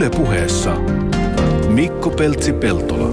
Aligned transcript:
Ylepuheessa 0.00 0.76
Mikko 1.68 2.10
Peltsi-Peltola. 2.10 3.08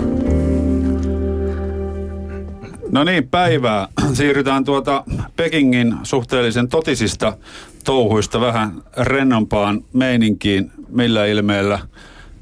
No 2.91 3.03
niin, 3.03 3.27
päivää. 3.29 3.87
Siirrytään 4.13 4.63
tuota 4.63 5.03
Pekingin 5.35 5.95
suhteellisen 6.03 6.69
totisista 6.69 7.37
touhuista 7.83 8.41
vähän 8.41 8.71
rennompaan 8.97 9.83
meininkiin. 9.93 10.71
Millä 10.89 11.25
ilmeellä 11.25 11.79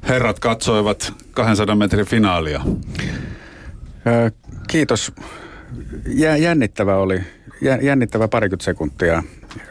herrat 0.08 0.38
katsoivat 0.38 1.12
200 1.30 1.74
metrin 1.74 2.06
finaalia? 2.06 2.60
Kiitos. 4.68 5.12
Jännittävä 6.38 6.96
oli. 6.96 7.20
Jännittävä 7.82 8.28
parikymmentä 8.28 8.64
sekuntia 8.64 9.22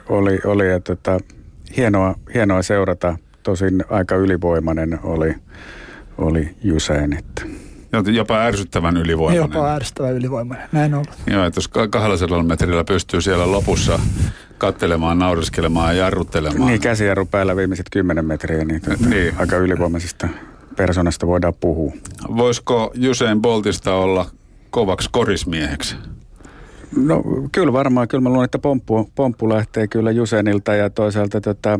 oli, 0.09 0.39
oli 0.45 0.69
ja 0.69 0.79
tota, 0.79 1.19
hienoa, 1.77 2.15
hienoa 2.33 2.61
seurata. 2.61 3.17
Tosin 3.46 3.84
aika 3.89 4.16
ylivoimainen 4.16 4.99
oli, 5.04 5.35
oli 6.17 6.49
Jusein. 6.63 7.13
Että. 7.13 7.41
Jopa 8.12 8.38
ärsyttävän 8.40 8.98
ylivoimainen. 8.98 9.58
Jopa 9.58 9.73
ärsyttävän 9.73 10.13
ylivoimainen, 10.13 10.70
näin 10.72 10.94
on. 10.94 11.05
Joo, 11.27 11.45
että 11.45 11.58
jos 11.58 11.67
200 11.89 12.44
metrillä 12.44 12.84
pystyy 12.84 13.22
siellä 13.22 13.52
lopussa 13.52 14.00
kattelemaan, 14.58 15.20
nauriskelemaan 15.20 15.95
ja 15.95 16.03
jarruttelemaan. 16.03 16.67
Niin, 16.67 16.81
käsijarru 16.81 17.26
päällä 17.26 17.55
viimeiset 17.55 17.86
10 17.91 18.26
metriä, 18.26 18.66
niin, 18.66 18.81
tuota, 18.81 19.09
niin. 19.09 19.34
aika 19.38 19.58
ylivoimaisesta 19.58 20.27
persoonasta 20.75 21.27
voidaan 21.27 21.53
puhua. 21.59 21.94
Voisiko 22.38 22.91
Jusein 22.94 23.41
Boltista 23.41 23.94
olla 23.94 24.25
kovaksi 24.70 25.09
korismieheksi? 25.12 25.95
No 26.95 27.23
kyllä 27.52 27.73
varmaan, 27.73 28.08
kyllä 28.08 28.22
mä 28.22 28.30
luulen, 28.30 28.45
että 28.45 28.59
pomppu, 28.59 29.12
pomppu 29.16 29.50
lähtee 29.50 29.88
kyllä 29.88 30.12
Jusenilta 30.12 30.75
ja 30.75 30.89
toisaalta 30.89 31.41
tota, 31.41 31.80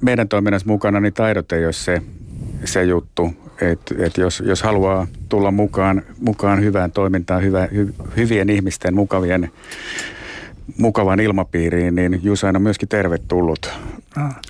meidän 0.00 0.28
toiminnassa 0.28 0.68
mukana, 0.68 1.00
niin 1.00 1.12
taidot 1.12 1.52
ei 1.52 1.64
ole 1.64 1.72
se, 1.72 2.02
se 2.64 2.84
juttu. 2.84 3.30
Että 3.60 3.94
et 3.98 4.18
jos, 4.18 4.42
jos 4.46 4.62
haluaa 4.62 5.06
tulla 5.28 5.50
mukaan, 5.50 6.02
mukaan 6.20 6.60
hyvään 6.60 6.92
toimintaan, 6.92 7.42
hyvä, 7.42 7.68
hy, 7.74 7.94
hyvien 8.16 8.50
ihmisten, 8.50 8.94
mukavien, 8.94 9.50
mukavan 10.78 11.20
ilmapiiriin, 11.20 11.94
niin 11.94 12.20
Jusain 12.22 12.56
on 12.56 12.62
myöskin 12.62 12.88
tervetullut. 12.88 13.70
Ah. 14.16 14.40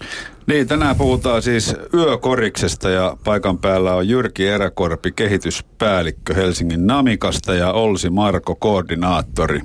Niin, 0.46 0.68
tänään 0.68 0.96
puhutaan 0.96 1.42
siis 1.42 1.76
yökoriksesta 1.94 2.90
ja 2.90 3.16
paikan 3.24 3.58
päällä 3.58 3.94
on 3.94 4.08
Jyrki 4.08 4.48
Eräkorpi, 4.48 5.12
kehityspäällikkö 5.12 6.34
Helsingin 6.34 6.86
Namikasta 6.86 7.54
ja 7.54 7.72
Olsi 7.72 8.10
Marko, 8.10 8.54
koordinaattori. 8.54 9.60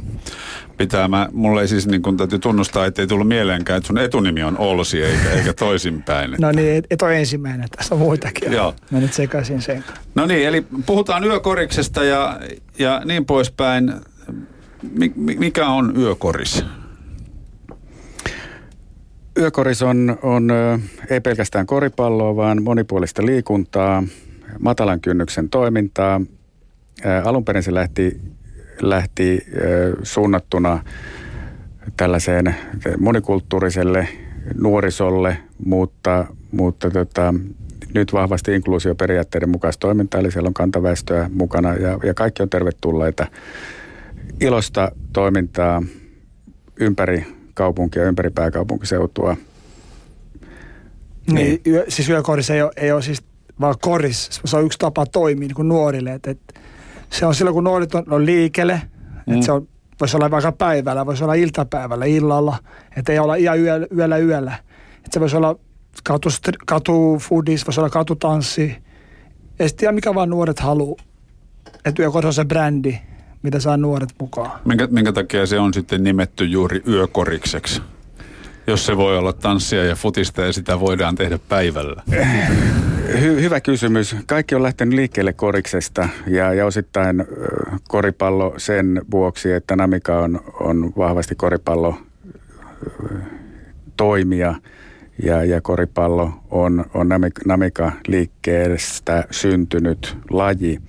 Pitää 0.77 1.07
mä, 1.07 1.29
mulle 1.33 1.61
ei 1.61 1.67
siis 1.67 1.87
niin 1.87 2.01
kun 2.01 2.17
täytyy 2.17 2.39
tunnustaa, 2.39 2.85
että 2.85 3.01
ei 3.01 3.07
tullut 3.07 3.27
mieleenkään, 3.27 3.77
että 3.77 3.87
sun 3.87 3.97
etunimi 3.97 4.43
on 4.43 4.57
Olsi 4.57 5.03
eikä, 5.03 5.29
eikä 5.31 5.53
toisinpäin. 5.53 6.35
No 6.39 6.51
niin, 6.51 6.83
et 6.89 7.01
ole 7.01 7.19
ensimmäinen, 7.19 7.69
tässä 7.77 7.95
on 7.95 8.01
muitakin. 8.01 8.51
Joo. 8.51 8.73
Mä 8.91 8.99
nyt 8.99 9.13
sekaisin 9.13 9.61
sen. 9.61 9.83
No 10.15 10.25
niin, 10.25 10.47
eli 10.47 10.65
puhutaan 10.85 11.23
yökoriksesta 11.23 12.03
ja, 12.03 12.39
ja 12.79 13.01
niin 13.05 13.25
poispäin. 13.25 13.93
Mikä 15.15 15.67
on 15.67 15.93
yökoris? 15.97 16.65
Yökoris 19.39 19.81
on, 19.81 20.17
on 20.21 20.49
ei 21.09 21.21
pelkästään 21.21 21.65
koripalloa, 21.65 22.35
vaan 22.35 22.63
monipuolista 22.63 23.25
liikuntaa, 23.25 24.03
matalan 24.59 25.01
kynnyksen 25.01 25.49
toimintaa. 25.49 26.21
Alun 27.23 27.45
perin 27.45 27.63
se 27.63 27.73
lähti, 27.73 28.21
lähti 28.81 29.45
suunnattuna 30.03 30.83
tällaiseen 31.97 32.55
monikulttuuriselle 32.97 34.07
nuorisolle, 34.57 35.37
mutta, 35.65 36.25
mutta 36.51 36.91
tota, 36.91 37.33
nyt 37.93 38.13
vahvasti 38.13 38.55
inkluusioperiaatteiden 38.55 39.49
mukaista 39.49 39.79
toimintaa, 39.79 40.19
eli 40.19 40.31
siellä 40.31 40.47
on 40.47 40.53
kantaväestöä 40.53 41.29
mukana 41.33 41.73
ja, 41.73 41.99
ja 42.03 42.13
kaikki 42.13 42.43
on 42.43 42.49
tervetulleita. 42.49 43.27
Ilosta 44.41 44.91
toimintaa 45.13 45.83
ympäri 46.79 47.27
kaupunkia, 47.53 48.03
ympäri 48.03 48.29
pääkaupunkiseutua. 48.29 49.37
Niin, 51.31 51.35
niin. 51.35 51.61
Yö, 51.67 51.85
siis 51.87 52.09
yökoris 52.09 52.49
ei 52.49 52.61
ole, 52.61 52.71
ei 52.77 52.91
ole 52.91 53.01
siis 53.01 53.23
vaan 53.61 53.75
koris, 53.81 54.41
se 54.45 54.57
on 54.57 54.65
yksi 54.65 54.79
tapa 54.79 55.05
toimia 55.05 55.47
niin 55.47 55.55
kuin 55.55 55.67
nuorille. 55.67 56.13
Et, 56.13 56.27
et, 56.27 56.39
se 57.09 57.25
on 57.25 57.35
silloin, 57.35 57.53
kun 57.53 57.63
nuoret 57.63 57.95
on, 57.95 58.03
on 58.09 58.25
liikelle, 58.25 58.81
mm. 59.27 59.33
että 59.33 59.45
se 59.45 59.51
on, 59.51 59.67
voisi 59.99 60.17
olla 60.17 60.31
vaikka 60.31 60.51
päivällä, 60.51 61.05
voisi 61.05 61.23
olla 61.23 61.33
iltapäivällä, 61.33 62.05
illalla, 62.05 62.57
että 62.97 63.11
ei 63.11 63.19
olla 63.19 63.35
ihan 63.35 63.59
yöllä, 63.59 63.87
yöllä, 63.97 64.17
yöllä. 64.17 64.55
Että 64.97 65.09
se 65.11 65.19
voisi 65.19 65.37
olla 65.37 65.55
katu, 66.03 66.29
katu 66.65 67.17
foodis, 67.21 67.67
voisi 67.67 67.79
olla 67.79 67.89
katutanssi. 67.89 68.77
Ja 69.59 69.69
sitten 69.69 69.95
mikä 69.95 70.15
vaan 70.15 70.29
nuoret 70.29 70.59
haluaa. 70.59 71.03
Että 71.85 72.01
yökoris 72.01 72.25
on 72.25 72.33
se 72.33 72.45
brändi, 72.45 72.97
mitä 73.41 73.59
saa 73.59 73.77
nuoret 73.77 74.09
mukaan. 74.19 74.59
Minkä, 74.65 74.87
minkä 74.91 75.13
takia 75.13 75.45
se 75.45 75.59
on 75.59 75.73
sitten 75.73 76.03
nimetty 76.03 76.45
juuri 76.45 76.81
yökorikseksi? 76.87 77.81
Jos 78.67 78.85
se 78.85 78.97
voi 78.97 79.17
olla 79.17 79.33
tanssia 79.33 79.85
ja 79.85 79.95
futista 79.95 80.41
ja 80.41 80.53
sitä 80.53 80.79
voidaan 80.79 81.15
tehdä 81.15 81.39
päivällä. 81.49 82.03
Hy- 83.07 83.41
hyvä 83.41 83.61
kysymys. 83.61 84.15
Kaikki 84.25 84.55
on 84.55 84.63
lähtenyt 84.63 84.93
liikkeelle 84.93 85.33
koriksesta 85.33 86.09
ja, 86.27 86.53
ja 86.53 86.65
osittain 86.65 87.25
koripallo 87.87 88.53
sen 88.57 89.01
vuoksi, 89.11 89.51
että 89.51 89.75
Namika 89.75 90.19
on, 90.19 90.41
on 90.59 90.93
vahvasti 90.97 91.35
koripallo 91.35 91.97
toimija 93.97 94.55
ja, 95.23 95.43
ja 95.43 95.61
koripallo 95.61 96.31
on, 96.51 96.85
on 96.93 97.09
Namika 97.45 97.91
liikkeestä 98.07 99.23
syntynyt 99.31 100.17
laji– 100.29 100.79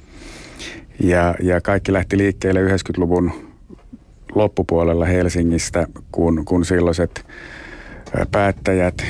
ja, 1.00 1.34
ja 1.42 1.60
kaikki 1.60 1.92
lähti 1.92 2.18
liikkeelle 2.18 2.60
90-luvun 2.66 3.32
loppupuolella 4.34 5.04
Helsingistä, 5.04 5.86
kun, 6.12 6.44
kun 6.44 6.64
silloiset 6.64 7.26
päättäjät, 8.30 9.04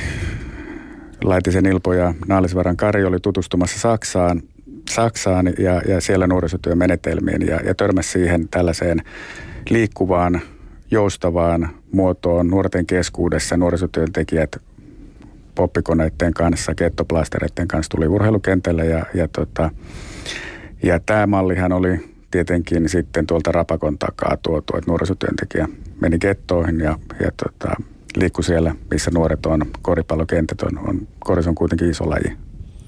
Laitisen 1.23 1.65
Ilpo 1.65 1.93
ja 1.93 2.13
Naalisvaran 2.27 2.77
Kari 2.77 3.05
oli 3.05 3.19
tutustumassa 3.19 3.79
Saksaan, 3.79 4.41
Saksaan 4.89 5.53
ja, 5.59 5.81
ja 5.87 6.01
siellä 6.01 6.27
nuorisotyön 6.27 6.77
menetelmiin 6.77 7.47
ja, 7.47 7.59
ja 7.65 7.75
törmäsi 7.75 8.09
siihen 8.09 8.49
tällaiseen 8.49 9.01
liikkuvaan, 9.69 10.41
joustavaan 10.91 11.69
muotoon 11.91 12.47
nuorten 12.47 12.85
keskuudessa. 12.85 13.57
Nuorisotyöntekijät 13.57 14.57
poppikoneiden 15.55 16.33
kanssa, 16.33 16.75
kettoplastereiden 16.75 17.67
kanssa 17.67 17.89
tuli 17.89 18.07
urheilukentälle 18.07 18.85
ja, 18.85 19.05
ja 19.13 19.27
tota, 19.27 19.69
ja 20.83 20.99
tämä 20.99 21.27
mallihan 21.27 21.71
oli 21.71 22.17
tietenkin 22.31 22.89
sitten 22.89 23.27
tuolta 23.27 23.51
Rapakon 23.51 23.97
takaa 23.97 24.37
tuotu, 24.41 24.77
että 24.77 24.91
nuorisotyöntekijä 24.91 25.67
meni 26.01 26.19
kettoihin 26.19 26.79
ja, 26.79 26.99
ja 27.19 27.31
tota, 27.43 27.75
liikkui 28.19 28.43
siellä, 28.43 28.75
missä 28.91 29.11
nuoret 29.13 29.45
on. 29.45 29.61
Koripallokentät 29.81 30.61
on, 30.61 30.79
on 30.87 31.07
koris 31.19 31.47
on 31.47 31.55
kuitenkin 31.55 31.89
iso 31.89 32.09
laji 32.09 32.37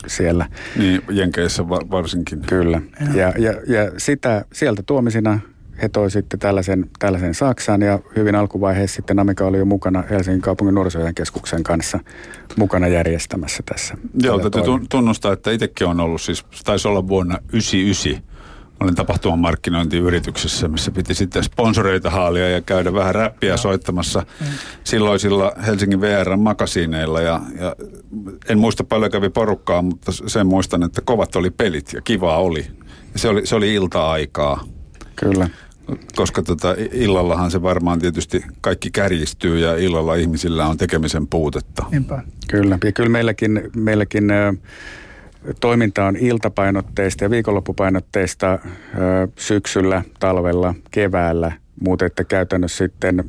siellä. 0.07 0.45
Niin, 0.75 1.01
Jenkeissä 1.09 1.69
varsinkin. 1.69 2.41
Kyllä. 2.41 2.81
Ja, 3.13 3.34
ja, 3.38 3.51
ja 3.51 3.91
sitä 3.97 4.45
sieltä 4.53 4.84
tuomisina 4.84 5.40
he 5.81 5.90
toi 5.90 6.12
sitten 6.12 6.40
tällaisen, 6.40 6.90
tällaisen 7.00 7.34
Saksan 7.34 7.81
ja 7.81 8.00
hyvin 8.16 8.35
alkuvaiheessa 8.35 8.95
sitten 8.95 9.16
Namika 9.16 9.45
oli 9.45 9.57
jo 9.57 9.66
mukana 9.66 10.03
Helsingin 10.09 10.41
kaupungin 10.41 10.75
nuorisojen 10.75 11.16
keskuksen 11.16 11.63
kanssa 11.63 12.00
mukana 12.57 12.88
järjestämässä 12.88 13.63
tässä. 13.66 13.97
Joo, 14.23 14.40
täytyy 14.40 14.73
tunnustaa, 14.90 15.34
että 15.34 15.51
itsekin 15.51 15.88
on 15.88 16.00
ollut 16.00 16.22
siis, 16.22 16.46
taisi 16.63 16.88
olla 16.88 17.07
vuonna 17.07 17.38
99 17.53 18.28
olin 18.79 18.95
tapahtuman 18.95 19.40
markkinointiyrityksessä, 19.40 20.67
missä 20.67 20.91
piti 20.91 21.13
sitten 21.13 21.44
sponsoreita 21.44 22.09
haalia 22.09 22.50
ja 22.50 22.62
käydä 22.62 22.94
vähän 22.94 23.16
räppiä 23.16 23.57
soittamassa 23.57 24.25
mm. 24.40 24.47
silloisilla 24.84 25.51
Helsingin 25.66 26.01
VR-makasiineilla. 26.01 27.22
Ja, 27.22 27.41
ja 27.59 27.75
en 28.50 28.57
muista 28.57 28.84
paljon 28.84 29.11
kävi 29.11 29.29
porukkaa, 29.29 29.81
mutta 29.81 30.11
sen 30.11 30.47
muistan, 30.47 30.84
että 30.84 31.02
kovat 31.02 31.35
oli 31.35 31.49
pelit 31.49 31.93
ja 31.93 32.02
kivaa 32.02 32.37
oli. 32.37 32.67
Ja 33.14 33.20
se 33.20 33.29
oli, 33.29 33.46
se 33.46 33.55
oli 33.55 33.73
ilta-aikaa. 33.73 34.64
Kyllä 35.16 35.49
koska 36.16 36.41
tota, 36.41 36.75
illallahan 36.91 37.52
se 37.52 37.61
varmaan 37.61 37.99
tietysti 37.99 38.43
kaikki 38.61 38.91
kärjistyy 38.91 39.59
ja 39.59 39.78
illalla 39.78 40.16
ihmisillä 40.16 40.67
on 40.67 40.78
tekemisen 40.78 41.28
puutetta. 41.28 41.85
Niinpä. 41.91 42.23
Kyllä, 42.47 42.78
ja 42.84 42.91
kyllä 42.91 43.09
meilläkin, 43.09 43.61
meilläkin 43.75 44.32
ö, 44.32 44.53
toiminta 45.59 46.06
on 46.06 46.16
iltapainotteista 46.16 47.24
ja 47.24 47.30
viikonloppupainotteista 47.30 48.59
syksyllä, 49.36 50.03
talvella, 50.20 50.74
keväällä, 50.91 51.52
mutta 51.84 52.06
että 52.06 52.24
käytännössä 52.24 52.78
sitten 52.78 53.24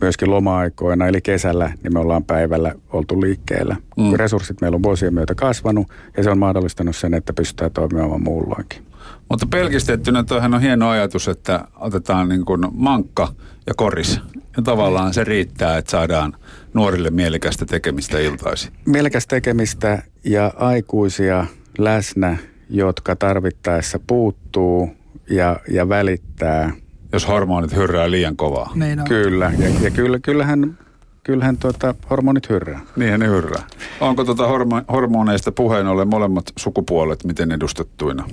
myöskin 0.00 0.30
loma-aikoina, 0.30 1.06
eli 1.06 1.20
kesällä, 1.20 1.72
niin 1.82 1.92
me 1.92 1.98
ollaan 1.98 2.24
päivällä 2.24 2.74
oltu 2.92 3.20
liikkeellä. 3.20 3.76
Mm. 3.96 4.12
Resurssit 4.14 4.60
meillä 4.60 4.76
on 4.76 4.82
vuosien 4.82 5.14
myötä 5.14 5.34
kasvanut 5.34 5.86
ja 6.16 6.22
se 6.22 6.30
on 6.30 6.38
mahdollistanut 6.38 6.96
sen, 6.96 7.14
että 7.14 7.32
pystytään 7.32 7.70
toimimaan 7.70 8.22
muulloinkin. 8.22 8.82
Mutta 9.28 9.46
pelkistettynä 9.50 10.22
toihan 10.24 10.54
on 10.54 10.60
hieno 10.60 10.88
ajatus, 10.88 11.28
että 11.28 11.64
otetaan 11.76 12.28
niin 12.28 12.44
kuin 12.44 12.60
mankka 12.72 13.28
ja 13.70 13.74
koris. 13.74 14.20
Ja 14.56 14.62
tavallaan 14.62 15.14
se 15.14 15.24
riittää, 15.24 15.78
että 15.78 15.90
saadaan 15.90 16.36
nuorille 16.74 17.10
mielekästä 17.10 17.66
tekemistä 17.66 18.18
iltaisin. 18.18 18.72
Mielekästä 18.86 19.36
tekemistä 19.36 20.02
ja 20.24 20.52
aikuisia 20.56 21.46
läsnä, 21.78 22.36
jotka 22.70 23.16
tarvittaessa 23.16 24.00
puuttuu 24.06 24.90
ja, 25.30 25.56
ja 25.70 25.88
välittää. 25.88 26.72
Jos 27.12 27.28
hormonit 27.28 27.76
hyrrää 27.76 28.10
liian 28.10 28.36
kovaa. 28.36 28.72
Niin 28.74 29.00
on. 29.00 29.06
Kyllä, 29.06 29.52
ja, 29.58 29.68
ja 29.80 29.90
kyllä, 29.90 30.18
kyllähän, 30.18 30.78
kyllähän 31.22 31.56
tuota, 31.56 31.94
hormonit 32.10 32.48
hyrrää. 32.48 32.80
Niinhän 32.96 33.20
ne 33.20 33.26
hyrrää. 33.26 33.62
Onko 34.00 34.24
tuota 34.24 34.42
hormo- 34.46 34.92
hormoneista 34.92 35.52
puheen 35.52 35.86
ollen 35.86 36.08
molemmat 36.08 36.44
sukupuolet 36.58 37.24
miten 37.24 37.52
edustettuina? 37.52 38.28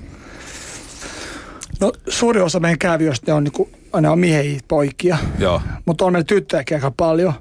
No 1.79 1.91
suuri 2.09 2.41
osa 2.41 2.59
meidän 2.59 2.79
kävijöistä 2.79 3.35
on, 3.35 3.43
niinku, 3.43 3.69
ne 4.01 4.09
on 4.09 4.19
miehiä, 4.19 4.59
poikia. 4.67 5.17
Joo. 5.39 5.61
Mutta 5.85 6.05
on 6.05 6.13
meillä 6.13 6.25
tyttöjäkin 6.25 6.77
aika 6.77 6.91
paljon. 6.97 7.33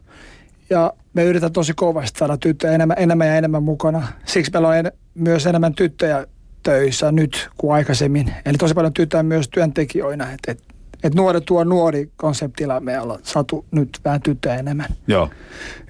Ja 0.71 0.93
me 1.15 1.25
yritetään 1.25 1.53
tosi 1.53 1.73
kovasti 1.75 2.19
saada 2.19 2.37
tyttöjä 2.37 2.73
enemmän, 2.73 2.97
enemmän 3.01 3.27
ja 3.27 3.37
enemmän 3.37 3.63
mukana. 3.63 4.09
Siksi 4.25 4.53
meillä 4.53 4.69
on 4.69 4.77
en, 4.77 4.93
myös 5.15 5.47
enemmän 5.47 5.75
tyttöjä 5.75 6.27
töissä 6.63 7.13
nyt 7.13 7.49
kuin 7.57 7.75
aikaisemmin. 7.75 8.35
Eli 8.47 8.59
tosi 8.59 8.75
paljon 8.75 8.93
tyttöjä 8.93 9.23
myös 9.23 9.49
työntekijöinä. 9.49 10.33
Et, 10.33 10.41
et, 10.49 10.63
et 11.03 11.15
nuori 11.15 11.41
tuo 11.41 11.65
nuori 11.65 12.11
konseptilla 12.17 12.81
me 12.81 13.01
ollaan 13.01 13.21
saatu 13.23 13.65
nyt 13.71 14.01
vähän 14.05 14.23
tyttöjä 14.23 14.55
enemmän. 14.55 14.87
Joo. 15.07 15.31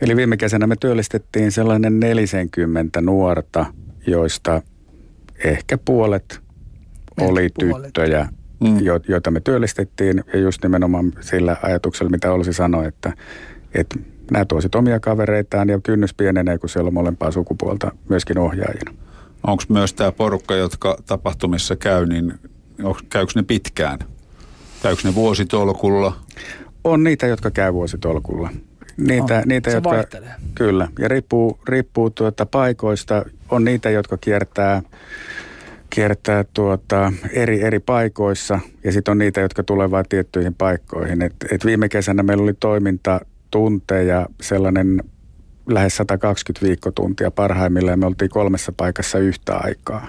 Eli 0.00 0.16
viime 0.16 0.36
kesänä 0.36 0.66
me 0.66 0.76
työllistettiin 0.80 1.52
sellainen 1.52 2.00
40 2.00 3.00
nuorta, 3.00 3.66
joista 4.06 4.62
ehkä 5.44 5.78
puolet 5.78 6.45
oli 7.20 7.48
tyttöjä, 7.58 8.28
Mm. 8.60 8.78
jo, 8.80 9.00
joita 9.08 9.30
me 9.30 9.40
työllistettiin. 9.40 10.24
Ja 10.32 10.38
just 10.38 10.62
nimenomaan 10.62 11.12
sillä 11.20 11.56
ajatuksella, 11.62 12.10
mitä 12.10 12.32
olisi 12.32 12.52
sanoi, 12.52 12.86
että, 12.86 13.12
että 13.74 13.98
nämä 14.30 14.44
tuosit 14.44 14.74
omia 14.74 15.00
kavereitaan 15.00 15.68
ja 15.68 15.80
kynnys 15.82 16.14
pienenee, 16.14 16.58
kun 16.58 16.68
siellä 16.68 16.88
on 16.88 16.94
molempaa 16.94 17.30
sukupuolta 17.30 17.92
myöskin 18.08 18.38
ohjaajina. 18.38 18.94
Onko 19.42 19.62
myös 19.68 19.94
tämä 19.94 20.12
porukka, 20.12 20.54
jotka 20.54 20.96
tapahtumissa 21.06 21.76
käy, 21.76 22.06
niin 22.06 22.34
käykö 23.10 23.32
ne 23.34 23.42
pitkään? 23.42 23.98
Käykö 24.82 25.00
ne 25.04 25.14
vuositolkulla? 25.14 26.16
On 26.84 27.04
niitä, 27.04 27.26
jotka 27.26 27.50
käy 27.50 27.72
vuositolkulla. 27.72 28.50
Niitä, 28.96 29.36
On. 29.36 29.42
niitä 29.46 29.70
Se 29.70 29.76
jotka, 29.76 29.90
vaihtelee. 29.90 30.34
Kyllä, 30.54 30.88
ja 30.98 31.08
riippuu, 31.08 31.58
riippuu 31.68 32.10
tuota 32.10 32.46
paikoista. 32.46 33.24
On 33.50 33.64
niitä, 33.64 33.90
jotka 33.90 34.16
kiertää, 34.16 34.82
kiertää 35.96 36.44
tuota 36.54 37.12
eri, 37.32 37.62
eri 37.62 37.81
paikoissa, 37.81 38.60
ja 38.84 38.93
sitten 38.93 39.12
on 39.12 39.19
niitä, 39.19 39.40
jotka 39.40 39.62
tulee 39.62 39.90
vain 39.90 40.04
tiettyihin 40.08 40.54
paikkoihin. 40.54 41.22
Et, 41.22 41.34
et 41.50 41.64
viime 41.64 41.88
kesänä 41.88 42.22
meillä 42.22 42.43
oli 42.43 42.54
toimintatunteja 42.54 44.26
sellainen 44.40 45.02
lähes 45.66 45.96
120 45.96 46.66
viikkotuntia 46.66 47.31
parhaimmillaan. 47.31 47.98
Me 47.98 48.06
oltiin 48.06 48.31
kolmessa 48.31 48.72
paikassa 48.76 49.19
yhtä 49.19 49.56
aikaa. 49.56 50.08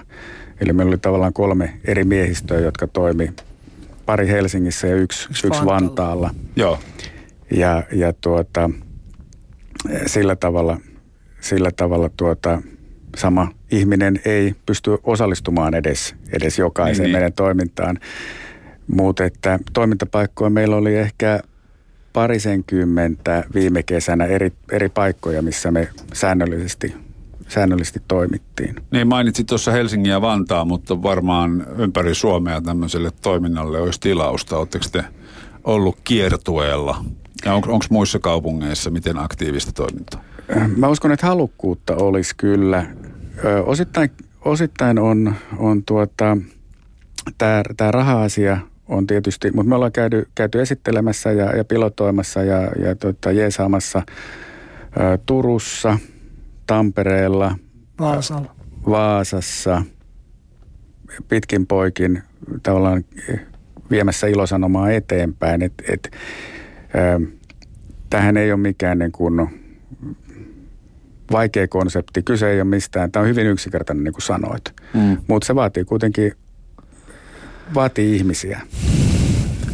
Eli 0.60 0.72
meillä 0.72 0.90
oli 0.90 0.98
tavallaan 0.98 1.32
kolme 1.32 1.80
eri 1.84 2.04
miehistöä, 2.04 2.58
jotka 2.58 2.86
toimi 2.86 3.32
pari 4.06 4.28
Helsingissä 4.28 4.86
ja 4.86 4.96
yksi, 4.96 5.28
Yksi 5.30 5.46
yksi, 5.46 5.64
Vantaalla. 5.64 6.26
Vantaalla. 6.26 6.34
Joo. 6.56 6.78
Ja, 7.50 7.82
ja 7.92 8.12
tuota, 8.12 8.70
sillä 10.06 10.36
tavalla, 10.36 10.80
sillä 11.40 11.70
tavalla 11.76 12.10
tuota, 12.16 12.62
sama 13.16 13.57
ihminen 13.70 14.20
ei 14.24 14.54
pysty 14.66 14.98
osallistumaan 15.02 15.74
edes, 15.74 16.14
edes 16.32 16.58
jokaiseen 16.58 16.94
Niin, 16.94 17.02
niin, 17.02 17.04
niin. 17.04 17.16
meidän 17.16 17.32
toimintaan. 17.32 17.98
Mutta 18.94 19.24
että 19.24 19.58
toimintapaikkoja 19.72 20.50
meillä 20.50 20.76
oli 20.76 20.96
ehkä 20.96 21.40
parisenkymmentä 22.12 23.44
viime 23.54 23.82
kesänä 23.82 24.24
eri, 24.24 24.52
eri 24.72 24.88
paikkoja, 24.88 25.42
missä 25.42 25.70
me 25.70 25.88
säännöllisesti, 26.12 26.94
säännöllisesti 27.48 28.02
toimittiin. 28.08 28.76
Niin 28.90 29.08
mainitsit 29.08 29.46
tuossa 29.46 29.72
Helsingin 29.72 30.10
ja 30.10 30.20
Vantaa, 30.20 30.64
mutta 30.64 31.02
varmaan 31.02 31.66
ympäri 31.78 32.14
Suomea 32.14 32.60
tämmöiselle 32.60 33.10
toiminnalle 33.22 33.80
olisi 33.80 34.00
tilausta. 34.00 34.58
Oletteko 34.58 34.84
te 34.92 35.04
ollut 35.64 35.98
kiertueella? 36.04 37.04
Ja 37.44 37.54
on, 37.54 37.62
onko 37.68 37.84
muissa 37.90 38.18
kaupungeissa 38.18 38.90
miten 38.90 39.18
aktiivista 39.18 39.72
toimintaa? 39.72 40.24
Mä 40.76 40.88
uskon, 40.88 41.12
että 41.12 41.26
halukkuutta 41.26 41.96
olisi 41.96 42.36
kyllä. 42.36 42.86
Ö, 43.44 43.62
osittain, 43.62 44.10
osittain 44.44 44.98
on, 44.98 45.34
on 45.58 45.84
tuota, 45.84 46.36
tämä 47.38 47.90
raha-asia 47.90 48.58
on 48.88 49.06
tietysti, 49.06 49.50
mutta 49.50 49.68
me 49.68 49.74
ollaan 49.74 49.92
käyty, 49.92 50.28
käyty 50.34 50.60
esittelemässä 50.60 51.32
ja, 51.32 51.56
ja 51.56 51.64
pilotoimassa 51.64 52.42
ja, 52.42 52.62
ja 52.62 52.94
tota, 52.94 53.32
jeesaamassa 53.32 54.02
ö, 54.96 55.18
Turussa, 55.26 55.98
Tampereella, 56.66 57.54
Vaasalla. 58.00 58.54
Vaasassa, 58.86 59.82
pitkin 61.28 61.66
poikin 61.66 62.22
tavallaan 62.62 63.04
viemässä 63.90 64.26
ilosanomaa 64.26 64.90
eteenpäin. 64.90 65.62
Et, 65.62 65.72
et, 65.88 66.10
ö, 66.94 67.26
tähän 68.10 68.36
ei 68.36 68.52
ole 68.52 68.60
mikään 68.60 68.98
niin 68.98 69.12
kuin 69.12 69.50
vaikea 71.32 71.68
konsepti. 71.68 72.22
Kyse 72.22 72.50
ei 72.50 72.60
ole 72.60 72.68
mistään. 72.68 73.12
Tämä 73.12 73.22
on 73.22 73.28
hyvin 73.28 73.46
yksinkertainen, 73.46 74.04
niin 74.04 74.12
kuin 74.14 74.22
sanoit. 74.22 74.64
Mm. 74.94 75.16
Mutta 75.28 75.46
se 75.46 75.54
vaatii 75.54 75.84
kuitenkin 75.84 76.32
vaatii 77.74 78.16
ihmisiä. 78.16 78.60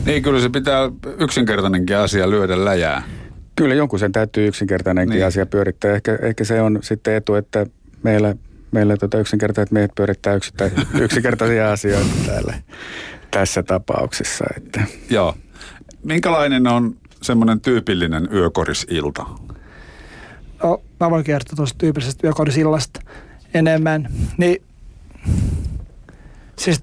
Niin, 0.06 0.22
kyllä 0.22 0.40
se 0.40 0.48
pitää 0.48 0.90
yksinkertainenkin 1.18 1.96
asia 1.96 2.30
lyödä 2.30 2.64
läjää. 2.64 3.02
Kyllä 3.56 3.74
jonkun 3.74 3.98
sen 3.98 4.12
täytyy 4.12 4.46
yksinkertainenkin 4.46 5.14
Niin. 5.16 5.26
asia 5.26 5.46
pyörittää. 5.46 5.94
Ehkä, 5.94 6.18
ehkä 6.22 6.44
se 6.44 6.60
on 6.60 6.78
sitten 6.82 7.14
etu, 7.14 7.34
että 7.34 7.66
meillä, 8.02 8.34
meillä 8.70 8.96
tota 8.96 9.18
yksinkertaiset 9.18 9.72
miehet 9.72 9.90
pyörittää 9.96 10.34
yksittä, 10.34 10.70
yksinkertaisia 11.00 11.72
asioita 11.72 12.10
täällä 12.26 12.54
tässä 13.30 13.62
tapauksessa. 13.62 14.44
Että. 14.56 14.82
Joo. 15.10 15.34
Minkälainen 16.04 16.66
on 16.66 16.96
semmoinen 17.22 17.60
tyypillinen 17.60 18.28
yökorisilta? 18.32 19.26
No, 20.62 20.82
mä 21.00 21.10
voin 21.10 21.24
kertoa 21.24 21.56
tuosta 21.56 21.78
tyypillisestä 21.78 22.26
yökorisillasta 22.26 23.00
enemmän. 23.54 24.08
Niin, 24.38 24.62
siis 26.58 26.82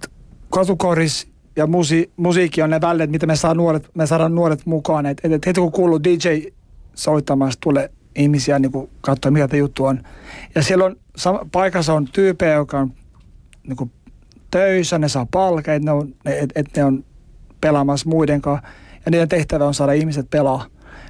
katukoris 0.50 1.32
ja 1.56 1.68
musi, 1.68 2.12
musiikki 2.18 2.62
on 2.62 2.70
ne 2.70 2.82
välineet, 2.82 3.12
mitä 3.12 3.26
me, 3.26 3.36
saa 3.36 3.54
nuoret, 3.54 3.90
me 3.96 4.08
saadaan 4.08 4.36
nuoret 4.36 4.66
mukaan. 4.66 5.06
Et, 5.06 5.22
et, 5.24 5.32
et 5.32 5.46
heti 5.46 5.60
kun 5.60 5.72
kuuluu 5.72 6.04
DJ 6.04 6.28
soittamassa, 6.96 7.60
tulee 7.60 7.90
ihmisiä 8.16 8.60
niin 8.60 8.90
katsoa, 9.02 9.32
mikä 9.32 9.48
tämä 9.48 9.60
juttu 9.60 9.86
on. 9.86 10.04
Ja 10.56 10.64
siellä 10.64 10.86
on, 10.86 10.96
sama, 11.16 11.48
paikassa 11.52 11.94
on 11.94 12.06
tyyppejä, 12.06 12.54
joka 12.54 12.80
on 12.80 12.94
niin 13.68 13.78
kuin, 13.78 13.92
töissä, 14.52 15.00
ne 15.00 15.10
saa 15.10 15.28
palkeet, 15.32 15.84
ne 15.84 15.92
on, 15.92 16.16
ne, 16.26 16.40
et, 16.40 16.50
et 16.56 16.68
ne 16.76 16.84
on 16.84 17.06
pelaamassa 17.62 18.10
muiden 18.10 18.42
kanssa. 18.42 18.68
Ja 19.06 19.12
niiden 19.12 19.30
tehtävä 19.30 19.68
on 19.68 19.74
saada 19.74 19.94
ihmiset 19.94 20.30
pelaa. 20.30 20.66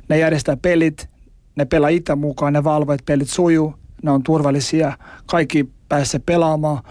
Ne 0.10 0.18
järjestää 0.18 0.58
pelit, 0.58 1.10
ne 1.56 1.66
pelaa 1.66 1.90
itse 1.90 2.16
mukaan, 2.16 2.54
ne 2.54 2.64
valvoo, 2.64 2.94
että 2.94 3.06
pelit 3.06 3.30
sujuu, 3.30 3.74
ne 4.04 4.12
on 4.12 4.24
turvallisia, 4.24 4.98
kaikki 5.26 5.70
pääsee 5.90 6.22
pelaamaan. 6.26 6.84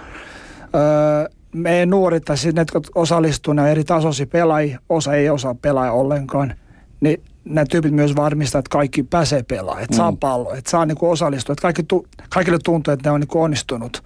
Öö, 0.75 1.29
meidän 1.55 1.91
nuoret, 1.91 2.25
tai 2.25 2.37
siis 2.39 2.55
ne, 2.55 2.61
jotka 2.61 2.81
osallistuu, 2.95 3.55
ne 3.55 3.63
on 3.63 3.69
eri 3.69 3.85
tasoisia 3.85 4.27
pelaajia, 4.27 4.79
osa 4.89 5.15
ei 5.15 5.31
osaa 5.31 5.55
pelaa 5.55 5.93
ollenkaan. 5.93 6.55
Niin 7.01 7.23
nämä 7.45 7.65
tyypit 7.71 7.93
myös 7.93 8.17
varmistaa, 8.17 8.59
että 8.59 8.71
kaikki 8.71 9.03
pääsee 9.03 9.43
pelaamaan, 9.43 9.85
että 9.85 9.97
saa 9.97 10.11
Mm. 10.11 10.17
pallo, 10.19 10.55
että 10.55 10.71
saa 10.71 10.87
niinku 10.87 11.11
osallistua, 11.11 11.53
että 11.53 11.63
kaikki 11.63 11.83
tu, 11.83 12.07
kaikille 12.29 12.59
tuntuu, 12.65 12.93
että 12.95 13.09
ne 13.09 13.13
on 13.13 13.21
niinku 13.21 13.43
onnistunut. 13.43 14.03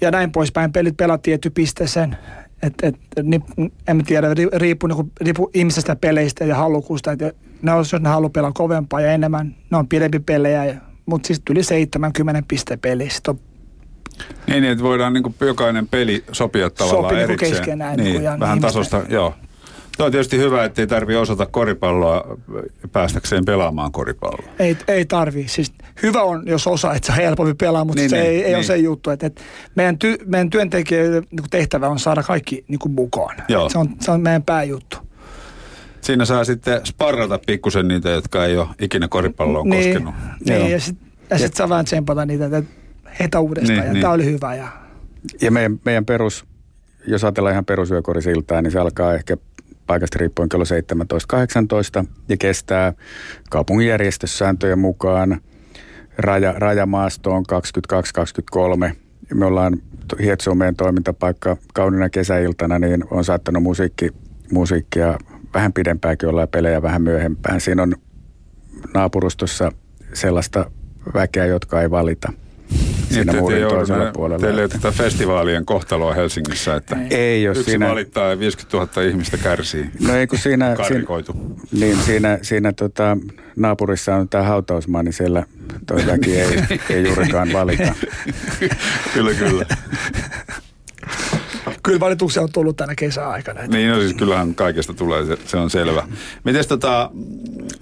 Ja 0.00 0.10
näin 0.10 0.32
poispäin. 0.32 0.72
Pelit 0.72 0.96
pelattiin 0.96 1.32
tietty 1.32 1.50
pisteeseen. 1.50 2.16
Et, 2.62 2.74
et, 2.82 2.94
en 3.88 4.04
tiedä, 4.04 4.34
ri- 4.34 4.58
riippuu, 4.58 4.86
niinku, 4.86 5.10
riippuu 5.20 5.50
ihmisestä 5.54 5.96
peleistä 5.96 6.44
ja 6.44 6.56
halukkuusta. 6.56 7.12
Että 7.12 7.32
ne 7.62 7.72
on, 7.72 7.78
jos 7.78 7.92
ne 8.00 8.08
haluaa 8.08 8.30
pelaa 8.30 8.52
kovempaa 8.52 9.00
ja 9.00 9.12
enemmän, 9.12 9.54
ne 9.70 9.76
on 9.78 9.88
pidempi 9.88 10.18
pelejä. 10.18 10.74
Mutta 11.06 11.26
siis 11.26 11.42
yli 11.50 11.62
70 11.62 12.42
piste 12.48 12.76
peli. 12.76 13.08
On 13.28 13.38
Niin, 14.46 14.64
että 14.64 14.84
voidaan 14.84 15.12
niin 15.12 15.22
kuin 15.22 15.34
jokainen 15.40 15.88
peli 15.88 16.24
sopia 16.32 16.70
tavallaan 16.70 17.04
Sopii 17.04 17.16
niinku 17.18 17.30
erikseen. 17.32 17.52
keskenään 17.52 17.96
Niin, 17.96 18.22
ja 18.22 18.30
vähän 18.40 18.58
ihmisten- 18.58 18.60
tasosta, 18.60 19.02
joo. 19.08 19.34
Tuo 19.96 20.06
on 20.06 20.12
tietysti 20.12 20.38
hyvä, 20.38 20.64
että 20.64 20.82
ei 20.82 20.86
tarvitse 20.86 21.18
osata 21.18 21.46
koripalloa 21.46 22.38
päästäkseen 22.92 23.44
pelaamaan 23.44 23.92
koripalloa. 23.92 24.52
Ei, 24.58 24.76
ei 24.88 25.04
tarvi. 25.04 25.48
Siis 25.48 25.72
hyvä 26.02 26.22
on, 26.22 26.42
jos 26.46 26.66
osaa, 26.66 26.94
että 26.94 27.06
se 27.06 27.12
on 27.12 27.16
helpompi 27.24 27.54
pelaa, 27.54 27.84
mutta 27.84 28.00
Niin, 28.02 28.10
niin, 28.10 28.22
se 28.22 28.28
niin, 28.28 28.30
ei, 28.30 28.42
ei 28.42 28.44
niin. 28.48 28.56
ole 28.56 28.62
se 28.64 28.76
juttu. 28.76 29.10
Että, 29.10 29.26
että 29.26 29.42
meidän, 29.74 29.98
ty, 29.98 30.16
meidän 30.26 30.50
työntekijöiden 30.50 31.22
niin 31.30 31.44
tehtävä 31.50 31.88
on 31.88 31.98
saada 31.98 32.22
kaikki 32.22 32.64
niin 32.68 32.78
kuin 32.78 32.92
mukaan. 32.92 33.36
Se, 33.72 33.78
on, 33.78 33.88
se 34.00 34.10
on 34.10 34.20
meidän 34.20 34.42
pääjuttu. 34.42 34.96
Siinä 36.02 36.24
saa 36.24 36.44
sitten 36.44 36.86
sparrata 36.86 37.38
pikkusen 37.46 37.88
niitä, 37.88 38.10
jotka 38.10 38.44
ei 38.44 38.58
ole 38.58 38.68
ikinä 38.80 39.08
koripalloon 39.08 39.68
niin, 39.68 39.84
koskenut. 39.84 40.14
Niin, 40.46 40.58
Joo. 40.58 40.68
ja 40.68 40.80
sitten 40.80 41.12
ja 41.30 41.38
sit 41.38 41.54
saa 41.54 41.68
vähän 41.68 41.84
tsempata 41.84 42.26
niitä, 42.26 42.44
että 42.44 42.62
heitä 43.20 43.40
uudestaan. 43.40 43.78
Niin, 43.78 43.86
ja 43.86 43.92
niin. 43.92 44.00
tämä 44.00 44.12
oli 44.12 44.24
hyvä. 44.24 44.54
Ja, 44.54 44.68
Ja 45.40 45.50
meidän, 45.50 45.80
meidän 45.84 46.04
perus, 46.04 46.44
jos 47.06 47.24
ajatellaan 47.24 47.52
ihan 47.52 47.64
perusyökorisiltaa, 47.64 48.62
niin 48.62 48.70
se 48.70 48.78
alkaa 48.78 49.14
ehkä 49.14 49.36
paikasta 49.86 50.18
riippuen 50.18 50.48
kello 50.48 50.64
17-18 52.02 52.06
ja 52.28 52.36
kestää 52.36 52.92
kaupungin 53.50 53.88
järjestyssääntöjen 53.88 54.78
mukaan 54.78 55.40
raja, 56.18 56.54
rajamaastoon 56.56 57.44
22-23. 58.90 58.94
Me 59.34 59.44
ollaan 59.44 59.78
Hietsuun 60.22 60.58
meidän 60.58 60.76
toimintapaikka 60.76 61.56
kaunina 61.74 62.10
kesäiltana, 62.10 62.78
niin 62.78 63.04
on 63.10 63.24
saattanut 63.24 63.62
musiikki, 63.62 64.10
musiikkia 64.52 65.18
vähän 65.54 65.72
pidempääkin 65.72 66.28
olla 66.28 66.40
ja 66.40 66.46
pelejä 66.46 66.82
vähän 66.82 67.02
myöhempään. 67.02 67.60
Siinä 67.60 67.82
on 67.82 67.94
naapurustossa 68.94 69.72
sellaista 70.12 70.70
väkeä, 71.14 71.46
jotka 71.46 71.82
ei 71.82 71.90
valita 71.90 72.32
siinä 73.12 73.32
niin, 73.32 73.40
muurin 73.40 73.68
toisella 73.68 74.10
puolella. 74.12 74.46
Teillä 74.46 74.62
ei 74.62 74.68
tätä 74.68 74.90
festivaalien 74.90 75.66
kohtaloa 75.66 76.14
Helsingissä, 76.14 76.76
että 76.76 76.96
ei, 77.10 77.16
ei 77.16 77.44
yksi 77.44 77.64
siinä... 77.64 77.88
valittaa 77.88 78.30
ja 78.30 78.38
50 78.38 78.76
000 78.76 79.10
ihmistä 79.10 79.38
kärsii. 79.38 79.90
No 80.00 80.16
ei 80.16 80.26
kun 80.26 80.38
siinä, 80.38 80.76
siinä, 80.88 81.06
niin 81.72 81.96
siinä, 81.96 82.38
siinä 82.42 82.72
tota, 82.72 83.16
naapurissa 83.56 84.14
on 84.14 84.28
tämä 84.28 84.44
hautausmaa, 84.44 85.02
niin 85.02 85.12
siellä 85.12 85.46
toi 85.86 86.06
väki 86.06 86.40
ei, 86.40 86.58
ei 86.90 87.04
juurikaan 87.04 87.52
valita. 87.52 87.94
kyllä, 89.14 89.34
kyllä. 89.34 89.66
Kyllä 91.82 92.00
valituksia 92.00 92.42
on 92.42 92.52
tullut 92.52 92.76
tänä 92.76 92.94
kesäaikana. 92.94 93.66
Niin, 93.66 93.90
no 93.90 94.00
siis 94.00 94.14
kyllähän 94.14 94.54
kaikesta 94.54 94.94
tulee, 94.94 95.26
se, 95.26 95.36
se 95.46 95.56
on 95.56 95.70
selvä. 95.70 96.08
Miten 96.44 96.68
tota, 96.68 97.10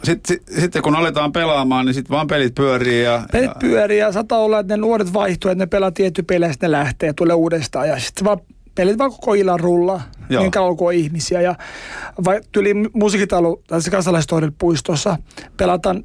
sitten 0.05 0.37
sit, 0.37 0.43
sit, 0.61 0.83
kun 0.83 0.97
aletaan 0.97 1.33
pelaamaan, 1.33 1.87
niin 1.87 1.95
sitten 1.95 2.15
vaan 2.15 2.27
pelit 2.27 2.55
pyörii 2.55 3.03
ja... 3.03 3.23
Pelit 3.33 3.59
pyörii 3.59 3.99
ja 3.99 4.13
saattaa 4.13 4.39
olla, 4.39 4.59
että 4.59 4.77
ne 4.77 4.81
nuoret 4.81 5.13
vaihtuu, 5.13 5.51
että 5.51 5.65
ne 5.65 5.67
pelaa 5.67 5.91
tietty 5.91 6.23
pelejä, 6.23 6.53
ne 6.63 6.71
lähtee 6.71 7.07
ja 7.07 7.15
tulee 7.15 7.35
uudestaan. 7.35 7.89
Ja 7.89 7.99
sitten 7.99 8.25
vaan 8.25 8.39
pelit 8.75 8.99
vaan 8.99 9.11
koko 9.11 9.35
illan 9.35 9.61
rullaa, 9.61 10.03
Joo. 10.31 10.43
niin 10.43 10.51
kauan 10.51 10.77
kuin 10.77 10.99
ihmisiä. 10.99 11.41
Ja 11.41 11.55
vai 12.25 12.41
tyli 12.53 12.75
musiikitalo, 12.93 13.63
tässä 13.67 13.91
kansalaistoiden 13.91 14.53
puistossa, 14.59 15.19
pelataan 15.57 16.05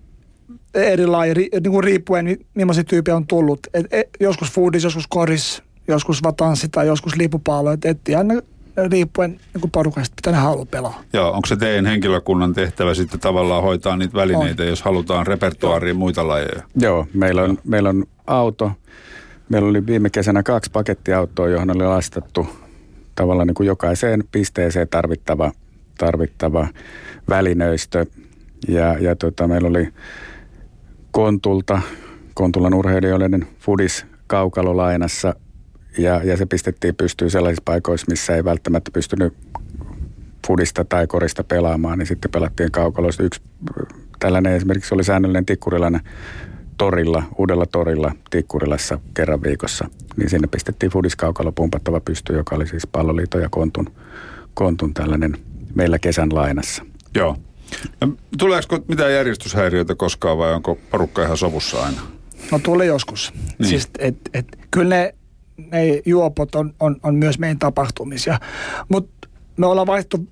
eri 0.74 1.08
laji, 1.08 1.34
niin 1.34 1.72
kuin 1.72 1.84
riippuen, 1.84 2.38
millaisia 2.54 2.84
tyyppejä 2.84 3.16
on 3.16 3.28
tullut. 3.28 3.60
Et, 3.74 3.86
et, 3.92 4.10
joskus 4.20 4.52
foodis, 4.52 4.84
joskus 4.84 5.08
koris, 5.10 5.64
joskus 5.88 6.24
vatanssi 6.24 6.70
tai 6.70 6.88
joskus 6.88 7.16
lipupallo. 7.16 7.72
Että 7.72 7.90
et 7.90 8.10
ihan 8.10 8.42
riippuen 8.92 9.40
niin 9.54 9.72
porukasta, 9.72 10.14
mitä 10.18 10.32
ne 10.32 10.38
haluaa 10.38 10.66
pelaa. 10.66 11.02
Joo, 11.14 11.32
onko 11.32 11.46
se 11.46 11.56
teidän 11.56 11.86
henkilökunnan 11.86 12.54
tehtävä 12.54 12.94
sitten 12.94 13.20
tavallaan 13.20 13.64
hoitaa 13.64 13.98
niitä 13.98 14.14
välineitä, 14.14 14.64
on. 14.64 14.70
jos 14.70 14.82
halutaan 14.82 15.28
repertuaariin 15.28 15.96
muita 15.96 16.28
lajeja? 16.28 16.64
Joo, 16.76 17.08
meillä 17.14 17.44
on, 17.44 17.58
meillä 17.64 17.90
on 17.90 18.06
auto. 18.28 18.72
Meillä 19.50 19.70
oli 19.70 19.86
viime 19.86 20.10
kesänä 20.10 20.44
kaksi 20.44 20.72
pakettiautoa, 20.72 21.50
johon 21.50 21.72
oli 21.76 21.86
lastattu 21.86 22.48
tavallaan 23.16 23.48
niin 23.48 23.56
kuin 23.56 23.68
jokaiseen 23.68 24.24
pisteeseen 24.32 24.88
tarvittava, 24.88 25.52
tarvittava 25.98 26.68
välinöistö. 27.30 28.06
Ja, 28.68 28.94
ja 29.00 29.16
tota, 29.16 29.48
meillä 29.48 29.68
oli 29.68 29.88
Kontulta, 31.12 31.82
Kontulan 32.34 32.74
urheilijoiden 32.74 33.48
Fudis 33.60 34.06
kaukalolainassa 34.28 35.36
ja, 35.98 36.24
ja 36.24 36.38
se 36.38 36.46
pistettiin 36.46 36.96
pystyyn 36.96 37.32
sellaisissa 37.32 37.64
paikoissa, 37.66 38.06
missä 38.10 38.36
ei 38.36 38.44
välttämättä 38.44 38.92
pystynyt 38.92 39.34
fudista 40.48 40.86
tai 40.86 41.08
korista 41.08 41.44
pelaamaan, 41.44 42.00
niin 42.00 42.08
sitten 42.08 42.32
pelattiin 42.32 42.72
kaukaloista. 42.72 43.24
Yksi 43.24 43.42
tällainen 44.20 44.54
esimerkiksi 44.54 44.96
oli 44.96 45.04
säännöllinen 45.04 45.46
tikkurilainen 45.46 46.02
torilla, 46.78 47.24
uudella 47.38 47.66
torilla 47.66 48.12
Tikkurilassa 48.30 49.00
kerran 49.14 49.44
viikossa. 49.44 49.90
Niin 50.18 50.30
sinne 50.30 50.48
pistettiin 50.48 50.92
fudiskaukalo 50.92 51.52
pumpattava 51.52 52.00
pysty, 52.00 52.34
joka 52.34 52.56
oli 52.56 52.68
siis 52.68 52.88
palloliiton 52.88 53.42
ja 53.42 53.50
kontun, 53.50 53.92
kontun 54.54 54.94
tällainen 54.94 55.38
meillä 55.76 56.00
kesän 56.00 56.30
lainassa. 56.34 56.86
Joo. 57.16 57.38
No, 58.02 58.14
tuleeko 58.38 58.80
mitään 58.88 59.14
järjestyshäiriöitä 59.14 59.96
koskaan 59.96 60.38
vai 60.38 60.54
onko 60.54 60.78
porukka 60.92 61.24
ihan 61.24 61.38
sovussa 61.38 61.84
aina? 61.84 62.02
No 62.52 62.60
tulee 62.60 62.88
joskus. 62.88 63.34
Niin. 63.60 63.70
Siis, 63.70 63.90
et, 64.00 64.18
et, 64.34 64.48
kyllä 64.72 64.96
ne 64.96 65.16
ne 65.58 66.02
juopot 66.06 66.56
on, 66.56 66.74
on, 66.80 66.96
on 67.04 67.16
myös 67.16 67.40
meidän 67.40 67.60
tapahtumisia. 67.60 68.40
Mutta 68.90 69.28
me 69.58 69.66
ollaan 69.66 69.88
vaihtu 69.88 70.28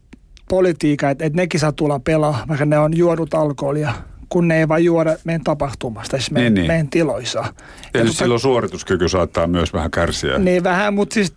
politiikkaa, 0.49 1.09
että 1.09 1.25
et 1.25 1.33
nekin 1.33 1.59
saa 1.59 1.71
tulla 1.71 1.99
pelaa, 1.99 2.45
vaikka 2.47 2.65
ne 2.65 2.79
on 2.79 2.97
juodut 2.97 3.33
alkoholia, 3.33 3.93
kun 4.29 4.47
ne 4.47 4.59
ei 4.59 4.67
vaan 4.67 4.83
juoda 4.83 5.15
meidän 5.23 5.43
tapahtumasta, 5.43 6.17
siis 6.17 6.31
meidän, 6.31 6.53
niin, 6.53 6.61
niin. 6.61 6.67
meidän 6.67 6.89
tiloissa. 6.89 7.45
Ja, 7.93 7.99
ja 7.99 8.11
silloin 8.11 8.39
suorituskyky 8.39 9.09
saattaa 9.09 9.47
myös 9.47 9.73
vähän 9.73 9.91
kärsiä. 9.91 10.37
Niin 10.37 10.63
vähän, 10.63 10.93
mutta 10.93 11.13
siis 11.13 11.33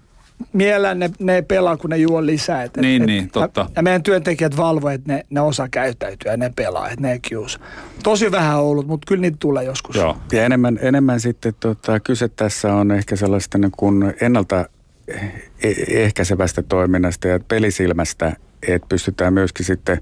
mielellään 0.53 0.99
ne, 0.99 1.11
ne 1.19 1.43
pelaa, 1.43 1.77
kun 1.77 1.91
ne 1.91 1.97
juo 1.97 2.27
lisää. 2.27 2.63
Et, 2.63 2.77
niin, 2.77 3.03
et, 3.03 3.07
niin, 3.07 3.31
totta. 3.31 3.61
Ja, 3.61 3.69
ja 3.77 3.83
meidän 3.83 4.03
työntekijät 4.03 4.57
valvovat, 4.57 4.95
että 4.95 5.13
ne, 5.13 5.23
ne 5.31 5.41
osaa 5.41 5.69
käyttäytyä 5.69 6.33
ja 6.33 6.37
ne 6.37 6.53
pelaa, 6.57 6.89
että 6.89 7.01
ne 7.01 7.19
kius. 7.19 7.61
Tosi 8.03 8.33
vähän 8.33 8.61
ollut, 8.61 8.87
mutta 8.87 9.07
kyllä 9.09 9.21
niitä 9.21 9.37
tulee 9.41 9.65
joskus. 9.65 9.97
Joo. 9.97 10.17
Ja 10.33 10.45
enemmän, 10.45 10.79
enemmän 10.83 11.21
sitten 11.21 11.55
tota, 11.61 12.01
kyse 12.01 12.29
tässä 12.29 12.75
on 12.75 12.91
ehkä 12.91 13.17
sellaista 13.17 13.59
niin 13.59 13.73
kuin 13.77 14.15
ennalta 14.21 14.69
e-, 15.63 16.03
ehkäisevästä 16.03 16.63
toiminnasta 16.63 17.29
ja 17.29 17.41
pelisilmästä, 17.49 18.37
että 18.69 18.87
pystytään 18.89 19.35
myöskin 19.35 19.67
sitten 19.67 20.01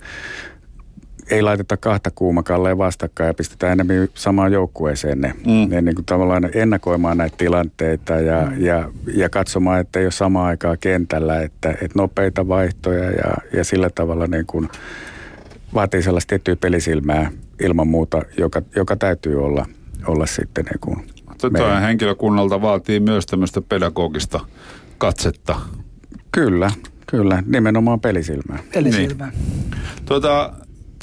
ei 1.31 1.43
laiteta 1.43 1.76
kahta 1.76 2.11
kuumakalleen 2.14 2.78
vastakkain 2.78 3.26
ja 3.26 3.35
pistetään 3.35 3.73
enemmän 3.73 4.09
samaan 4.14 4.52
joukkueeseen 4.52 5.21
ne. 5.21 5.35
Mm. 5.47 5.71
ne 5.71 5.81
niin 5.81 5.95
kuin 5.95 6.04
tavallaan 6.04 6.50
ennakoimaan 6.54 7.19
näitä 7.19 7.37
tilanteita 7.37 8.12
ja, 8.12 8.47
mm. 8.47 8.64
ja, 8.64 8.90
ja 9.14 9.28
katsomaan, 9.28 9.81
että 9.81 9.99
ei 9.99 10.07
ole 10.07 10.12
samaan 10.12 10.47
aikaa 10.47 10.76
kentällä, 10.76 11.40
että, 11.40 11.71
että 11.71 11.99
nopeita 11.99 12.49
vaihtoja 12.49 13.11
ja, 13.11 13.35
ja 13.52 13.64
sillä 13.64 13.90
tavalla 13.95 14.26
niin 14.26 14.47
kuin 14.47 14.69
vaatii 15.75 16.02
sellaista 16.02 16.28
tiettyä 16.28 16.57
pelisilmää 16.57 17.31
ilman 17.61 17.88
muuta, 17.88 18.23
joka, 18.38 18.62
joka 18.76 18.97
täytyy 18.97 19.45
olla, 19.45 19.66
olla 20.07 20.26
sitten 20.26 20.64
niin 20.64 20.81
kuin 20.81 21.14
Tätä 21.40 21.81
henkilökunnalta 21.81 22.62
vaatii 22.62 23.00
myös 23.00 23.26
tämmöistä 23.26 23.61
pedagogista 23.61 24.40
katsetta. 24.99 25.61
Kyllä, 26.33 26.71
kyllä. 27.07 27.43
Nimenomaan 27.47 28.00
pelisilmää. 28.00 28.59
Pelisilmää. 28.75 29.31
Niin. 29.31 29.75
Tuota, 30.04 30.52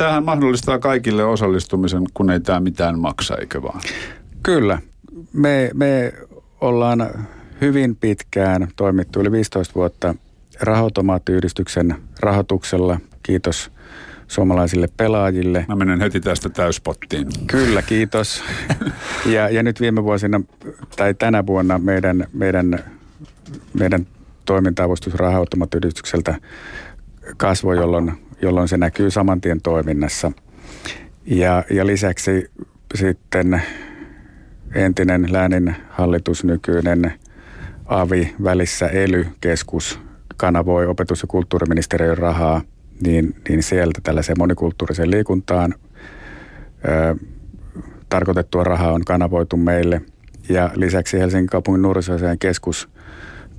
tämähän 0.01 0.25
mahdollistaa 0.25 0.79
kaikille 0.79 1.23
osallistumisen, 1.23 2.03
kun 2.13 2.29
ei 2.29 2.39
tämä 2.39 2.59
mitään 2.59 2.99
maksa, 2.99 3.35
eikö 3.37 3.61
vaan? 3.61 3.81
Kyllä. 4.43 4.79
Me, 5.33 5.71
me 5.73 6.13
ollaan 6.61 7.27
hyvin 7.61 7.95
pitkään 7.95 8.67
toimittu 8.75 9.19
yli 9.19 9.31
15 9.31 9.75
vuotta 9.75 10.15
rahoautomaattiyhdistyksen 10.61 11.95
rahoituksella. 12.19 12.99
Kiitos 13.23 13.71
suomalaisille 14.27 14.87
pelaajille. 14.97 15.65
Mä 15.67 15.75
menen 15.75 16.01
heti 16.01 16.19
tästä 16.19 16.49
täyspottiin. 16.49 17.27
Kyllä, 17.47 17.81
kiitos. 17.81 18.43
ja, 19.35 19.49
ja 19.49 19.63
nyt 19.63 19.81
viime 19.81 20.03
vuosina, 20.03 20.41
tai 20.95 21.13
tänä 21.13 21.45
vuonna 21.45 21.79
meidän, 21.79 22.27
meidän, 22.33 22.79
meidän 23.73 24.07
toiminta-avustus 24.45 25.15
raha 25.15 25.45
kasvoi, 27.37 27.77
jolloin 27.77 28.11
jolloin 28.41 28.67
se 28.67 28.77
näkyy 28.77 29.11
saman 29.11 29.41
tien 29.41 29.61
toiminnassa. 29.61 30.31
Ja, 31.25 31.63
ja 31.69 31.85
lisäksi 31.85 32.51
sitten 32.95 33.61
entinen 34.75 35.33
läänin 35.33 35.75
hallitus, 35.89 36.43
nykyinen 36.43 37.13
AVI 37.85 38.35
välissä 38.43 38.87
ELY-keskus 38.87 39.99
kanavoi 40.37 40.87
opetus- 40.87 41.21
ja 41.21 41.27
kulttuuriministeriön 41.27 42.17
rahaa, 42.17 42.61
niin, 43.05 43.35
niin 43.49 43.63
sieltä 43.63 43.99
tällaiseen 44.03 44.37
monikulttuuriseen 44.39 45.11
liikuntaan 45.11 45.75
ö, 46.87 47.15
tarkoitettua 48.09 48.63
rahaa 48.63 48.93
on 48.93 49.05
kanavoitu 49.05 49.57
meille. 49.57 50.01
Ja 50.49 50.69
lisäksi 50.75 51.19
Helsingin 51.19 51.47
kaupungin 51.47 51.81
nuorisoasian 51.81 52.39
keskus– 52.39 52.89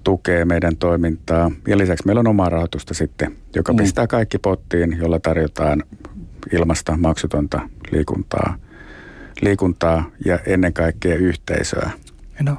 tukee 0.04 0.44
meidän 0.44 0.76
toimintaa. 0.76 1.50
Ja 1.68 1.78
lisäksi 1.78 2.06
meillä 2.06 2.20
on 2.20 2.26
omaa 2.26 2.48
rahoitusta 2.48 2.94
sitten, 2.94 3.36
joka 3.56 3.72
mm. 3.72 3.76
pistää 3.76 4.06
kaikki 4.06 4.38
pottiin, 4.38 4.96
jolla 5.00 5.20
tarjotaan 5.20 5.82
ilmasta 6.52 6.96
maksutonta 6.96 7.60
liikuntaa, 7.90 8.56
liikuntaa 9.40 10.10
ja 10.24 10.38
ennen 10.46 10.72
kaikkea 10.72 11.14
yhteisöä. 11.14 11.90
No. 12.42 12.56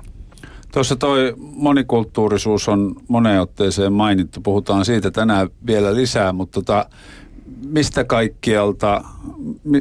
Tuossa 0.72 0.96
toi 0.96 1.34
monikulttuurisuus 1.38 2.70
on 2.70 2.96
moneen 3.08 3.42
otteeseen 3.42 3.94
mainittu. 3.94 4.42
Puhutaan 4.42 4.86
siitä 4.86 5.12
tänään 5.12 5.50
vielä 5.68 5.96
lisää, 5.96 6.34
mutta 6.34 6.62
tota, 6.62 6.86
mistä 7.66 8.04
kaikkialta, 8.04 9.04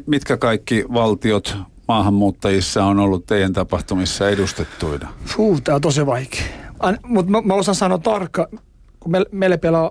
mitkä 0.07 0.37
kaikki 0.37 0.85
valtiot 0.95 1.57
maahanmuuttajissa 1.89 2.85
on 2.85 2.99
ollut 2.99 3.27
teidän 3.27 3.53
tapahtumissa 3.53 4.31
edustettuina? 4.31 5.13
Tämä 5.65 5.75
on 5.75 5.81
tosi 5.81 6.07
vaikea. 6.07 6.43
Mutta 7.07 7.31
mä, 7.31 7.41
mä 7.41 7.55
osaan 7.55 7.75
sanoa 7.75 7.99
tarkka, 7.99 8.49
kun 9.01 9.13
me, 9.13 9.25
meille 9.33 9.57
pelaa 9.57 9.91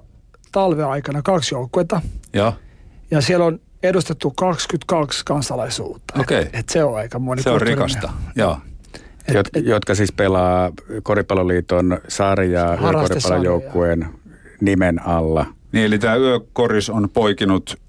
talveaikana 0.51 1.21
kaksi 1.21 1.55
joukkuetta. 1.55 2.01
Ja. 2.33 2.53
Ja 3.11 3.21
siellä 3.21 3.45
on 3.45 3.59
edustettu 3.83 4.31
22 4.31 5.25
kansalaisuutta. 5.25 6.13
Okei. 6.19 6.39
Okay. 6.39 6.49
Et, 6.49 6.59
et 6.59 6.69
se 6.69 6.83
on 6.83 6.97
aika 6.97 7.19
moni. 7.19 7.41
Se 7.41 7.49
on 7.49 7.61
rikasta, 7.61 8.09
joo. 8.35 8.57
Et, 9.27 9.35
Jot, 9.35 9.47
jotka 9.63 9.95
siis 9.95 10.11
pelaa 10.11 10.71
Koripalloliiton 11.03 11.97
sarjaa 12.07 12.75
ja 12.75 12.77
koripallojoukkueen 12.81 14.07
nimen 14.61 15.07
alla. 15.07 15.45
Niin, 15.71 15.85
eli 15.85 15.99
tämä 15.99 16.15
yökoris 16.15 16.89
on 16.89 17.09
poikinut 17.13 17.79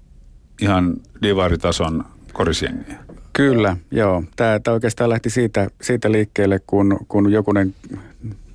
ihan 0.61 0.93
divaritason 1.21 2.05
korisjengiä. 2.33 2.97
Kyllä, 3.33 3.77
joo. 3.91 4.23
Tämä, 4.35 4.59
tämä 4.59 4.73
oikeastaan 4.73 5.09
lähti 5.09 5.29
siitä, 5.29 5.67
siitä 5.81 6.11
liikkeelle, 6.11 6.59
kun, 6.67 6.99
kun 7.07 7.31
jokunen 7.31 7.75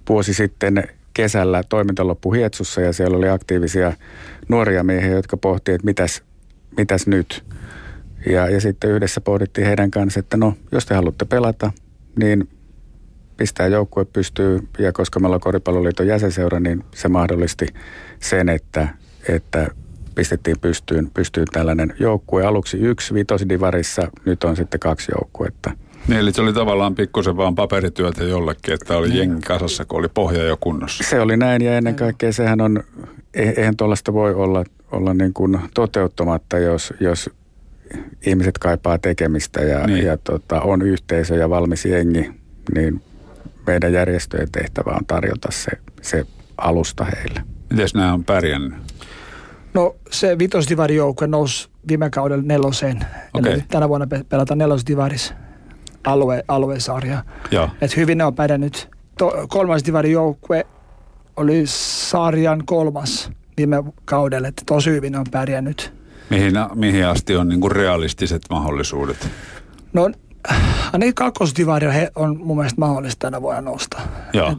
vuosi 0.08 0.34
sitten 0.34 0.88
kesällä 1.14 1.62
toiminta 1.68 2.06
loppui 2.06 2.38
Hietsussa 2.38 2.80
ja 2.80 2.92
siellä 2.92 3.16
oli 3.16 3.28
aktiivisia 3.28 3.92
nuoria 4.48 4.84
miehiä, 4.84 5.10
jotka 5.10 5.36
pohtivat, 5.36 5.74
että 5.74 5.84
mitäs, 5.84 6.22
mitäs 6.76 7.06
nyt. 7.06 7.44
Ja, 8.26 8.50
ja 8.50 8.60
sitten 8.60 8.90
yhdessä 8.90 9.20
pohdittiin 9.20 9.66
heidän 9.66 9.90
kanssa, 9.90 10.20
että 10.20 10.36
no, 10.36 10.54
jos 10.72 10.86
te 10.86 10.94
haluatte 10.94 11.24
pelata, 11.24 11.72
niin 12.18 12.48
pistää 13.36 13.66
joukkue 13.66 14.04
pystyy. 14.04 14.68
Ja 14.78 14.92
koska 14.92 15.20
meillä 15.20 15.34
on 15.34 15.40
Koripalloliiton 15.40 16.06
jäsenseura, 16.06 16.60
niin 16.60 16.84
se 16.94 17.08
mahdollisti 17.08 17.66
sen, 18.20 18.48
että, 18.48 18.88
että 19.28 19.68
pistettiin 20.14 20.56
pystyyn, 20.60 21.10
pystyyn 21.14 21.46
tällainen 21.52 21.94
joukkue. 22.00 22.44
Aluksi 22.44 22.78
yksi 22.78 23.14
vitosdivarissa, 23.14 24.10
nyt 24.24 24.44
on 24.44 24.56
sitten 24.56 24.80
kaksi 24.80 25.12
joukkuetta. 25.18 25.70
Niin, 26.08 26.20
eli 26.20 26.32
se 26.32 26.42
oli 26.42 26.52
tavallaan 26.52 26.94
pikkusen 26.94 27.36
vaan 27.36 27.54
paperityötä 27.54 28.24
jollekin, 28.24 28.74
että 28.74 28.96
oli 28.96 29.08
niin. 29.08 29.18
jengi 29.18 29.42
kasassa, 29.42 29.84
kun 29.84 29.98
oli 29.98 30.08
pohja 30.08 30.42
jo 30.42 30.56
kunnossa. 30.60 31.04
Se 31.04 31.20
oli 31.20 31.36
näin 31.36 31.62
ja 31.62 31.76
ennen 31.76 31.94
kaikkea 31.94 32.32
sehän 32.32 32.60
on, 32.60 32.82
e- 33.34 33.52
eihän 33.56 33.76
tuollaista 33.76 34.12
voi 34.12 34.34
olla, 34.34 34.64
olla 34.92 35.14
niin 35.14 35.32
kuin 35.34 35.60
toteuttamatta, 35.74 36.58
jos, 36.58 36.94
jos 37.00 37.30
ihmiset 38.26 38.58
kaipaa 38.58 38.98
tekemistä 38.98 39.60
ja, 39.60 39.86
niin. 39.86 40.04
ja 40.04 40.16
tota, 40.16 40.60
on 40.60 40.82
yhteisö 40.82 41.34
ja 41.34 41.50
valmis 41.50 41.84
jengi, 41.84 42.30
niin 42.74 43.02
meidän 43.66 43.92
järjestöjen 43.92 44.48
tehtävä 44.52 44.90
on 44.90 45.06
tarjota 45.06 45.48
se, 45.50 45.70
se 46.02 46.24
alusta 46.56 47.04
heille. 47.04 47.42
Miten 47.70 47.88
nämä 47.94 48.12
on 48.12 48.24
pärjännyt? 48.24 48.74
No 49.74 49.96
se 50.10 50.38
vitosdivarijoukkue 50.38 51.26
nousi 51.26 51.68
viime 51.88 52.10
kaudella 52.10 52.44
neloseen. 52.46 53.00
Okay. 53.34 53.52
Eli 53.52 53.62
tänä 53.68 53.88
vuonna 53.88 54.06
pelataan 54.28 54.58
nelosdivaris 54.58 55.34
alue, 56.06 56.44
aluesarja. 56.48 57.24
Et 57.80 57.96
hyvin 57.96 58.18
ne 58.18 58.24
on 58.24 58.34
pärjännyt. 58.34 58.88
kolmas 59.48 59.84
divarijoukkue 59.84 60.66
oli 61.36 61.62
sarjan 61.66 62.62
kolmas 62.66 63.30
viime 63.56 63.84
kaudella, 64.04 64.48
että 64.48 64.62
tosi 64.66 64.90
hyvin 64.90 65.12
ne 65.12 65.18
on 65.18 65.26
pärjännyt. 65.30 65.92
Mihin, 66.30 66.52
mihin 66.74 67.06
asti 67.06 67.36
on 67.36 67.48
niin 67.48 67.60
kuin 67.60 67.72
realistiset 67.72 68.42
mahdollisuudet? 68.50 69.28
No 69.92 70.10
ainakin 70.92 71.14
kakkosdivari 71.14 71.86
on 72.14 72.38
mun 72.38 72.56
mielestä 72.56 72.80
mahdollista 72.80 73.18
tänä 73.18 73.42
vuonna 73.42 73.60
nostaa. 73.60 74.00
Joo. 74.32 74.50
Et 74.50 74.58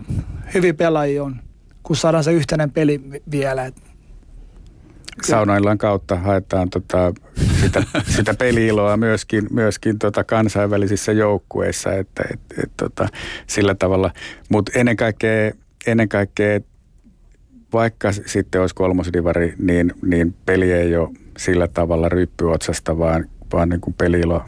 hyvin 0.54 0.76
pelaajia 0.76 1.24
on, 1.24 1.36
kun 1.84 1.96
saadaan 1.96 2.24
se 2.24 2.32
yhteinen 2.32 2.72
peli 2.72 3.02
vielä. 3.32 3.66
Et 3.66 3.76
Saunaillan 5.24 5.78
kautta 5.78 6.16
haetaan 6.16 6.70
tota, 6.70 7.14
sitä, 7.62 7.84
sitä 8.16 8.34
peliiloa 8.34 8.98
myöskin, 8.98 9.48
myöskin 9.52 10.00
tota 10.00 10.24
kansainvälisissä 10.24 11.12
joukkueissa, 11.12 11.94
että 11.94 12.24
et, 12.34 12.40
et, 12.64 12.72
tota, 12.78 13.08
sillä 13.48 13.76
tavalla. 13.76 14.12
Mutta 14.50 14.72
ennen 14.76 14.98
kaikkea, 14.98 15.52
ennen 15.88 16.10
kaikkea, 16.10 16.60
vaikka 17.74 18.12
sitten 18.12 18.62
olisi 18.62 18.76
kolmosdivari, 18.76 19.54
niin, 19.58 19.94
niin 20.02 20.36
peli 20.46 20.72
ei 20.72 20.96
ole 20.96 21.10
sillä 21.38 21.68
tavalla 21.68 22.10
ryppyotsasta, 22.10 22.98
vaan, 22.98 23.26
vaan 23.54 23.70
niin 23.70 23.82
kuin 23.82 23.94
peliilo 23.94 24.44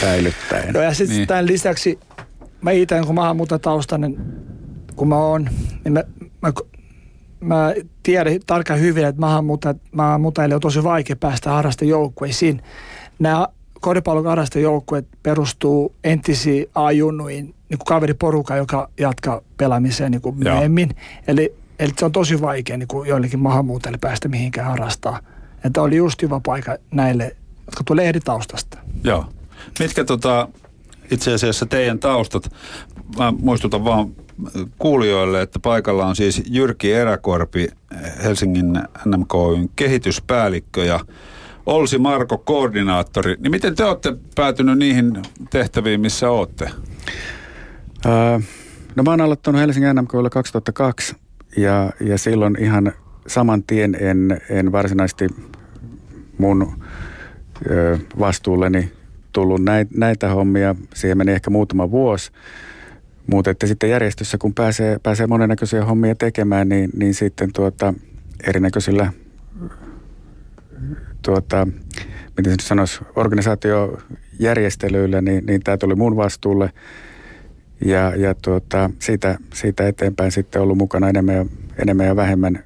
säilyttäen. 0.00 0.74
Joo, 0.74 0.82
ja 0.82 0.94
sitten 0.94 1.16
niin. 1.16 1.28
tämän 1.28 1.46
lisäksi 1.46 1.98
mä 2.60 2.70
itse, 2.70 3.00
kun 3.06 3.14
maahanmuuttajataustainen, 3.14 4.16
kun 4.96 5.08
mä 5.08 5.16
oon, 5.16 5.48
niin 5.84 5.92
mä, 5.92 6.04
mä, 6.42 6.52
mä 7.40 7.74
tiedän 8.02 8.40
tarkkaan 8.46 8.80
hyvin, 8.80 9.04
että 9.04 9.22
maahanmuuttajille 9.92 10.54
on 10.54 10.60
tosi 10.60 10.84
vaikea 10.84 11.16
päästä 11.16 11.50
harrastejoukkueisiin. 11.50 12.62
Nämä 13.18 13.48
koripallon 13.80 14.26
harrastejoukkueet 14.26 15.06
perustuu 15.22 15.94
entisiin 16.04 16.66
ajunnuihin, 16.74 17.44
niin 17.44 17.78
kuin 17.78 17.86
kaveriporuka, 17.86 18.56
joka 18.56 18.90
jatkaa 18.98 19.40
pelaamiseen 19.56 20.12
niin 20.12 20.22
kuin 20.22 20.38
myöhemmin. 20.38 20.96
Eli, 21.26 21.54
eli 21.78 21.92
se 21.98 22.04
on 22.04 22.12
tosi 22.12 22.40
vaikea 22.40 22.76
niin 22.76 22.88
kuin 22.88 23.08
joillekin 23.08 23.38
maahanmuuttajille 23.40 23.98
päästä 23.98 24.28
mihinkään 24.28 24.66
harrastaa. 24.66 25.20
Että 25.64 25.82
oli 25.82 25.96
just 25.96 26.22
hyvä 26.22 26.40
paikka 26.44 26.76
näille, 26.90 27.36
jotka 27.66 27.84
tulee 27.84 28.08
eri 28.08 28.20
taustasta. 28.20 28.78
Joo. 29.04 29.24
Mitkä 29.78 30.04
tota, 30.04 30.48
itse 31.10 31.34
asiassa 31.34 31.66
teidän 31.66 31.98
taustat, 31.98 32.52
mä 33.18 33.32
muistutan 33.38 33.84
vaan 33.84 34.12
kuulijoille, 34.78 35.42
että 35.42 35.58
paikalla 35.58 36.06
on 36.06 36.16
siis 36.16 36.42
Jyrki 36.50 36.92
Eräkorpi, 36.92 37.68
Helsingin 38.24 38.72
NMKyn 39.06 39.70
kehityspäällikkö 39.76 40.84
ja 40.84 41.00
Olsi 41.66 41.98
Marko, 41.98 42.38
koordinaattori. 42.38 43.36
Niin 43.38 43.50
miten 43.50 43.74
te 43.74 43.84
olette 43.84 44.16
päätynyt 44.34 44.78
niihin 44.78 45.22
tehtäviin, 45.50 46.00
missä 46.00 46.30
olette? 46.30 46.70
Öö, 48.06 48.38
no 48.96 49.02
mä 49.02 49.10
oon 49.10 49.20
aloittanut 49.20 49.60
Helsingin 49.60 49.96
NMKlla 49.96 50.30
2002 50.30 51.16
ja, 51.56 51.90
ja 52.00 52.18
silloin 52.18 52.56
ihan 52.60 52.92
saman 53.26 53.62
tien 53.62 53.96
en, 54.00 54.40
en 54.50 54.72
varsinaisesti 54.72 55.28
mun 56.38 56.82
ö, 57.70 57.98
vastuulleni 58.18 58.92
tullut 59.32 59.64
näitä, 59.64 59.90
näitä 59.96 60.28
hommia. 60.28 60.74
Siihen 60.94 61.18
meni 61.18 61.32
ehkä 61.32 61.50
muutama 61.50 61.90
vuosi. 61.90 62.30
Mutta 63.30 63.50
että 63.50 63.66
sitten 63.66 63.90
järjestössä, 63.90 64.38
kun 64.38 64.54
pääsee, 64.54 64.98
pääsee 65.02 65.26
monennäköisiä 65.26 65.84
hommia 65.84 66.14
tekemään, 66.14 66.68
niin, 66.68 66.90
niin 66.96 67.14
sitten 67.14 67.52
tuota, 67.52 67.94
erinäköisillä 68.46 69.12
tuota, 71.22 71.66
miten 72.36 72.44
se 72.44 72.50
nyt 72.50 72.60
sanoisi, 72.60 73.00
organisaatiojärjestelyillä, 73.16 75.20
niin, 75.20 75.46
niin 75.46 75.62
tämä 75.62 75.76
tuli 75.76 75.94
mun 75.94 76.16
vastuulle. 76.16 76.72
Ja, 77.84 78.12
ja 78.16 78.34
tuota, 78.34 78.90
siitä, 78.98 79.38
siitä 79.54 79.88
eteenpäin 79.88 80.32
sitten 80.32 80.62
ollut 80.62 80.78
mukana 80.78 81.08
enemmän 81.08 81.34
ja, 81.34 81.46
enemmän 81.82 82.06
ja 82.06 82.16
vähemmän 82.16 82.64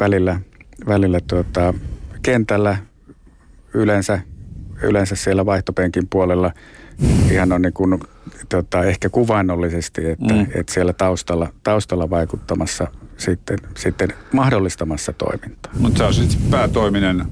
välillä, 0.00 0.40
välillä 0.86 1.20
tuota, 1.26 1.74
kentällä 2.22 2.76
yleensä, 3.74 4.20
yleensä 4.82 5.16
siellä 5.16 5.46
vaihtopenkin 5.46 6.08
puolella 6.10 6.52
ihan 7.30 7.52
on 7.52 7.62
niin 7.62 7.72
kuin, 7.72 8.00
tota, 8.56 8.84
ehkä 8.84 9.08
kuvainnollisesti, 9.08 10.10
että, 10.10 10.34
mm. 10.34 10.46
että 10.54 10.72
siellä 10.72 10.92
taustalla, 10.92 11.48
taustalla 11.62 12.10
vaikuttamassa 12.10 12.86
sitten, 13.16 13.58
sitten 13.76 14.08
mahdollistamassa 14.32 15.12
toimintaa. 15.12 15.72
Mutta 15.78 15.98
sä 15.98 16.06
olisit 16.06 16.50
päätoiminen? 16.50 17.24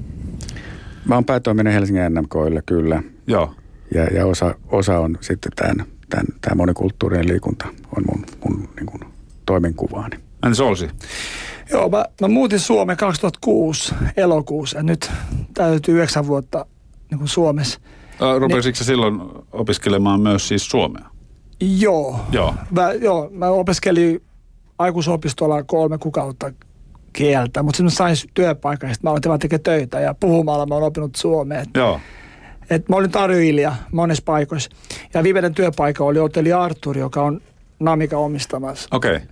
Mä 1.05 1.15
oon 1.15 1.25
päätoiminen 1.25 1.73
Helsingin 1.73 2.03
NMKille 2.13 2.63
kyllä. 2.65 3.03
Joo. 3.27 3.55
Ja, 3.93 4.03
ja 4.03 4.25
osa, 4.25 4.55
osa 4.67 4.99
on 4.99 5.17
sitten 5.21 5.51
tämän, 5.55 5.85
tämän, 6.09 6.25
tämä 6.41 6.55
monikulttuurinen 6.55 7.27
liikunta 7.27 7.65
on 7.97 8.03
mun, 8.11 8.25
mun 8.45 8.69
niin 8.75 8.85
kuin 8.85 9.01
toimenkuvaani. 9.45 10.17
Entäs 10.45 10.59
Olsi? 10.59 10.89
Joo, 11.71 11.89
mä, 11.89 12.05
mä 12.21 12.27
muutin 12.27 12.59
Suomeen 12.59 12.97
2006 12.97 13.95
elokuussa 14.17 14.77
ja 14.77 14.83
nyt 14.83 15.11
täytyy 15.53 15.95
yhdeksän 15.95 16.27
vuotta 16.27 16.65
niin 17.11 17.19
kuin 17.19 17.27
Suomessa. 17.27 17.79
Rupesitko 18.39 18.79
niin, 18.79 18.85
silloin 18.85 19.21
opiskelemaan 19.51 20.21
myös 20.21 20.47
siis 20.47 20.69
suomea? 20.69 21.12
Joo. 21.63 22.19
Joo. 22.31 22.55
Mä, 22.71 22.93
joo, 22.93 23.29
mä 23.31 23.47
opiskelin 23.47 24.23
aikuisopistolla 24.79 25.63
kolme 25.63 25.97
kuukautta 25.97 26.51
kieltä, 27.13 27.63
mutta 27.63 27.77
sitten 27.77 27.85
mä 27.85 27.89
sain 27.89 28.15
työpaikan 28.33 28.89
ja 28.89 28.93
sitten 28.93 29.07
mä 29.07 29.11
aloitin 29.11 29.29
vaan 29.29 29.39
tekemään 29.39 29.63
töitä 29.63 29.99
ja 29.99 30.13
puhumalla 30.13 30.65
mä 30.65 30.73
oon 30.73 30.83
oppinut 30.83 31.15
suomea. 31.15 31.63
Joo. 31.75 31.99
Et 32.69 32.89
mä 32.89 32.95
olin 32.95 33.11
tarjoilija 33.11 33.75
monessa 33.91 34.23
paikoissa. 34.25 34.69
Ja 35.13 35.23
viimeinen 35.23 35.53
työpaikka 35.53 36.03
oli 36.03 36.19
hotelli 36.19 36.53
Artur, 36.53 36.97
joka 36.97 37.23
on 37.23 37.41
Namika 37.79 38.17
omistamassa. 38.17 38.89
Okei. 38.91 39.15
Okay. 39.15 39.27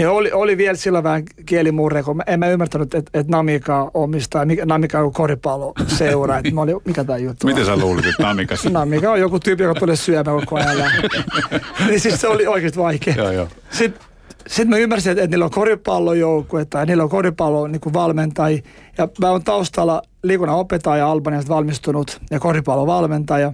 Niin 0.00 0.08
oli, 0.08 0.32
oli 0.32 0.56
vielä 0.56 0.76
silloin 0.76 1.04
vähän 1.04 1.22
kielimurre, 1.46 2.02
kun 2.02 2.16
mä, 2.16 2.22
en 2.26 2.38
mä 2.38 2.48
ymmärtänyt, 2.48 2.94
että 2.94 3.20
et 3.20 3.28
Namika 3.28 3.90
omistaa, 3.94 4.44
mikä, 4.44 4.66
Namika 4.66 5.00
on 5.00 5.12
koripalloseura. 5.12 6.38
että 6.38 6.50
mä 6.54 6.60
olin, 6.60 6.76
mikä 6.84 7.04
tämä 7.04 7.18
juttu 7.18 7.46
Miten 7.46 7.66
sä 7.66 7.76
luulit, 7.76 8.06
että 8.06 8.22
Namika? 8.22 8.54
Namika 8.70 9.10
on 9.10 9.20
joku 9.20 9.40
tyyppi, 9.40 9.64
joka 9.64 9.80
tulee 9.80 9.96
syömään 9.96 10.40
koko 10.40 10.56
ajan. 10.56 10.92
niin 11.86 12.00
siis 12.00 12.20
se 12.20 12.28
oli 12.28 12.46
oikeasti 12.46 12.78
vaikea. 12.78 13.14
joo, 13.14 13.30
joo. 13.30 13.48
Sitten 13.70 14.04
sitten 14.46 14.68
mä 14.70 14.76
ymmärsin, 14.76 15.10
että, 15.12 15.24
että 15.24 15.34
niillä 15.34 15.44
on 15.44 15.50
koripallojoukkue 15.50 16.64
tai 16.64 16.86
niillä 16.86 17.02
on 17.02 17.10
koripallon 17.10 17.72
niin 17.72 17.92
valmentaja. 17.92 18.58
Ja 18.98 19.08
mä 19.20 19.30
oon 19.30 19.44
taustalla 19.44 20.02
liikunnan 20.22 20.56
opettaja 20.56 21.10
Albaniasta 21.10 21.54
valmistunut 21.54 22.20
ja 22.30 22.40
koripallovalmentaja. 22.40 23.52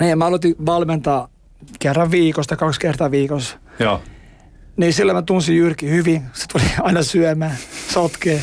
Niin 0.00 0.18
mä 0.18 0.26
aloitin 0.26 0.54
valmentaa 0.66 1.28
kerran 1.78 2.10
viikosta, 2.10 2.56
kaksi 2.56 2.80
kertaa 2.80 3.10
viikossa. 3.10 3.58
Joo. 3.78 4.00
Niin 4.78 4.92
sillä 4.92 5.12
mä 5.12 5.22
tunsin 5.22 5.56
Jyrki 5.56 5.90
hyvin. 5.90 6.22
Se 6.32 6.46
tuli 6.52 6.62
aina 6.82 7.02
syömään, 7.02 7.56
sotkee. 7.88 8.40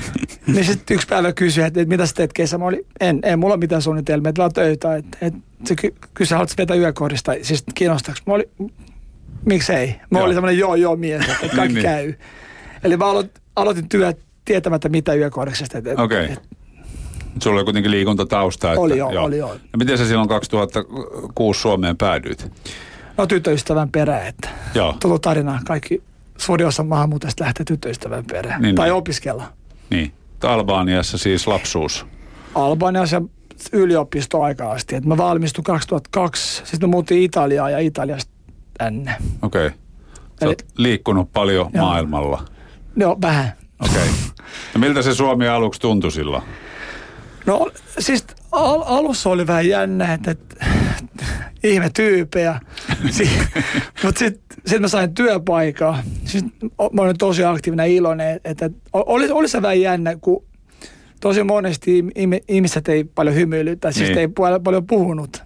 niin 0.54 0.64
sitten 0.64 0.94
yksi 0.94 1.06
päivä 1.06 1.32
kysyi, 1.32 1.64
että, 1.64 1.80
että 1.80 1.88
mitä 1.88 2.06
sä 2.06 2.14
teet 2.14 2.32
kesä. 2.32 2.58
Mä 2.58 2.64
olin, 2.64 2.86
en, 3.00 3.20
en 3.22 3.38
mulla 3.38 3.56
mitään 3.56 3.82
suunnitelmia, 3.82 4.28
että 4.28 4.40
vaan 4.40 4.52
töitä. 4.52 4.96
Että, 4.96 5.18
että 5.20 5.40
se 5.64 5.76
ky- 5.76 5.94
kysyi, 6.14 6.34
haluatko 6.34 6.54
vetää 6.58 6.76
yökohdista, 6.76 7.32
siis 7.42 7.64
kiinnostaako. 7.74 8.20
Mä 8.26 8.34
olin, 8.34 8.50
miksei. 9.44 9.94
Mä 10.10 10.18
joo. 10.18 10.24
olin 10.24 10.34
semmoinen 10.34 10.58
joo 10.58 10.74
joo 10.74 10.96
mies, 10.96 11.22
että 11.22 11.34
kaikki 11.56 11.58
niin, 11.58 11.74
niin. 11.74 11.82
käy. 11.82 12.14
Eli 12.84 12.96
mä 12.96 13.06
aloitin, 13.06 13.42
aloitin 13.56 13.88
työt 13.88 14.18
tietämättä 14.44 14.88
mitä 14.88 15.14
yökoriksesta. 15.14 15.78
Okei. 15.78 16.24
Okay. 16.24 16.36
Sulla 17.42 17.56
oli 17.56 17.64
kuitenkin 17.64 17.90
liikuntatausta. 17.90 18.72
Että, 18.72 18.80
oli 18.80 18.98
joo, 18.98 19.12
joo, 19.12 19.24
oli 19.24 19.38
joo. 19.38 19.54
Ja 19.54 19.78
miten 19.78 19.98
sä 19.98 20.06
silloin 20.06 20.28
2006 20.28 21.60
Suomeen 21.60 21.96
päädyit? 21.96 22.52
No 23.22 23.26
tyttöystävän 23.26 23.90
perään, 23.90 24.26
että 24.26 24.48
joo. 24.74 24.96
tullut 25.00 25.22
tarina. 25.22 25.60
Kaikki, 25.66 26.02
suuri 26.38 26.64
osa 26.64 26.82
maahanmuuttajista 26.82 27.44
lähtee 27.44 27.64
tyttöystävän 27.64 28.24
perään. 28.24 28.62
Niin, 28.62 28.74
tai 28.74 28.86
niin. 28.86 28.94
opiskella. 28.94 29.52
Niin. 29.90 30.12
Albaniassa 30.42 31.18
siis 31.18 31.46
lapsuus. 31.46 32.06
Albaniassa 32.54 33.22
yliopistoaika 33.72 34.70
asti. 34.70 34.94
Et 34.94 35.04
mä 35.04 35.16
valmistuin 35.16 35.64
2002, 35.64 36.62
sitten 36.64 36.88
mä 36.88 36.90
muutin 36.90 37.22
Italiaan 37.22 37.72
ja 37.72 37.78
Italiasta 37.78 38.32
tänne. 38.78 39.14
Okei. 39.42 39.66
Okay. 39.66 39.78
Sä 40.40 40.46
Eli, 40.46 40.56
liikkunut 40.76 41.32
paljon 41.32 41.70
joo. 41.74 41.84
maailmalla. 41.84 42.44
Joo, 42.96 43.18
vähän. 43.20 43.52
Okei. 43.80 43.94
Okay. 43.94 44.12
No 44.74 44.80
miltä 44.80 45.02
se 45.02 45.14
Suomi 45.14 45.48
aluksi 45.48 45.80
tuntui 45.80 46.12
silloin? 46.12 46.42
No 47.46 47.70
siis 47.98 48.26
al- 48.52 48.82
alussa 48.86 49.30
oli 49.30 49.46
vähän 49.46 49.68
jännä, 49.68 50.14
että, 50.14 50.30
että 50.30 50.56
ihme 51.64 51.90
tyypejä. 51.94 52.60
si- 53.10 53.30
Mutta 54.04 54.18
sitten 54.18 54.58
sit 54.66 54.80
mä 54.80 54.88
sain 54.88 55.14
työpaikaa. 55.14 56.02
Siis 56.24 56.44
mä 56.92 57.02
olin 57.02 57.18
tosi 57.18 57.44
aktiivinen 57.44 57.90
iloinen, 57.90 58.40
että, 58.44 58.70
oli, 58.92 59.30
oli 59.30 59.48
se 59.48 59.62
vähän 59.62 59.80
jännä, 59.80 60.16
kun 60.20 60.44
tosi 61.20 61.42
monesti 61.42 62.04
ihmiset 62.48 62.88
ei 62.88 63.04
paljon 63.04 63.34
hymyily, 63.36 63.76
tai 63.76 63.92
siis 63.92 64.08
niin. 64.08 64.18
ei 64.18 64.28
paljon, 64.28 64.86
puhunut. 64.86 65.42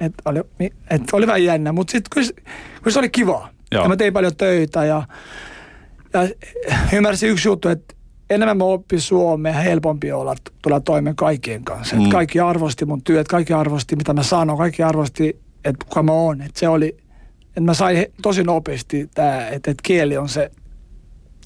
Että 0.00 0.22
oli, 0.24 0.40
et 0.90 1.02
oli 1.12 1.26
vähän 1.26 1.44
jännä, 1.44 1.72
mutta 1.72 1.92
sitten 1.92 2.10
kyllä, 2.14 2.28
kyllä 2.82 2.92
se 2.92 2.98
oli 2.98 3.10
kiva. 3.10 3.48
Ja 3.82 3.88
mä 3.88 3.96
tein 3.96 4.12
paljon 4.12 4.36
töitä 4.36 4.84
ja, 4.84 5.02
ja 6.14 6.28
ymmärsin 6.92 7.30
yksi 7.30 7.48
juttu, 7.48 7.68
että 7.68 7.93
enemmän 8.34 8.56
mä 8.56 8.64
oppin 8.64 9.00
suomea, 9.00 9.52
helpompi 9.52 10.12
olla 10.12 10.34
tulla 10.62 10.80
toimeen 10.80 11.16
kaikkien 11.16 11.64
kanssa. 11.64 11.96
Mm. 11.96 12.08
kaikki 12.08 12.40
arvosti 12.40 12.84
mun 12.84 13.02
työt, 13.02 13.28
kaikki 13.28 13.52
arvosti 13.52 13.96
mitä 13.96 14.12
mä 14.12 14.22
sanon, 14.22 14.58
kaikki 14.58 14.82
arvosti, 14.82 15.40
että 15.64 15.84
kuka 15.88 16.02
mä 16.02 16.12
oon. 16.12 16.40
Että 16.40 16.60
se 16.60 16.68
oli, 16.68 16.96
että 17.46 17.60
mä 17.60 17.74
sain 17.74 18.06
tosi 18.22 18.42
nopeasti 18.42 19.10
tämä, 19.14 19.48
että, 19.48 19.70
että 19.70 19.82
kieli 19.82 20.16
on 20.16 20.28
se, 20.28 20.50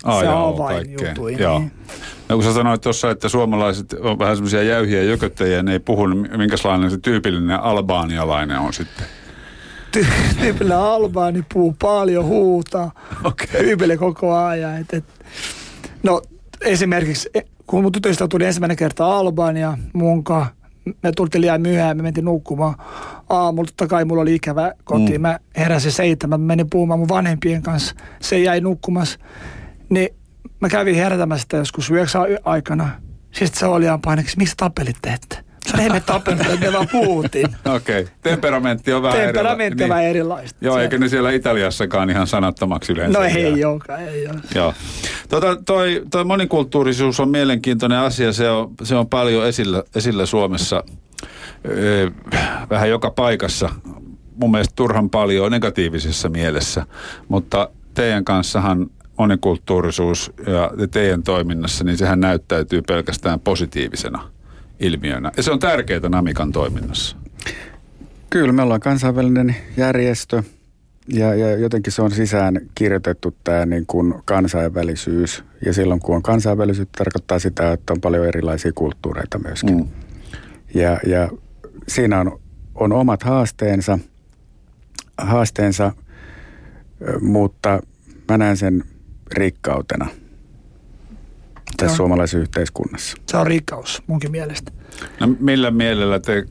Ah, 0.04 0.20
se 0.20 0.26
juttu. 0.90 1.24
Niin. 1.24 1.72
No 2.28 2.36
kun 2.36 2.42
sä 2.44 2.54
sanoit 2.54 2.80
tuossa, 2.80 3.10
että 3.10 3.28
suomalaiset 3.28 3.92
on 3.92 4.18
vähän 4.18 4.36
semmoisia 4.36 4.62
jäyhiä 4.62 5.02
jököttäjiä, 5.02 5.62
ne 5.62 5.72
ei 5.72 5.78
puhu, 5.78 6.06
niin 6.06 6.38
minkälainen 6.38 6.90
se 6.90 6.98
tyypillinen 6.98 7.60
albaanialainen 7.60 8.58
on 8.58 8.72
sitten? 8.72 9.06
Ty- 9.96 10.06
tyypillinen 10.40 10.78
albaani 10.78 11.44
puhuu 11.52 11.76
paljon, 11.82 12.24
huutaa, 12.24 12.90
okay. 13.24 13.96
koko 13.98 14.36
ajan. 14.36 14.80
Et, 14.80 14.94
et. 14.94 15.04
No 16.02 16.22
esimerkiksi, 16.60 17.30
e, 17.34 17.40
kun 17.66 17.82
mun 17.82 17.92
tytöistä 17.92 18.28
tuli 18.28 18.44
ensimmäinen 18.44 18.76
kerta 18.76 19.18
Albania 19.18 19.78
munkaan, 19.92 20.46
me 21.02 21.12
tultiin 21.12 21.42
liian 21.42 21.60
myöhään, 21.60 21.96
me 21.96 22.02
mentiin 22.02 22.24
nukkumaan 22.24 22.74
aamulla. 23.28 23.66
Totta 23.66 23.86
kai 23.86 24.04
mulla 24.04 24.22
oli 24.22 24.34
ikävä 24.34 24.72
kotiin. 24.84 25.20
Mm. 25.20 25.22
Mä 25.22 25.38
heräsin 25.56 25.92
seitsemän, 25.92 26.40
mä 26.40 26.46
menin 26.46 26.70
puhumaan 26.70 27.00
mun 27.00 27.08
vanhempien 27.08 27.62
kanssa. 27.62 27.94
Se 28.20 28.38
jäi 28.38 28.60
nukkumassa. 28.60 29.18
Niin 29.88 30.08
mä 30.60 30.68
kävin 30.68 30.94
herätämässä 30.94 31.42
sitä 31.42 31.56
joskus 31.56 31.90
yhdeksän 31.90 32.22
aikana. 32.44 32.88
Sitten 33.32 33.60
se 33.60 33.66
oli 33.66 33.84
ihan 33.84 34.00
paineksi, 34.00 34.36
miksi 34.36 34.54
tappelitte 34.56 35.10
ette? 35.10 35.47
Me 35.76 36.02
tappelut, 36.06 36.60
me 36.60 36.72
vaan 36.72 36.88
puhuttiin. 36.92 37.46
Okei, 37.76 38.00
okay. 38.00 38.14
temperamentti 38.22 38.92
on 38.92 39.02
vähän 39.02 39.20
Temperamentti 39.20 39.74
on 39.74 39.78
niin. 39.78 39.88
vähän 39.88 40.04
erilaista. 40.04 40.58
Joo, 40.60 40.78
eikö 40.78 40.98
ne 40.98 41.08
siellä 41.08 41.30
Italiassakaan 41.30 42.10
ihan 42.10 42.26
sanattomaksi 42.26 42.92
yleensä? 42.92 43.18
No 43.18 43.24
ei 43.24 43.64
olekaan, 43.64 44.00
ei 44.00 44.26
ole. 44.26 44.36
Joo. 44.54 44.74
Tota, 45.28 45.56
toi, 45.66 46.02
toi 46.10 46.24
monikulttuurisuus 46.24 47.20
on 47.20 47.28
mielenkiintoinen 47.28 47.98
asia, 47.98 48.32
se 48.32 48.50
on, 48.50 48.74
se 48.82 48.94
on 48.94 49.08
paljon 49.08 49.46
esillä, 49.46 49.82
esillä 49.94 50.26
Suomessa 50.26 50.84
öö, 51.68 52.10
vähän 52.70 52.90
joka 52.90 53.10
paikassa. 53.10 53.70
Mun 54.40 54.50
mielestä 54.50 54.72
turhan 54.76 55.10
paljon 55.10 55.52
negatiivisessa 55.52 56.28
mielessä, 56.28 56.86
mutta 57.28 57.70
teidän 57.94 58.24
kanssahan 58.24 58.90
monikulttuurisuus 59.18 60.32
ja 60.46 60.70
teidän 60.90 61.22
toiminnassa, 61.22 61.84
niin 61.84 61.96
sehän 61.96 62.20
näyttäytyy 62.20 62.82
pelkästään 62.82 63.40
positiivisena 63.40 64.37
ilmiönä. 64.80 65.32
Ja 65.36 65.42
se 65.42 65.50
on 65.50 65.58
tärkeää 65.58 66.08
Namikan 66.08 66.52
toiminnassa. 66.52 67.16
Kyllä, 68.30 68.52
me 68.52 68.62
ollaan 68.62 68.80
kansainvälinen 68.80 69.56
järjestö 69.76 70.42
ja, 71.08 71.34
ja 71.34 71.56
jotenkin 71.56 71.92
se 71.92 72.02
on 72.02 72.10
sisään 72.10 72.60
kirjoitettu 72.74 73.36
tämä 73.44 73.66
niin 73.66 73.86
kuin 73.86 74.14
kansainvälisyys. 74.24 75.44
Ja 75.66 75.72
silloin 75.72 76.00
kun 76.00 76.16
on 76.16 76.22
kansainvälisyys, 76.22 76.88
tarkoittaa 76.98 77.38
sitä, 77.38 77.72
että 77.72 77.92
on 77.92 78.00
paljon 78.00 78.26
erilaisia 78.26 78.72
kulttuureita 78.74 79.38
myöskin. 79.38 79.76
Mm. 79.76 79.88
Ja, 80.74 81.00
ja 81.06 81.28
siinä 81.88 82.20
on, 82.20 82.40
on 82.74 82.92
omat 82.92 83.22
haasteensa, 83.22 83.98
haasteensa, 85.18 85.92
mutta 87.20 87.80
mä 88.30 88.38
näen 88.38 88.56
sen 88.56 88.84
rikkautena– 89.32 90.06
tässä 91.76 91.96
suomalaisessa 91.96 92.38
yhteiskunnassa. 92.38 93.16
Se 93.26 93.36
on 93.36 93.46
rikkaus 93.46 94.02
munkin 94.06 94.30
mielestä. 94.30 94.72
No 95.20 95.28
millä 95.40 95.70
mielellä 95.70 96.20
te 96.20 96.44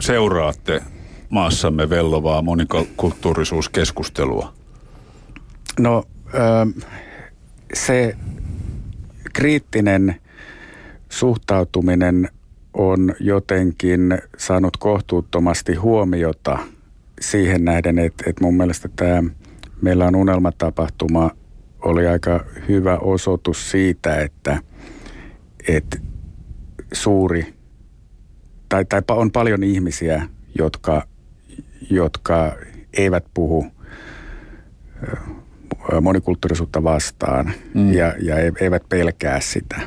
seuraatte 0.00 0.82
maassamme 1.30 1.90
vellovaa 1.90 2.42
monikulttuurisuuskeskustelua? 2.42 4.52
No 5.78 6.04
se 7.74 8.16
kriittinen 9.32 10.16
suhtautuminen 11.08 12.28
on 12.74 13.14
jotenkin 13.20 14.18
saanut 14.38 14.76
kohtuuttomasti 14.76 15.74
huomiota 15.74 16.58
siihen 17.20 17.64
nähden, 17.64 17.98
että, 17.98 18.24
että 18.26 18.44
mun 18.44 18.56
mielestä 18.56 18.88
tämä 18.96 19.22
meillä 19.82 20.06
on 20.06 20.16
unelmatapahtuma 20.16 21.30
oli 21.82 22.06
aika 22.06 22.44
hyvä 22.68 22.98
osoitus 22.98 23.70
siitä, 23.70 24.16
että, 24.16 24.58
että 25.68 25.98
suuri, 26.92 27.54
tai, 28.68 28.84
tai 28.84 29.02
on 29.08 29.30
paljon 29.30 29.62
ihmisiä, 29.62 30.28
jotka, 30.58 31.06
jotka 31.90 32.56
eivät 32.92 33.24
puhu 33.34 33.66
monikulttuurisuutta 36.00 36.82
vastaan 36.82 37.52
mm. 37.74 37.92
ja, 37.92 38.14
ja 38.18 38.36
eivät 38.60 38.88
pelkää 38.88 39.40
sitä. 39.40 39.80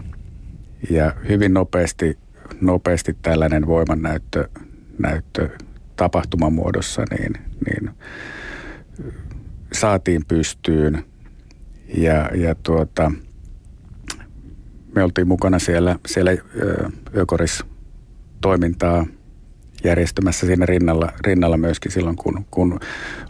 Ja 0.89 1.15
hyvin 1.29 1.53
nopeasti, 1.53 2.17
nopeasti 2.61 3.17
tällainen 3.21 3.67
voimannäyttö 3.67 4.49
näyttö 4.99 5.49
tapahtuman 5.95 6.53
muodossa 6.53 7.03
niin, 7.11 7.33
niin 7.65 7.89
saatiin 9.73 10.25
pystyyn– 10.27 11.03
ja, 11.97 12.29
ja 12.35 12.55
tuota, 12.55 13.11
me 14.95 15.03
oltiin 15.03 15.27
mukana 15.27 15.59
siellä, 15.59 15.99
siellä 16.07 16.31
Ökoris 17.17 17.63
toimintaa 18.41 19.05
järjestämässä 19.83 20.45
siinä 20.45 20.65
rinnalla, 20.65 21.11
rinnalla 21.21 21.57
myöskin 21.57 21.91
silloin, 21.91 22.15
kun, 22.15 22.45
kun 22.51 22.79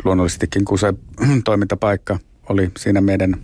luonnollisestikin, 0.03 0.65
kun 0.65 0.79
se 0.79 0.93
toimintapaikka 1.45 2.19
oli 2.49 2.71
siinä 2.77 3.01
meidän 3.01 3.35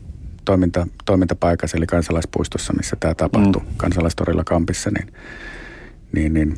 toiminta, 0.45 0.87
toimintapaikassa, 1.05 1.77
eli 1.77 1.85
kansalaispuistossa, 1.85 2.73
missä 2.73 2.95
tämä 2.99 3.15
tapahtui, 3.15 3.61
mm. 3.61 3.67
kansalaistorilla 3.77 4.43
kampissa, 4.43 4.89
niin, 4.91 5.13
niin, 6.11 6.33
niin 6.33 6.57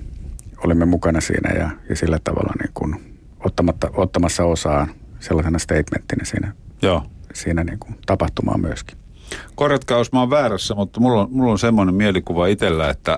olimme 0.64 0.86
mukana 0.86 1.22
siinä 1.22 1.52
ja, 1.54 1.70
ja 1.90 1.96
sillä 1.96 2.20
tavalla 2.24 2.54
niin 2.60 2.72
kuin 2.74 3.16
ottamatta, 3.40 3.90
ottamassa 3.94 4.44
osaa 4.44 4.88
sellaisena 5.20 5.60
statementtina 5.60 6.26
siinä 6.26 6.54
Joo 6.82 7.11
siinä 7.34 7.64
niin 7.64 7.80
kuin 7.80 7.96
tapahtumaan 8.06 8.62
myöskin. 8.62 8.98
Korjatkaa, 9.56 9.98
jos 9.98 10.12
mä 10.12 10.20
oon 10.20 10.30
väärässä, 10.30 10.76
mutta 10.76 11.00
mulla 11.00 11.22
on, 11.22 11.28
mulla 11.32 11.52
on 11.52 11.60
semmoinen 11.60 11.96
mielikuva 11.96 12.48
itsellä, 12.48 12.90
että 12.90 13.18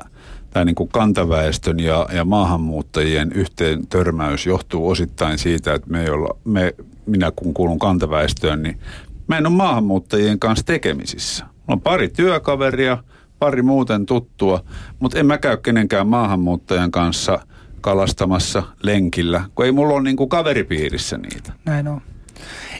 tämä 0.50 0.66
niin 0.66 0.76
kuin 0.76 0.90
kantaväestön 0.90 1.80
ja, 1.80 2.08
ja 2.14 2.26
maahanmuuttajien 2.26 3.32
yhteen 3.32 3.88
törmäys 3.88 4.46
johtuu 4.46 4.90
osittain 4.90 5.38
siitä, 5.38 5.74
että 5.74 5.90
me, 5.90 6.12
olla, 6.12 6.38
me 6.46 6.76
minä 7.06 7.32
kun 7.36 7.54
kuulun 7.54 7.80
kantaväestöön, 7.80 8.64
niin 8.64 8.80
mä 9.28 9.38
en 9.38 9.48
ole 9.48 9.56
maahanmuuttajien 9.56 10.40
kanssa 10.40 10.66
tekemisissä. 10.66 11.46
Mulla 11.46 11.64
on 11.68 11.82
pari 11.82 12.10
työkaveria, 12.10 12.98
pari 13.40 13.62
muuten 13.62 14.06
tuttua, 14.06 14.64
mutta 15.00 15.20
en 15.20 15.26
mä 15.26 15.38
käy 15.38 15.58
kenenkään 15.58 16.08
maahanmuuttajan 16.08 16.92
kanssa 16.92 17.40
kalastamassa 17.82 18.64
lenkillä, 18.84 19.44
kun 19.56 19.66
ei 19.66 19.72
mulla 19.72 19.94
ole 19.94 20.04
niin 20.04 20.16
kuin 20.16 20.30
kaveripiirissä 20.30 21.18
niitä. 21.18 21.54
Näin 21.66 21.88
on. 21.88 22.02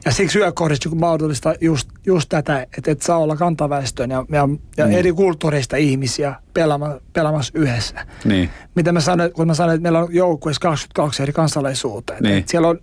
Ja 0.06 0.12
siksi 0.12 0.40
yökohdista 0.40 0.90
mahdollista 0.96 1.56
just, 1.62 1.90
just 2.06 2.30
tätä, 2.30 2.68
että 2.78 2.92
et 2.92 3.02
saa 3.02 3.18
olla 3.18 3.36
kantaväestön 3.36 4.10
ja, 4.10 4.26
ja, 4.30 4.50
ja 4.78 4.86
mm. 4.86 4.92
eri 4.92 5.14
kulttuureista 5.14 5.78
ihmisiä 5.78 6.36
pelaama, 6.54 6.98
pelaamassa 7.14 7.54
yhdessä. 7.56 8.06
Niin. 8.26 8.50
Mitä 8.76 8.92
mä 8.92 9.02
sanoin, 9.02 9.34
kun 9.34 9.48
mä 9.48 9.54
sanoin, 9.54 9.76
että 9.76 9.82
meillä 9.84 10.00
on 10.00 10.16
joukkueessa 10.16 10.62
22 10.62 11.24
eri 11.24 11.34
kansalaisuutta. 11.34 12.14
Niin. 12.22 12.38
Et 12.38 12.50
siellä 12.50 12.68
on 12.68 12.80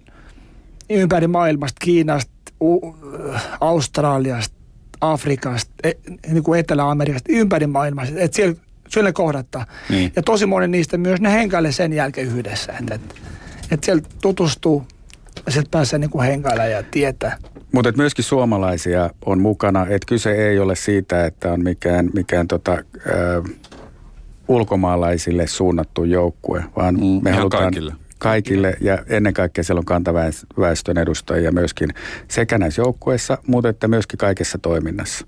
ympäri 0.90 1.26
maailmasta, 1.26 1.84
Kiinasta, 1.84 2.32
U- 2.60 2.96
Australiasta, 3.60 4.56
Afrikasta, 5.00 5.72
e, 5.84 5.92
niin 6.26 6.42
kuin 6.42 6.60
Etelä-Amerikasta, 6.60 7.32
ympäri 7.32 7.66
maailmaa, 7.66 8.04
että 8.16 8.36
siellä, 8.36 8.54
siellä 8.88 9.12
kohdattaa. 9.12 9.66
Niin. 9.88 10.12
Ja 10.16 10.22
tosi 10.22 10.46
moni 10.46 10.68
niistä 10.68 10.98
myös 10.98 11.20
ne 11.20 11.32
henkailee 11.32 11.72
sen 11.72 11.92
jälkeen 11.92 12.26
yhdessä, 12.26 12.72
että, 12.80 12.94
että, 12.94 13.14
että 13.70 13.84
siellä 13.84 14.02
tutustuu 14.22 14.86
sieltä 15.48 15.68
pääsee 15.70 15.98
niin 15.98 16.10
kuin 16.10 16.42
ja 16.70 16.82
tietää. 16.90 17.36
Mutta 17.72 17.92
myöskin 17.96 18.24
suomalaisia 18.24 19.10
on 19.26 19.40
mukana, 19.40 19.82
että 19.82 20.06
kyse 20.08 20.32
ei 20.32 20.58
ole 20.58 20.76
siitä, 20.76 21.26
että 21.26 21.52
on 21.52 21.62
mikään, 21.62 22.10
mikään 22.14 22.48
tota, 22.48 22.72
äh, 22.72 23.58
ulkomaalaisille 24.48 25.46
suunnattu 25.46 26.04
joukkue, 26.04 26.64
vaan 26.76 26.94
mm, 26.94 27.20
me 27.22 27.32
halutaan 27.32 27.62
kaikille. 27.62 27.94
kaikille 28.18 28.76
ja 28.80 28.98
ennen 29.08 29.34
kaikkea 29.34 29.64
siellä 29.64 29.78
on 29.78 29.84
kantaväestön 29.84 30.98
edustajia 30.98 31.52
myöskin 31.52 31.88
sekä 32.28 32.58
näissä 32.58 32.82
joukkueissa, 32.82 33.38
mutta 33.46 33.68
että 33.68 33.88
myöskin 33.88 34.18
kaikessa 34.18 34.58
toiminnassa. 34.58 35.26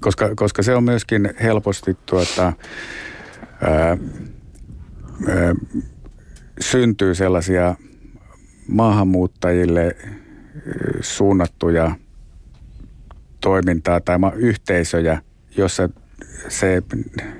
Koska, 0.00 0.34
koska 0.36 0.62
se 0.62 0.74
on 0.74 0.84
myöskin 0.84 1.34
helposti 1.42 1.96
tuota, 2.06 2.52
ää, 3.62 3.72
ää, 5.28 5.54
syntyy 6.60 7.14
sellaisia 7.14 7.74
maahanmuuttajille 8.68 9.96
suunnattuja 11.00 11.96
toimintaa 13.40 14.00
tai 14.00 14.18
yhteisöjä, 14.36 15.22
jossa 15.56 15.88
se 16.48 16.82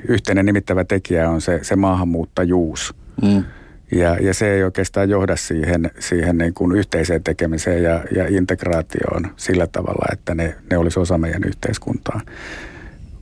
yhteinen 0.08 0.46
nimittävä 0.46 0.84
tekijä 0.84 1.30
on 1.30 1.40
se, 1.40 1.58
se 1.62 1.76
maahanmuuttajuus. 1.76 2.94
Mm. 3.22 3.44
Ja, 3.92 4.16
ja 4.20 4.34
se 4.34 4.54
ei 4.54 4.64
oikeastaan 4.64 5.10
johda 5.10 5.36
siihen, 5.36 5.90
siihen 5.98 6.38
niin 6.38 6.54
kuin 6.54 6.76
yhteiseen 6.76 7.22
tekemiseen 7.22 7.82
ja, 7.82 8.04
ja 8.16 8.26
integraatioon 8.28 9.32
sillä 9.36 9.66
tavalla, 9.66 10.06
että 10.12 10.34
ne, 10.34 10.56
ne 10.70 10.78
olisi 10.78 11.00
osa 11.00 11.18
meidän 11.18 11.44
yhteiskuntaa. 11.44 12.20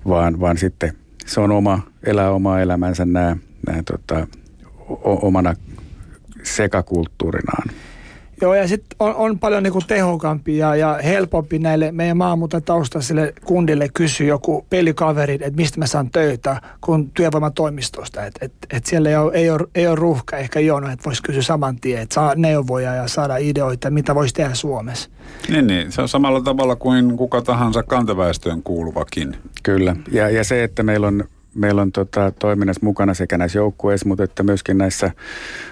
Vaan, 0.09 0.41
vaan 0.41 0.59
sitten 0.59 0.93
se 1.27 1.41
on 1.41 1.51
oma, 1.51 1.81
elää 2.07 2.31
omaa 2.31 2.61
elämänsä 2.61 3.05
nämä, 3.05 3.37
nämä 3.67 3.83
tota, 3.83 4.27
o, 4.89 5.27
omana 5.27 5.55
sekakulttuurinaan. 6.43 7.69
Joo, 8.43 8.55
ja 8.55 8.69
sitten 8.69 8.97
on, 9.01 9.15
on 9.15 9.39
paljon 9.39 9.63
niinku 9.63 9.81
tehokampi 9.87 10.59
ja, 10.59 10.77
ja 10.77 10.99
helpompi 11.05 11.59
näille 11.59 11.93
meidän 11.93 12.17
maahanmuuttajataustaisille 12.17 13.35
kundille 13.45 13.89
kysyä 13.95 14.27
joku 14.27 14.67
pelikaveri, 14.71 15.35
että 15.35 15.57
mistä 15.57 15.79
mä 15.79 15.87
saan 15.87 16.11
töitä, 16.11 16.61
kun 16.81 17.11
työvoimatoimistosta. 17.11 18.27
Että 18.27 18.45
et, 18.47 18.53
et 18.71 18.87
siellä 18.87 19.09
ei 19.09 19.17
ole, 19.17 19.33
ei, 19.35 19.51
ole, 19.51 19.69
ei 19.75 19.87
ole 19.87 19.95
ruuhka 19.95 20.37
ehkä 20.37 20.61
jono, 20.61 20.89
että 20.89 21.05
voisi 21.05 21.23
kysyä 21.23 21.43
saman 21.43 21.77
tien, 21.77 22.03
että 22.03 22.15
saa 22.15 22.35
neuvoja 22.35 22.95
ja 22.95 23.09
saada 23.09 23.37
ideoita, 23.37 23.91
mitä 23.91 24.15
voisi 24.15 24.35
tehdä 24.35 24.55
Suomessa. 24.55 25.11
Niin, 25.49 25.67
niin, 25.67 25.93
se 25.93 26.03
on 26.03 26.09
samalla 26.09 26.41
tavalla 26.41 26.77
kuin 26.77 27.17
kuka 27.17 27.43
tahansa 27.43 27.83
kantaväestöön 27.83 28.63
kuuluvakin. 28.63 29.37
Kyllä, 29.63 29.97
ja, 30.13 30.31
ja 30.31 30.45
se, 30.45 30.65
että 30.65 30.83
meillä 30.83 31.07
on 31.07 31.25
meillä 31.55 31.83
on 31.83 31.93
tota, 31.93 32.33
toiminnassa 32.39 32.81
mukana 32.87 33.15
sekä 33.15 33.39
näissä 33.39 33.59
joukkueissa, 33.59 34.09
mutta 34.09 34.25
että 34.25 34.43
myöskin 34.43 34.79
näissä 34.79 35.11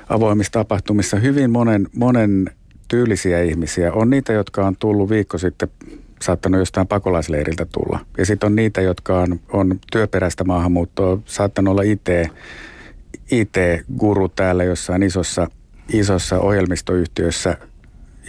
avoimissa 0.09 0.53
tapahtumissa 0.53 1.17
hyvin 1.17 1.51
monen, 1.51 1.89
monen 1.97 2.51
tyylisiä 2.91 3.43
ihmisiä. 3.43 3.93
On 3.93 4.11
niitä, 4.11 4.33
jotka 4.33 4.67
on 4.67 4.77
tullut 4.77 5.11
viikko 5.11 5.39
sitten 5.39 5.69
saattanut 6.23 6.59
jostain 6.59 6.87
pakolaisleiriltä 6.87 7.67
tulla. 7.73 8.01
Ja 8.19 8.27
sitten 8.27 8.47
on 8.47 8.57
niitä, 8.57 8.81
jotka 8.81 9.21
on, 9.21 9.41
on 9.53 9.79
työperäistä 9.93 10.45
maahanmuuttoa, 10.45 11.19
saattanut 11.25 11.73
olla 11.73 11.83
IT, 11.83 12.09
IT-guru 13.31 14.29
täällä 14.29 14.65
jossain 14.65 15.03
isossa, 15.03 15.49
isossa 15.93 16.41
ohjelmistoyhtiössä 16.41 17.57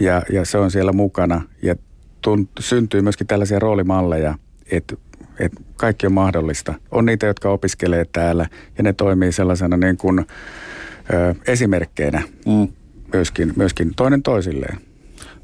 ja, 0.00 0.22
ja 0.32 0.44
se 0.44 0.58
on 0.58 0.70
siellä 0.70 0.92
mukana. 0.92 1.42
Ja 1.62 1.74
tunt, 2.20 2.50
syntyy 2.60 3.02
myöskin 3.02 3.26
tällaisia 3.26 3.58
roolimalleja, 3.58 4.34
että 4.70 4.96
et 5.38 5.52
kaikki 5.76 6.06
on 6.06 6.12
mahdollista. 6.12 6.74
On 6.90 7.04
niitä, 7.04 7.26
jotka 7.26 7.50
opiskelee 7.50 8.04
täällä 8.12 8.46
ja 8.78 8.82
ne 8.82 8.92
toimii 8.92 9.32
sellaisena 9.32 9.76
niin 9.76 9.96
kuin, 9.96 10.18
ö, 10.18 11.34
esimerkkeinä. 11.46 12.22
Mm 12.46 12.68
myöskin, 13.12 13.52
myöskin 13.56 13.94
toinen 13.96 14.22
toisilleen. 14.22 14.78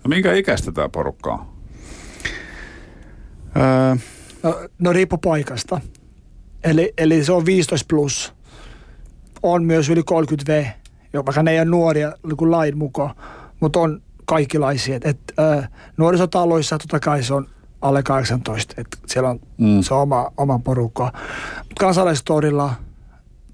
No 0.04 0.08
minkä 0.08 0.32
ikäistä 0.32 0.72
tämä 0.72 0.88
porukka 0.88 1.32
on? 1.32 1.46
Öö, 3.56 3.96
no, 4.42 4.60
no 4.78 4.92
riippuu 4.92 5.18
paikasta. 5.18 5.80
Eli, 6.64 6.92
eli 6.98 7.24
se 7.24 7.32
on 7.32 7.46
15 7.46 7.86
plus. 7.88 8.34
On 9.42 9.64
myös 9.64 9.88
yli 9.88 10.02
30 10.02 10.52
V, 10.52 10.66
vaikka 11.14 11.42
ne 11.42 11.50
ei 11.50 11.58
ole 11.58 11.64
nuoria 11.64 12.12
niin 12.26 12.50
lain 12.50 12.78
mukaan, 12.78 13.14
mutta 13.60 13.80
on 13.80 14.02
kaikkilaisia. 14.24 14.96
Et, 14.96 15.06
et, 15.06 15.18
ö, 15.38 15.62
nuorisotaloissa 15.96 16.78
totta 16.78 17.00
kai 17.00 17.22
se 17.22 17.34
on 17.34 17.46
alle 17.82 18.02
18, 18.02 18.74
että 18.78 18.98
siellä 19.06 19.30
on 19.30 19.40
mm. 19.58 19.82
se 19.82 19.94
oma, 19.94 20.32
oma 20.36 20.58
porukka. 20.58 21.12
Mutta 21.58 21.80
kansalaistorilla 21.80 22.74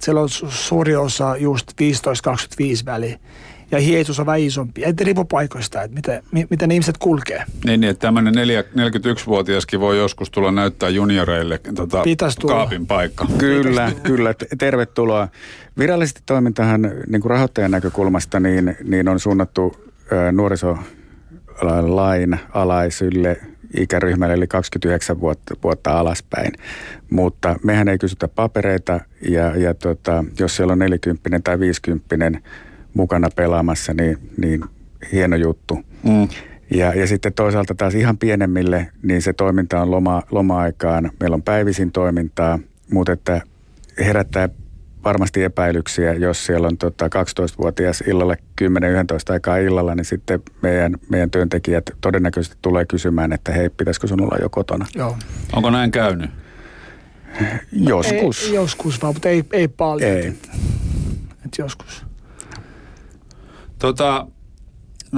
siellä 0.00 0.20
on 0.20 0.29
su- 0.29 0.50
suuri 0.50 0.96
osa 0.96 1.37
just 1.37 1.72
15-25 1.72 1.74
väliä 2.87 3.18
ja 3.70 3.81
hietsus 3.81 4.20
on 4.20 4.27
vähän 4.27 4.40
isompi. 4.40 4.85
Et 4.85 5.00
riippuu 5.00 5.24
paikoista, 5.24 5.83
että 5.83 5.94
miten, 5.94 6.22
miten 6.50 6.70
ihmiset 6.70 6.98
kulkee. 6.98 7.44
Niin, 7.64 7.81
niin 7.81 7.90
että 7.90 8.00
tämmöinen 8.00 8.35
41-vuotiaskin 8.35 9.81
voi 9.81 9.98
joskus 9.98 10.31
tulla 10.31 10.53
näyttää 10.53 10.88
junioreille 10.88 11.61
tota, 11.74 12.03
kaapin 12.46 12.87
paikka. 12.87 13.27
Kyllä, 13.38 13.92
kyllä. 14.03 14.35
Tervetuloa. 14.59 15.29
Virallisesti 15.79 16.22
toimintahan 16.27 16.83
niin 16.83 17.20
kuin 17.20 17.31
rahoittajan 17.31 17.70
näkökulmasta 17.70 18.40
niin, 18.40 18.77
niin 18.85 19.09
on 19.09 19.20
suunnattu 19.20 19.77
ö, 20.12 20.33
nuorisolain 20.33 22.40
alaisille 22.55 23.40
ikäryhmälle, 23.77 24.35
eli 24.35 24.46
29 24.46 25.20
vuotta, 25.20 25.55
vuotta 25.62 25.98
alaspäin. 25.98 26.53
Mutta 27.11 27.57
mehän 27.62 27.88
ei 27.88 27.98
kysytä 27.98 28.29
papereita, 28.29 29.00
ja, 29.29 29.57
ja 29.57 29.74
tota, 29.74 30.24
jos 30.40 30.57
siellä 30.57 30.72
on 30.72 30.79
40 30.79 31.40
tai 31.44 31.61
50 31.61 32.16
mukana 32.94 33.28
pelaamassa, 33.37 33.94
niin, 33.94 34.18
niin 34.37 34.64
hieno 35.12 35.37
juttu. 35.37 35.83
Mm. 36.02 36.28
Ja, 36.70 36.94
ja 36.94 37.07
sitten 37.07 37.33
toisaalta 37.33 37.74
taas 37.74 37.94
ihan 37.94 38.18
pienemmille, 38.18 38.88
niin 39.02 39.22
se 39.22 39.33
toiminta 39.33 39.80
on 39.80 39.90
loma, 39.90 40.22
loma-aikaan. 40.30 41.11
Meillä 41.20 41.35
on 41.35 41.42
päivisin 41.42 41.92
toimintaa, 41.92 42.59
mutta 42.90 43.12
että 43.12 43.42
herättää 43.98 44.48
varmasti 45.04 45.42
epäilyksiä, 45.42 46.12
jos 46.12 46.46
siellä 46.46 46.68
on 46.68 46.78
tota 46.78 47.07
12-vuotias 47.07 48.00
illalla 48.07 48.35
10-11 48.35 48.66
aikaa 49.33 49.57
illalla, 49.57 49.94
niin 49.94 50.04
sitten 50.04 50.42
meidän, 50.62 50.96
meidän 51.09 51.30
työntekijät 51.30 51.90
todennäköisesti 52.00 52.57
tulee 52.62 52.85
kysymään, 52.87 53.33
että 53.33 53.52
hei, 53.52 53.70
pitäisikö 53.70 54.07
sun 54.07 54.22
olla 54.22 54.37
jo 54.42 54.48
kotona. 54.48 54.87
Joo. 54.94 55.16
Onko 55.52 55.70
näin 55.70 55.90
käynyt? 55.90 56.30
Joskus. 57.72 58.46
Ei, 58.46 58.54
joskus 58.54 59.02
vaan, 59.02 59.14
mutta 59.14 59.28
ei, 59.28 59.44
ei 59.52 59.68
paljon. 59.68 60.11
Ei. 60.11 60.26
Et, 60.26 60.50
et 61.44 61.59
joskus. 61.59 62.04
Tota, 63.85 64.27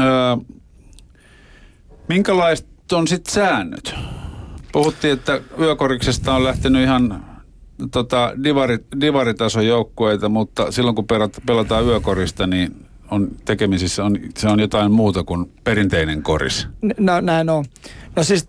ö, 0.01 0.03
minkälaiset 2.09 2.93
on 2.93 3.09
sitten 3.09 3.35
säännöt? 3.35 3.95
Puhuttiin, 4.73 5.13
että 5.13 5.41
yökoriksesta 5.61 6.35
on 6.35 6.45
lähtenyt 6.45 6.83
ihan 6.83 7.25
tota, 7.91 8.33
divari, 8.45 8.79
divaritason 9.01 9.67
joukkueita, 9.67 10.29
mutta 10.29 10.73
silloin 10.73 10.95
kun 10.97 11.07
pelataan 11.47 11.85
yökorista, 11.85 12.47
niin 12.47 12.87
on 13.11 13.29
tekemisissä, 13.45 14.05
on, 14.05 14.19
se 14.37 14.49
on 14.49 14.61
jotain 14.61 14.93
muuta 14.93 15.25
kuin 15.25 15.53
perinteinen 15.65 16.23
koris. 16.23 16.69
No 16.99 17.21
näin 17.21 17.51
on. 17.51 17.65
No 18.17 18.23
siis 18.23 18.49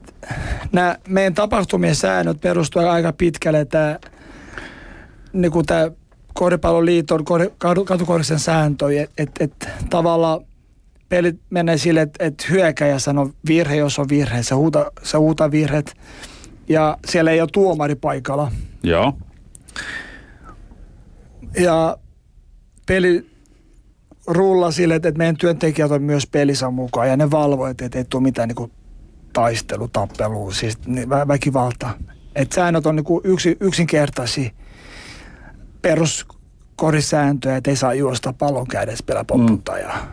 nämä 0.72 0.98
meidän 1.08 1.34
tapahtumien 1.34 1.96
säännöt 1.96 2.42
perustuvat 2.42 2.88
aika 2.88 3.14
pitkälle 3.14 3.66
tämä 3.66 4.00
niin 5.34 5.52
kuin 5.52 5.66
tämä 5.66 5.92
koripalloliiton 6.38 7.26
katukorisen 7.86 8.40
sääntöjä, 8.40 9.04
että 9.04 9.44
et, 9.44 9.52
et, 9.64 9.70
tavallaan 9.90 10.40
pelit 11.10 11.40
menee 11.50 11.78
sille, 11.78 12.02
että 12.02 12.26
et 12.26 12.50
hyökäjä 12.50 13.00
sanoo 13.00 13.30
virhe, 13.48 13.76
jos 13.76 14.00
on 14.00 14.10
virhe. 14.10 14.44
Se 14.44 14.56
huuta, 14.56 14.92
se 15.04 15.18
huuta 15.18 15.52
virheet. 15.52 15.94
Ja 16.70 16.98
siellä 17.08 17.32
ei 17.32 17.42
ole 17.42 17.50
tuomari 17.54 17.96
paikalla. 17.96 18.52
Joo. 18.84 19.14
Ja 21.60 21.98
peli 22.86 23.30
rulla 24.28 24.72
sille, 24.72 24.96
että 24.96 25.12
meidän 25.12 25.38
työntekijät 25.38 25.92
on 25.92 26.04
myös 26.04 26.28
pelissä 26.28 26.70
mukaan 26.70 27.10
ja 27.10 27.18
ne 27.18 27.32
valvoivat, 27.32 27.82
että 27.82 27.98
ei 27.98 28.06
tule 28.06 28.24
mitään 28.24 28.50
niin 28.50 28.72
taistelu, 29.34 29.88
tappelu, 29.88 30.52
siis 30.52 30.78
väkivalta. 31.28 31.90
Että 32.36 32.56
säännöt 32.56 32.86
on 32.86 32.96
niin 32.96 33.22
yksi, 33.24 33.58
yksinkertaisia 33.60 34.50
peruskorisääntöjä, 35.88 37.58
että 37.58 37.70
ei 37.70 37.76
saa 37.76 37.94
juosta 37.94 38.34
pallon 38.34 38.68
kädessä 38.68 39.04
pelaa 39.06 39.24
poputtajaa. 39.24 39.98
Mm. 39.98 40.12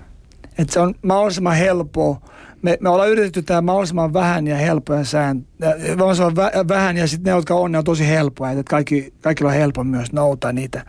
Että 0.59 0.73
se 0.73 0.81
on 0.81 0.95
mahdollisimman 1.03 1.57
helppoa. 1.57 2.21
Me, 2.63 2.79
me 2.81 2.89
ollaan 2.89 3.11
yritetty 3.11 3.43
tämä 3.43 3.61
mahdollisimman 3.61 4.13
vähän 4.13 4.47
ja 4.47 4.57
helppoja 4.57 5.05
sääntöjä. 5.05 5.75
Mahdollisimman 5.97 6.37
vä, 6.37 6.51
vähän 6.69 6.97
ja 6.97 7.07
sitten 7.07 7.31
ne, 7.31 7.37
jotka 7.37 7.55
on, 7.55 7.73
ne 7.73 7.79
on 7.79 7.85
tosi 7.85 8.09
helppoja. 8.09 8.51
Että 8.51 8.71
kaikki, 8.71 9.15
kaikilla 9.21 9.51
on 9.51 9.57
helppo 9.57 9.85
myös 9.85 10.13
noutaa 10.13 10.53
niitä 10.53 10.85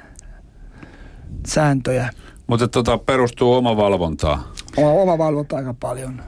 sääntöjä. 1.48 2.10
Mutta 2.48 2.68
tota, 2.68 2.98
perustuu 2.98 3.54
oma 3.54 3.78
valvontaa. 3.78 4.52
Oma, 4.78 4.92
oma 4.92 5.18
valvonta 5.18 5.56
aika 5.56 5.74
paljon 5.74 6.22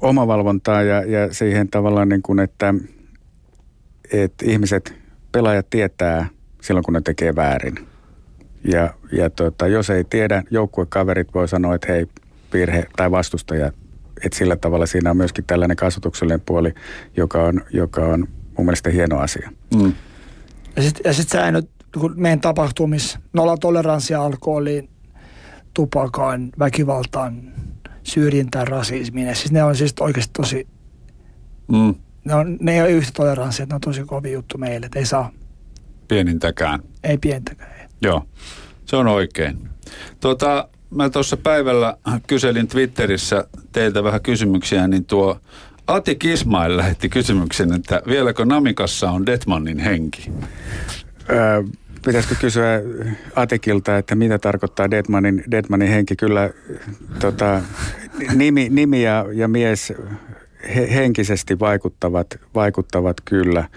omavalvontaa 0.00 0.82
ja, 0.82 1.04
ja 1.04 1.34
siihen 1.34 1.68
tavallaan 1.68 2.08
niin 2.08 2.22
kuin, 2.22 2.38
että, 2.38 2.74
että 4.12 4.44
ihmiset, 4.44 4.94
pelaajat 5.32 5.70
tietää 5.70 6.26
silloin, 6.64 6.84
kun 6.84 6.94
ne 6.94 7.00
tekee 7.00 7.36
väärin. 7.36 7.74
Ja, 8.72 8.94
ja 9.12 9.30
tota, 9.30 9.66
jos 9.66 9.90
ei 9.90 10.04
tiedä, 10.04 10.42
joukkuekaverit 10.50 11.34
voi 11.34 11.48
sanoa, 11.48 11.74
että 11.74 11.92
hei, 11.92 12.06
virhe 12.52 12.86
tai 12.96 13.10
vastustaja, 13.10 13.66
että 14.24 14.38
sillä 14.38 14.56
tavalla 14.56 14.86
siinä 14.86 15.10
on 15.10 15.16
myöskin 15.16 15.44
tällainen 15.46 15.76
kasvatuksellinen 15.76 16.40
puoli, 16.40 16.74
joka 17.16 17.42
on, 17.42 17.60
joka 17.70 18.04
on 18.06 18.26
mun 18.58 18.66
mielestä 18.66 18.90
hieno 18.90 19.18
asia. 19.18 19.50
Mm. 19.74 19.92
Ja 20.76 20.82
sitten 20.82 21.14
sit 21.14 21.28
säännöt, 21.28 21.70
kun 22.00 22.14
meidän 22.16 22.40
tapahtumissa, 22.40 23.18
nolla 23.32 23.56
toleranssia 23.56 24.22
alkoholiin, 24.22 24.88
tupakaan, 25.74 26.50
väkivaltaan, 26.58 27.52
syrjintään, 28.02 28.68
rasismiin. 28.68 29.36
Siis 29.36 29.52
ne 29.52 29.64
on 29.64 29.76
siis 29.76 29.94
oikeasti 30.00 30.32
tosi, 30.32 30.66
mm. 31.72 31.94
ne, 32.24 32.34
on, 32.34 32.56
ne 32.60 32.74
ei 32.74 32.82
ole 32.82 32.90
yhtä 32.90 33.12
toleranssia, 33.14 33.66
ne 33.66 33.74
on 33.74 33.80
tosi 33.80 34.04
kovin 34.04 34.32
juttu 34.32 34.58
meille, 34.58 34.86
että 34.86 34.98
ei 34.98 35.06
saa. 35.06 35.30
Pienintäkään. 36.08 36.80
Ei 37.04 37.18
pientäkään. 37.18 37.70
Ei. 37.80 37.86
Joo, 38.02 38.26
se 38.84 38.96
on 38.96 39.06
oikein. 39.06 39.68
Tuota, 40.20 40.68
mä 40.90 41.10
tuossa 41.10 41.36
päivällä 41.36 41.96
kyselin 42.26 42.68
Twitterissä 42.68 43.44
teiltä 43.72 44.04
vähän 44.04 44.22
kysymyksiä, 44.22 44.88
niin 44.88 45.04
tuo 45.04 45.40
Ati 45.86 46.14
Kismail 46.14 46.76
lähetti 46.76 47.08
kysymyksen, 47.08 47.72
että 47.72 48.02
vieläkö 48.06 48.44
Namikassa 48.44 49.10
on 49.10 49.26
Detmanin 49.26 49.78
henki? 49.78 50.32
Öö, 51.30 51.62
pitäisikö 52.06 52.34
kysyä 52.40 52.82
Atikilta, 53.36 53.98
että 53.98 54.14
mitä 54.14 54.38
tarkoittaa 54.38 54.90
Detmanin, 54.90 55.44
Detmanin 55.50 55.88
henki? 55.88 56.16
Kyllä 56.16 56.50
tota, 57.18 57.62
nimi, 58.34 58.68
nimi 58.70 59.02
ja, 59.02 59.26
ja 59.32 59.48
mies 59.48 59.92
he, 60.74 60.94
henkisesti 60.94 61.58
vaikuttavat, 61.60 62.26
vaikuttavat 62.54 63.16
kyllä, 63.24 63.68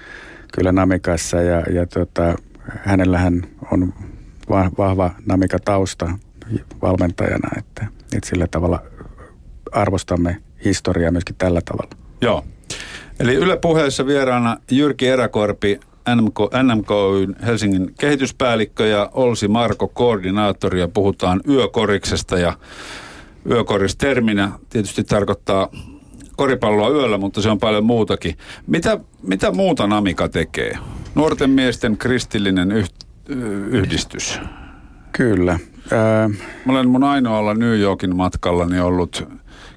kyllä 0.57 0.71
Namikassa 0.71 1.41
ja, 1.41 1.59
ja 1.59 1.85
tota, 1.85 2.35
hänellähän 2.67 3.43
on 3.71 3.93
vahva 4.77 5.11
Namika-tausta 5.25 6.09
valmentajana, 6.81 7.49
että, 7.57 7.87
että 8.15 8.29
sillä 8.29 8.47
tavalla 8.51 8.83
arvostamme 9.71 10.37
historiaa 10.65 11.11
myöskin 11.11 11.35
tällä 11.37 11.61
tavalla. 11.65 11.91
Joo. 12.21 12.45
Eli 13.19 13.35
Yle 13.35 13.57
puheessa 13.57 14.05
vieraana 14.05 14.57
Jyrki 14.71 15.07
Eräkorpi, 15.07 15.79
NMK, 16.15 16.39
NMK 16.63 16.89
Helsingin 17.45 17.93
kehityspäällikkö 17.99 18.87
ja 18.87 19.09
Olsi 19.13 19.47
Marko 19.47 19.87
koordinaattori 19.87 20.79
ja 20.79 20.87
puhutaan 20.87 21.41
yökoriksesta 21.49 22.39
ja 22.39 22.53
yökoristerminä 23.49 24.51
tietysti 24.69 25.03
tarkoittaa 25.03 25.69
koripalloa 26.37 26.89
yöllä, 26.89 27.17
mutta 27.17 27.41
se 27.41 27.49
on 27.49 27.59
paljon 27.59 27.85
muutakin. 27.85 28.37
Mitä, 28.67 28.99
mitä 29.23 29.51
muuta 29.51 29.87
Namika 29.87 30.29
tekee? 30.29 30.77
Nuorten 31.15 31.49
miesten 31.49 31.97
kristillinen 31.97 32.71
yh, 32.71 32.89
yhdistys. 33.69 34.39
Kyllä. 35.11 35.59
Ää... 35.91 36.29
Mä 36.65 36.73
olen 36.73 36.89
mun 36.89 37.03
ainoalla 37.03 37.53
New 37.53 37.79
Yorkin 37.79 38.15
matkallani 38.15 38.79
ollut 38.79 39.27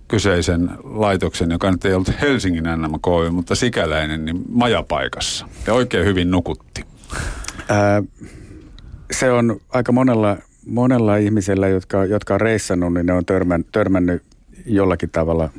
kyseisen 0.08 0.70
laitoksen, 0.84 1.50
joka 1.50 1.70
nyt 1.70 1.84
ei 1.84 1.94
ollut 1.94 2.20
Helsingin 2.20 2.64
NMK, 2.76 3.06
mutta 3.32 3.54
sikäläinen, 3.54 4.24
niin 4.24 4.42
majapaikassa. 4.48 5.46
Ja 5.66 5.74
oikein 5.74 6.06
hyvin 6.06 6.30
nukutti. 6.30 6.84
Ää, 7.68 8.02
se 9.12 9.32
on 9.32 9.60
aika 9.68 9.92
monella, 9.92 10.36
monella 10.66 11.16
ihmisellä, 11.16 11.68
jotka, 11.68 12.04
jotka 12.04 12.34
on 12.34 12.40
reissannut, 12.40 12.94
niin 12.94 13.06
ne 13.06 13.12
on 13.12 13.24
törmän, 13.24 13.64
törmännyt 13.72 14.22
jollakin 14.66 15.10
tavalla 15.10 15.50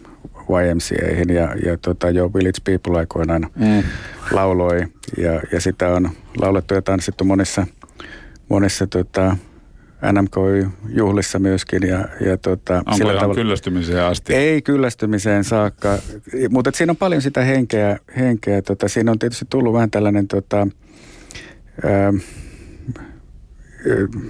YMCAihin 0.60 1.30
ja, 1.30 1.56
ja 1.66 1.78
tota, 1.78 2.10
jo 2.10 2.34
Village 2.34 2.60
People 2.64 3.00
aikoinaan 3.00 3.48
mm. 3.56 3.84
lauloi 4.32 4.82
ja, 5.18 5.42
ja 5.52 5.62
sitä 5.62 5.88
on 5.88 6.10
laulettu 6.38 6.74
ja 6.74 6.82
tanssittu 6.82 7.24
monissa, 7.24 7.68
monissa 8.50 8.88
tota, 8.88 9.38
NMK-juhlissa 10.12 11.40
myöskin. 11.40 11.88
Ja, 11.88 12.06
ja 12.26 12.38
tota, 12.38 12.78
Onko 12.78 12.94
sillä 12.94 13.14
tavalla, 13.14 13.36
kyllästymiseen 13.36 14.04
asti? 14.04 14.36
Ei 14.36 14.62
kyllästymiseen 14.62 15.44
saakka, 15.44 15.98
mutta 16.50 16.72
siinä 16.74 16.92
on 16.92 16.98
paljon 16.98 17.22
sitä 17.22 17.42
henkeä. 17.42 17.98
henkeä 18.18 18.62
tota, 18.62 18.88
siinä 18.88 19.12
on 19.12 19.20
tietysti 19.20 19.46
tullut 19.50 19.74
vähän 19.74 19.92
tällainen, 19.92 20.28
tota, 20.28 20.68
ää, 21.84 22.14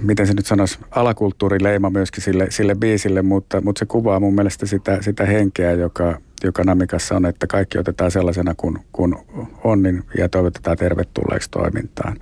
miten 0.02 0.26
se 0.26 0.34
nyt 0.34 0.46
sanoisi, 0.46 0.78
alakulttuurileima 0.90 1.90
myöskin 1.90 2.22
sille, 2.22 2.46
sille 2.50 2.74
biisille, 2.74 3.22
mutta, 3.22 3.60
mutta 3.60 3.78
se 3.78 3.86
kuvaa 3.86 4.20
mun 4.20 4.34
mielestä 4.34 4.66
sitä, 4.66 5.02
sitä 5.02 5.26
henkeä, 5.26 5.72
joka, 5.72 6.18
joka 6.44 6.64
Namikassa 6.64 7.16
on, 7.16 7.26
että 7.26 7.46
kaikki 7.46 7.78
otetaan 7.78 8.10
sellaisena 8.10 8.54
kuin 8.56 8.78
kun 8.92 9.18
on 9.64 9.82
niin, 9.82 10.04
ja 10.18 10.28
toivotetaan 10.28 10.76
tervetulleeksi 10.76 11.50
toimintaan. 11.50 12.16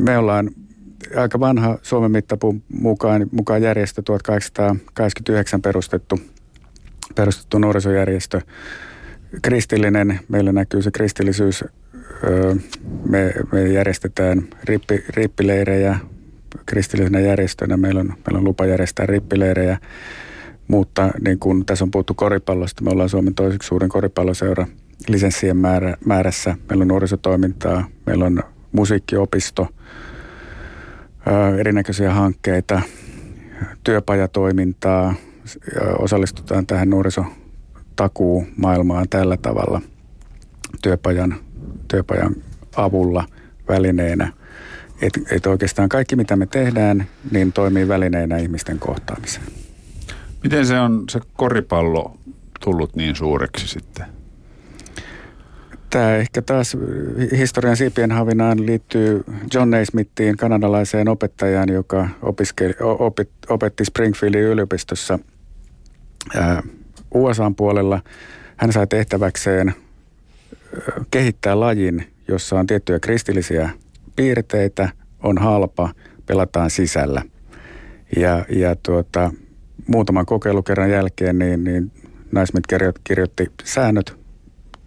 Me 0.00 0.18
ollaan 0.18 0.50
aika 1.16 1.40
vanha 1.40 1.78
Suomen 1.82 2.10
mittapuun 2.10 2.62
mukaan, 2.72 3.26
mukaan 3.32 3.62
järjestö 3.62 4.02
1889 4.02 5.62
perustettu, 5.62 6.20
perustettu 7.14 7.58
nuorisojärjestö. 7.58 8.40
Kristillinen, 9.42 10.20
meillä 10.28 10.52
näkyy 10.52 10.82
se 10.82 10.90
kristillisyys. 10.90 11.64
Me, 13.08 13.32
me 13.52 13.68
järjestetään 13.68 14.42
rippi, 14.64 15.04
rippileirejä 15.08 15.98
kristillisenä 16.66 17.20
järjestönä. 17.20 17.76
Meillä 17.76 18.00
on, 18.00 18.06
meillä 18.08 18.38
on 18.38 18.44
lupa 18.44 18.66
järjestää 18.66 19.06
rippileirejä. 19.06 19.78
Mutta 20.68 21.10
niin 21.24 21.38
kuin 21.38 21.66
tässä 21.66 21.84
on 21.84 21.90
puhuttu 21.90 22.14
koripallosta, 22.14 22.84
me 22.84 22.90
ollaan 22.90 23.08
Suomen 23.08 23.34
toiseksi 23.34 23.66
suurin 23.66 23.88
koripalloseura 23.88 24.66
lisenssien 25.08 25.56
määrä, 25.56 25.96
määrässä. 26.04 26.56
Meillä 26.68 26.82
on 26.82 26.88
nuorisotoimintaa, 26.88 27.84
meillä 28.06 28.24
on 28.24 28.42
musiikkiopisto– 28.72 29.68
erinäköisiä 31.58 32.14
hankkeita, 32.14 32.82
työpajatoimintaa, 33.84 35.14
osallistutaan 35.98 36.66
tähän 36.66 36.90
nuorisotakuu 36.90 38.46
maailmaan 38.56 39.08
tällä 39.08 39.36
tavalla 39.36 39.80
työpajan, 40.82 41.34
työpajan 41.92 42.34
avulla 42.76 43.24
välineenä. 43.68 44.32
Että 45.02 45.20
et 45.30 45.46
oikeastaan 45.46 45.88
kaikki, 45.88 46.16
mitä 46.16 46.36
me 46.36 46.46
tehdään, 46.46 47.06
niin 47.30 47.52
toimii 47.52 47.88
välineenä 47.88 48.36
ihmisten 48.36 48.78
kohtaamiseen. 48.78 49.46
Miten 50.42 50.66
se 50.66 50.80
on 50.80 51.04
se 51.10 51.20
koripallo 51.36 52.16
tullut 52.60 52.96
niin 52.96 53.16
suureksi 53.16 53.68
sitten? 53.68 54.06
Tämä 55.90 56.16
ehkä 56.16 56.42
taas 56.42 56.76
historian 57.36 57.76
siipien 57.76 58.12
havinaan 58.12 58.66
liittyy 58.66 59.24
John 59.54 59.70
Naismithiin, 59.70 60.36
kanadalaiseen 60.36 61.08
opettajaan, 61.08 61.68
joka 61.68 62.08
opiskeli, 62.22 62.74
opet, 62.80 63.30
opetti 63.48 63.84
Springfieldin 63.84 64.40
yliopistossa 64.40 65.18
ää, 66.36 66.62
USAn 67.14 67.54
puolella. 67.54 68.00
Hän 68.56 68.72
sai 68.72 68.86
tehtäväkseen 68.86 69.74
kehittää 71.10 71.60
lajin, 71.60 72.06
jossa 72.28 72.58
on 72.58 72.66
tiettyjä 72.66 72.98
kristillisiä 73.00 73.70
piirteitä, 74.16 74.88
on 75.22 75.38
halpa, 75.38 75.90
pelataan 76.26 76.70
sisällä. 76.70 77.22
Ja, 78.16 78.44
ja 78.48 78.76
tuota, 78.76 79.30
muutaman 79.86 80.26
kokeilukerran 80.26 80.90
jälkeen 80.90 81.38
niin, 81.38 81.64
niin 81.64 81.92
Naismith 82.32 82.68
kirjoitti 83.04 83.50
säännöt 83.64 84.16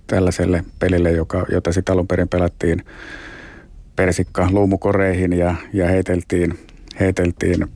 tällaiselle 0.08 0.64
pelille, 0.80 1.12
joka, 1.12 1.46
jota 1.52 1.72
sitten 1.72 1.94
alun 1.94 2.08
perin 2.08 2.30
pelattiin 2.30 2.86
persikka 3.96 4.48
luumukoreihin 4.52 5.34
ja, 5.34 5.56
ja 5.74 5.88
heiteltiin, 5.88 6.60
heiteltiin 7.00 7.68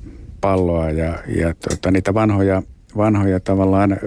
palloa 0.41 0.91
ja, 0.91 1.19
ja 1.27 1.53
tota, 1.69 1.91
niitä 1.91 2.13
vanhoja, 2.13 2.63
vanhoja 2.97 3.39
tavallaan 3.39 3.97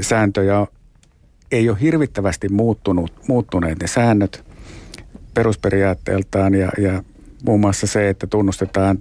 sääntöjä 0.00 0.66
ei 1.52 1.70
ole 1.70 1.80
hirvittävästi 1.80 2.48
muuttunut, 2.48 3.12
muuttuneet 3.28 3.80
ne 3.80 3.86
säännöt 3.86 4.44
perusperiaatteeltaan 5.34 6.54
ja, 6.54 6.72
ja 6.78 7.02
muun 7.44 7.60
muassa 7.60 7.86
se, 7.86 8.08
että 8.08 8.26
tunnustetaan 8.26 8.98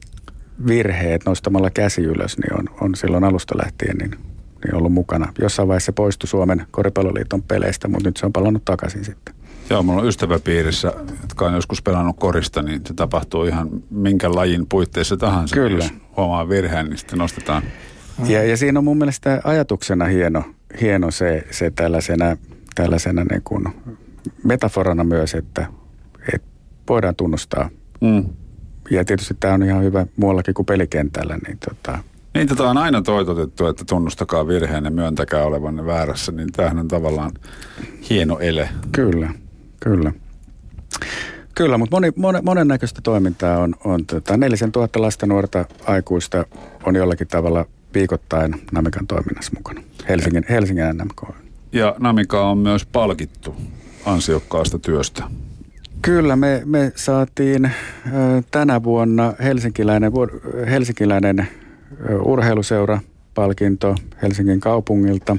virheet 0.68 1.26
nostamalla 1.26 1.70
käsi 1.70 2.02
ylös, 2.02 2.38
niin 2.38 2.60
on, 2.60 2.66
on 2.82 2.96
silloin 2.96 3.24
alusta 3.24 3.58
lähtien 3.58 3.98
niin 3.98 4.16
niin 4.66 4.76
ollut 4.76 4.94
mukana. 4.94 5.34
Jossain 5.42 5.68
vaiheessa 5.68 5.94
poistui 5.94 6.28
Suomen 6.28 6.66
koripalloliiton 6.72 7.44
peleistä, 7.44 7.88
mutta 7.88 8.10
nyt 8.10 8.18
se 8.18 8.26
on 8.26 8.34
palannut 8.34 8.66
takaisin 8.66 9.06
sitten. 9.06 9.36
Joo, 9.70 9.84
mulla 9.84 10.02
on 10.02 10.08
ystäväpiirissä, 10.08 10.94
jotka 11.22 11.46
on 11.46 11.54
joskus 11.54 11.82
pelannut 11.82 12.16
korista, 12.20 12.62
niin 12.62 12.82
se 12.88 12.94
tapahtuu 12.94 13.44
ihan 13.44 13.70
minkä 13.90 14.36
lajin 14.36 14.66
puitteissa 14.70 15.18
tahansa. 15.18 15.56
Kyllä. 15.56 15.84
Jos 15.84 15.94
huomaa 16.18 16.50
virheen, 16.50 16.86
niin 16.86 16.98
sitten 16.98 17.20
nostetaan. 17.20 17.64
Ja, 18.28 18.44
ja 18.44 18.58
siinä 18.58 18.80
on 18.80 18.84
mun 18.84 18.98
mielestä 18.98 19.42
ajatuksena 19.44 20.06
hieno, 20.06 20.44
hieno 20.82 21.12
se, 21.12 21.48
se 21.52 21.72
tällaisena, 21.72 22.38
tällaisena 22.76 23.24
niin 23.24 23.42
kuin 23.44 23.66
metaforana 24.44 25.04
myös, 25.04 25.34
että, 25.34 25.68
että 26.34 26.48
voidaan 26.90 27.16
tunnustaa. 27.16 27.70
Mm. 28.02 28.26
Ja 28.92 29.06
tietysti 29.06 29.34
tämä 29.40 29.54
on 29.54 29.64
ihan 29.64 29.84
hyvä 29.84 30.06
muuallakin 30.16 30.54
kuin 30.54 30.66
pelikentällä, 30.66 31.38
niin 31.48 31.58
tota, 31.58 32.00
Niin 32.34 32.48
tätä 32.48 32.64
on 32.64 32.78
aina 32.78 33.02
toitotettu, 33.02 33.68
että 33.68 33.86
tunnustakaa 33.90 34.48
virheenne, 34.48 34.90
myöntäkää 34.90 35.44
olevanne 35.46 35.86
väärässä, 35.86 36.32
niin 36.32 36.52
tämähän 36.52 36.80
on 36.80 36.88
tavallaan 36.88 37.32
hieno 38.10 38.40
ele. 38.40 38.70
Kyllä, 38.92 39.30
kyllä. 39.80 40.14
Kyllä, 41.56 41.78
mutta 41.78 41.96
moni, 41.96 42.12
monen, 42.16 42.46
monennäköistä 42.46 43.02
toimintaa 43.04 43.58
on, 43.58 43.76
on 43.84 44.06
tota, 44.06 44.38
4000 44.38 45.02
lasta, 45.02 45.26
nuorta, 45.26 45.66
aikuista 45.86 46.46
on 46.86 46.96
jollakin 46.96 47.28
tavalla 47.28 47.66
viikoittain 47.94 48.56
Namikan 48.72 49.08
toiminnassa 49.08 49.52
mukana. 49.58 49.82
Helsingin, 50.10 50.46
Helsingin 50.50 50.86
NMK. 50.94 51.36
Ja 51.72 51.96
Namika 52.00 52.50
on 52.50 52.58
myös 52.58 52.86
palkittu 52.86 53.56
ansiokkaasta 54.06 54.80
työstä. 54.80 55.24
Kyllä, 56.02 56.36
me, 56.36 56.62
me 56.66 56.92
saatiin 56.96 57.72
tänä 58.52 58.84
vuonna 58.84 59.34
helsinkiläinen, 59.44 60.12
helsinkiläinen 60.70 61.48
urheiluseura 62.24 63.00
palkinto 63.36 63.96
Helsingin 64.22 64.60
kaupungilta. 64.60 65.38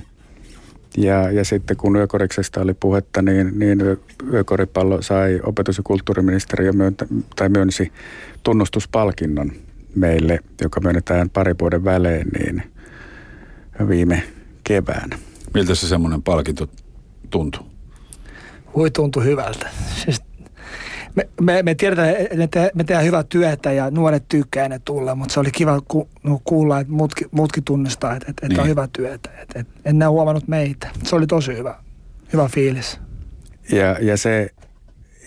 Ja, 0.97 1.31
ja 1.31 1.45
sitten 1.45 1.77
kun 1.77 1.97
yökoriksesta 1.97 2.61
oli 2.61 2.75
puhetta, 2.75 3.23
niin, 3.23 3.59
niin 3.59 3.79
yökoripallo 4.33 5.03
sai 5.03 5.41
opetus- 5.43 5.77
ja 5.77 5.83
kulttuuriministeriö 5.83 6.73
myöntä, 6.73 7.07
tai 7.37 7.49
myönsi 7.49 7.93
tunnustuspalkinnon 8.43 9.53
meille, 9.95 10.39
joka 10.61 10.81
myönnetään 10.81 11.31
pari 11.31 11.55
vuoden 11.61 11.85
välein, 11.85 12.29
niin 12.39 12.63
viime 13.89 14.23
keväänä. 14.65 15.19
Miltä 15.55 15.75
se 15.75 15.89
semmoinen 15.89 16.23
palkinto 16.23 16.69
tuntui? 17.31 17.65
Voi 18.77 18.91
tuntui 18.91 19.25
hyvältä. 19.25 19.69
Siis 20.05 20.23
me, 21.15 21.29
me, 21.41 21.63
me 21.63 21.75
tiedetään, 21.75 22.15
että 22.43 22.71
me 22.75 22.85
tehdään 22.85 23.07
hyvää 23.07 23.23
työtä 23.23 23.73
ja 23.73 23.91
nuoret 23.91 24.25
tykkää 24.29 24.69
ne 24.69 24.81
tulla, 24.85 25.15
mutta 25.15 25.35
se 25.35 25.41
oli 25.41 25.51
kiva 25.51 25.81
ku, 25.89 26.09
no, 26.23 26.41
kuulla, 26.45 26.81
että 26.81 26.93
muutkin, 26.93 27.29
muutkin 27.31 27.65
tunnistaa, 27.65 28.17
että, 28.17 28.27
että, 28.29 28.49
niin. 28.49 28.61
on 28.61 28.69
hyvä 28.69 28.89
työtä. 28.93 29.31
Että, 29.43 29.61
että 29.61 29.73
en 29.85 29.99
näe 29.99 30.09
huomannut 30.09 30.49
meitä. 30.49 30.89
Se 31.03 31.17
oli 31.17 31.27
tosi 31.27 31.57
hyvä, 31.57 31.75
hyvä 32.33 32.49
fiilis. 32.49 33.01
Ja, 33.73 33.97
ja 34.01 34.17
se, 34.17 34.51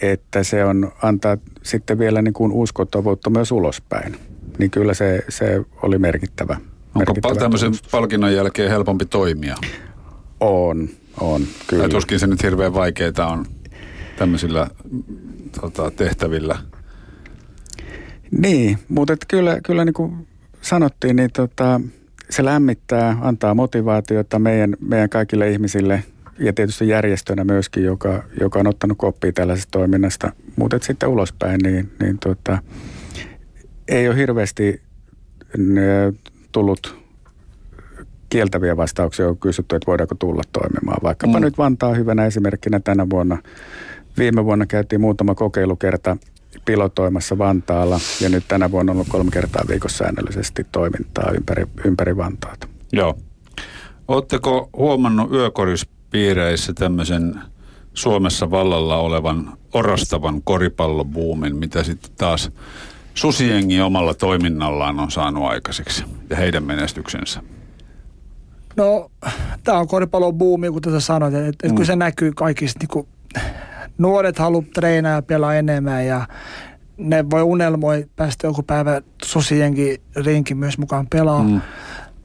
että 0.01 0.43
se 0.43 0.65
on 0.65 0.91
antaa 1.01 1.37
sitten 1.63 1.99
vielä 1.99 2.21
niin 2.21 2.33
kuin 2.33 2.51
uskottavuutta 2.51 3.29
myös 3.29 3.51
ulospäin, 3.51 4.15
niin 4.57 4.71
kyllä 4.71 4.93
se, 4.93 5.23
se 5.29 5.61
oli 5.81 5.97
merkittävä. 5.97 6.53
Onko 6.53 6.99
merkittävä 6.99 7.35
tämmöisen 7.35 7.67
tunnustus. 7.67 7.91
palkinnon 7.91 8.33
jälkeen 8.33 8.69
helpompi 8.69 9.05
toimia? 9.05 9.55
On, 10.39 10.89
on, 11.19 11.41
kyllä. 11.67 11.83
Ja 11.83 11.89
tuskin 11.89 12.19
se 12.19 12.27
nyt 12.27 12.43
hirveän 12.43 12.73
vaikeaa 12.73 13.27
on 13.27 13.45
tämmöisillä 14.17 14.67
tota, 15.61 15.91
tehtävillä. 15.91 16.57
Niin, 18.37 18.77
mutta 18.89 19.13
kyllä, 19.27 19.61
kyllä 19.65 19.85
niin 19.85 19.93
kuin 19.93 20.27
sanottiin, 20.61 21.15
niin 21.15 21.31
tota, 21.33 21.81
se 22.29 22.45
lämmittää, 22.45 23.17
antaa 23.21 23.53
motivaatiota 23.53 24.39
meidän, 24.39 24.75
meidän 24.79 25.09
kaikille 25.09 25.49
ihmisille 25.49 26.03
ja 26.39 26.53
tietysti 26.53 26.87
järjestönä 26.87 27.43
myöskin, 27.43 27.83
joka, 27.83 28.23
joka 28.39 28.59
on 28.59 28.67
ottanut 28.67 28.97
koppia 28.97 29.31
tällaisesta 29.31 29.71
toiminnasta. 29.71 30.31
Mutta 30.55 30.79
sitten 30.81 31.09
ulospäin, 31.09 31.59
niin, 31.63 31.91
niin 31.99 32.17
tota, 32.19 32.57
ei 33.87 34.07
ole 34.07 34.17
hirveästi 34.17 34.81
tullut 36.51 37.03
kieltäviä 38.29 38.77
vastauksia 38.77 39.27
on 39.27 39.37
kysytty, 39.37 39.75
että 39.75 39.87
voidaanko 39.87 40.15
tulla 40.15 40.41
toimimaan. 40.53 40.99
Vaikkapa 41.03 41.39
mm. 41.39 41.41
nyt 41.45 41.57
Vantaa 41.57 41.93
hyvänä 41.93 42.25
esimerkkinä 42.25 42.79
tänä 42.79 43.09
vuonna. 43.09 43.37
Viime 44.17 44.45
vuonna 44.45 44.65
käytiin 44.65 45.01
muutama 45.01 45.35
kokeilukerta 45.35 46.17
pilotoimassa 46.65 47.37
Vantaalla 47.37 47.99
ja 48.21 48.29
nyt 48.29 48.43
tänä 48.47 48.71
vuonna 48.71 48.91
on 48.91 48.95
ollut 48.95 49.07
kolme 49.09 49.31
kertaa 49.31 49.63
viikossa 49.69 49.97
säännöllisesti 49.97 50.65
toimintaa 50.71 51.31
ympäri, 51.31 51.65
ympäri 51.85 52.17
Vantaata. 52.17 52.67
Joo. 52.91 53.17
Oletteko 54.07 54.69
huomannut 54.77 55.31
yökorispiireissä 55.31 56.73
tämmöisen 56.73 57.35
Suomessa 57.93 58.51
vallalla 58.51 58.97
olevan 58.97 59.57
orastavan 59.73 60.41
koripallobuumin, 60.43 61.55
mitä 61.55 61.83
sitten 61.83 62.11
taas 62.17 62.51
susiengi 63.13 63.81
omalla 63.81 64.13
toiminnallaan 64.13 64.99
on 64.99 65.11
saanut 65.11 65.43
aikaiseksi 65.43 66.03
ja 66.29 66.35
heidän 66.35 66.63
menestyksensä? 66.63 67.41
No, 68.75 69.11
tämä 69.63 69.77
on 69.77 69.87
koripallon 69.87 70.37
buumi, 70.37 70.69
kun 70.69 70.81
tätä 70.81 70.99
sanoit, 70.99 71.33
että 71.33 71.49
et, 71.63 71.71
mm. 71.71 71.75
kun 71.75 71.85
se 71.85 71.95
näkyy 71.95 72.31
kaikista, 72.35 72.79
niin 72.79 72.87
kuin, 72.87 73.07
nuoret 73.97 74.39
haluaa 74.39 74.65
treenaa 74.73 75.11
ja 75.11 75.21
pelaa 75.21 75.55
enemmän 75.55 76.05
ja 76.05 76.27
ne 76.97 77.29
voi 77.29 77.41
unelmoi 77.41 78.07
päästä 78.15 78.47
joku 78.47 78.63
päivä 78.63 79.01
susienkin 79.23 80.01
rinkin 80.15 80.57
myös 80.57 80.77
mukaan 80.77 81.07
pelaa. 81.07 81.43
Mm. 81.43 81.61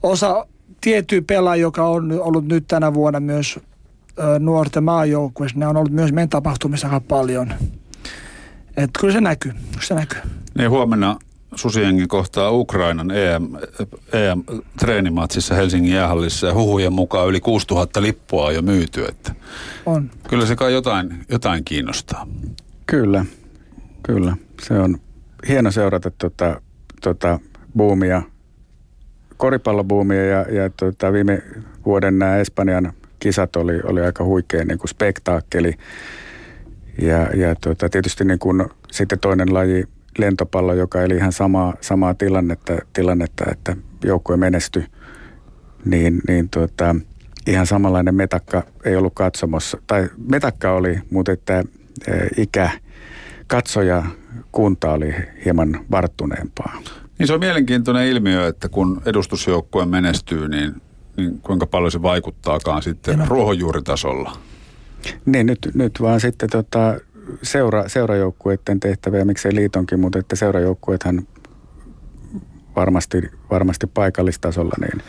Osa 0.03 0.45
tiettyä 0.81 1.21
pelaajia, 1.27 1.61
joka 1.61 1.87
on 1.87 2.11
ollut 2.21 2.47
nyt 2.47 2.67
tänä 2.67 2.93
vuonna 2.93 3.19
myös 3.19 3.59
ö, 4.19 4.39
nuorten 4.39 4.83
maajoukkueessa, 4.83 5.59
ne 5.59 5.67
on 5.67 5.77
ollut 5.77 5.91
myös 5.91 6.11
meidän 6.11 6.29
tapahtumissa 6.29 6.87
aika 6.87 7.01
paljon. 7.01 7.53
Et 8.77 8.89
kyllä 8.99 9.13
se 9.13 9.21
näkyy, 9.21 9.53
se 9.81 9.93
näkyy. 9.95 10.21
Niin 10.57 10.69
huomenna 10.69 11.19
Susiengi 11.55 12.07
kohtaa 12.07 12.51
Ukrainan 12.51 13.11
EM, 13.11 13.43
EM-treenimatsissa 14.13 15.55
Helsingin 15.55 15.93
jäähallissa 15.93 16.47
ja 16.47 16.53
huhujen 16.53 16.93
mukaan 16.93 17.27
yli 17.27 17.39
6000 17.39 18.01
lippua 18.01 18.45
on 18.45 18.55
jo 18.55 18.61
myyty. 18.61 19.05
Että 19.05 19.35
on. 19.85 20.11
Kyllä 20.29 20.45
se 20.45 20.55
kai 20.55 20.73
jotain, 20.73 21.25
jotain 21.29 21.63
kiinnostaa. 21.63 22.27
Kyllä, 22.85 23.25
kyllä. 24.03 24.37
Se 24.61 24.79
on 24.79 24.97
hieno 25.47 25.71
seurata 25.71 26.11
tuota, 26.11 26.61
tuota 27.01 27.39
buumia, 27.77 28.21
koripallobuumia 29.37 30.25
ja, 30.25 30.41
ja 30.41 30.69
tuota, 30.69 31.13
viime 31.13 31.43
vuoden 31.85 32.19
nämä 32.19 32.37
Espanjan 32.37 32.93
kisat 33.19 33.55
oli, 33.55 33.79
oli 33.83 34.01
aika 34.01 34.23
huikea 34.23 34.65
niin 34.65 34.77
kuin 34.77 34.89
spektaakkeli. 34.89 35.73
Ja, 37.01 37.17
ja 37.17 37.55
tuota, 37.55 37.89
tietysti 37.89 38.25
niin 38.25 38.39
kuin, 38.39 38.65
sitten 38.91 39.19
toinen 39.19 39.53
laji, 39.53 39.83
lentopallo, 40.17 40.73
joka 40.73 41.01
eli 41.01 41.15
ihan 41.15 41.31
samaa, 41.31 41.73
samaa 41.81 42.13
tilannetta, 42.13 42.73
tilannetta, 42.93 43.45
että 43.51 43.75
joukkue 44.03 44.37
menesty, 44.37 44.83
niin, 45.85 46.21
niin 46.27 46.49
tuota, 46.49 46.95
ihan 47.47 47.67
samanlainen 47.67 48.15
metakka 48.15 48.63
ei 48.85 48.95
ollut 48.95 49.13
katsomossa. 49.13 49.77
Tai 49.87 50.09
metakka 50.29 50.71
oli, 50.71 50.99
mutta 51.11 51.31
että 51.31 51.63
e, 52.07 52.13
ikä, 52.37 52.71
katsoja 53.47 54.03
kunta 54.51 54.91
oli 54.91 55.15
hieman 55.45 55.85
varttuneempaa. 55.91 56.81
Niin 57.19 57.27
se 57.27 57.33
on 57.33 57.39
mielenkiintoinen 57.39 58.07
ilmiö, 58.07 58.47
että 58.47 58.69
kun 58.69 59.01
edustusjoukkue 59.05 59.85
menestyy, 59.85 60.47
niin, 60.47 60.81
niin 61.17 61.41
kuinka 61.41 61.65
paljon 61.65 61.91
se 61.91 62.01
vaikuttaakaan 62.01 62.81
sitten 62.81 63.27
ruohonjuuritasolla. 63.27 64.37
Niin, 65.25 65.45
nyt, 65.45 65.71
nyt 65.73 66.01
vaan 66.01 66.19
sitten 66.19 66.49
tota, 66.49 66.95
seura, 67.43 67.89
seurajoukkueiden 67.89 68.79
tehtäviä, 68.79 69.25
miksei 69.25 69.55
liitonkin, 69.55 69.99
mutta 69.99 70.19
että 70.19 70.35
seurajoukkueethan 70.35 71.27
varmasti, 72.75 73.21
varmasti 73.51 73.87
paikallistasolla 73.87 74.75
niin, 74.81 75.03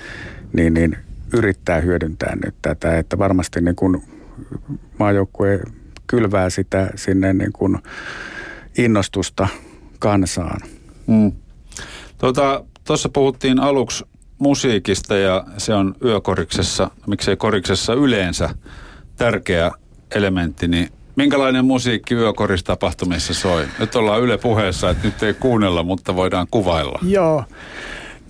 niin, 0.52 0.74
niin 0.74 0.96
yrittää 1.32 1.80
hyödyntää 1.80 2.36
nyt 2.44 2.54
tätä, 2.62 2.98
että 2.98 3.18
varmasti 3.18 3.60
niin 3.60 3.76
kuin 3.76 4.02
maajoukkue 4.98 5.60
kylvää 6.06 6.50
sitä 6.50 6.90
sinne 6.94 7.32
niin 7.32 7.52
kuin 7.52 7.78
innostusta 8.78 9.48
kansaan. 9.98 10.60
Mm. 11.06 11.32
Tuota, 12.18 12.64
tuossa 12.84 13.08
puhuttiin 13.08 13.60
aluksi 13.60 14.04
musiikista 14.38 15.16
ja 15.16 15.44
se 15.58 15.74
on 15.74 15.94
yökoriksessa, 16.04 16.90
miksei 17.06 17.36
koriksessa 17.36 17.94
yleensä 17.94 18.48
tärkeä 19.16 19.70
elementti, 20.14 20.68
niin 20.68 20.88
Minkälainen 21.16 21.64
musiikki 21.64 22.14
yökoristapahtumissa 22.14 23.34
soi? 23.34 23.66
Nyt 23.78 23.94
ollaan 23.94 24.20
Yle 24.20 24.38
puheessa, 24.38 24.90
että 24.90 25.06
nyt 25.06 25.22
ei 25.22 25.34
kuunnella, 25.34 25.82
mutta 25.82 26.16
voidaan 26.16 26.46
kuvailla. 26.50 26.98
Joo. 27.02 27.44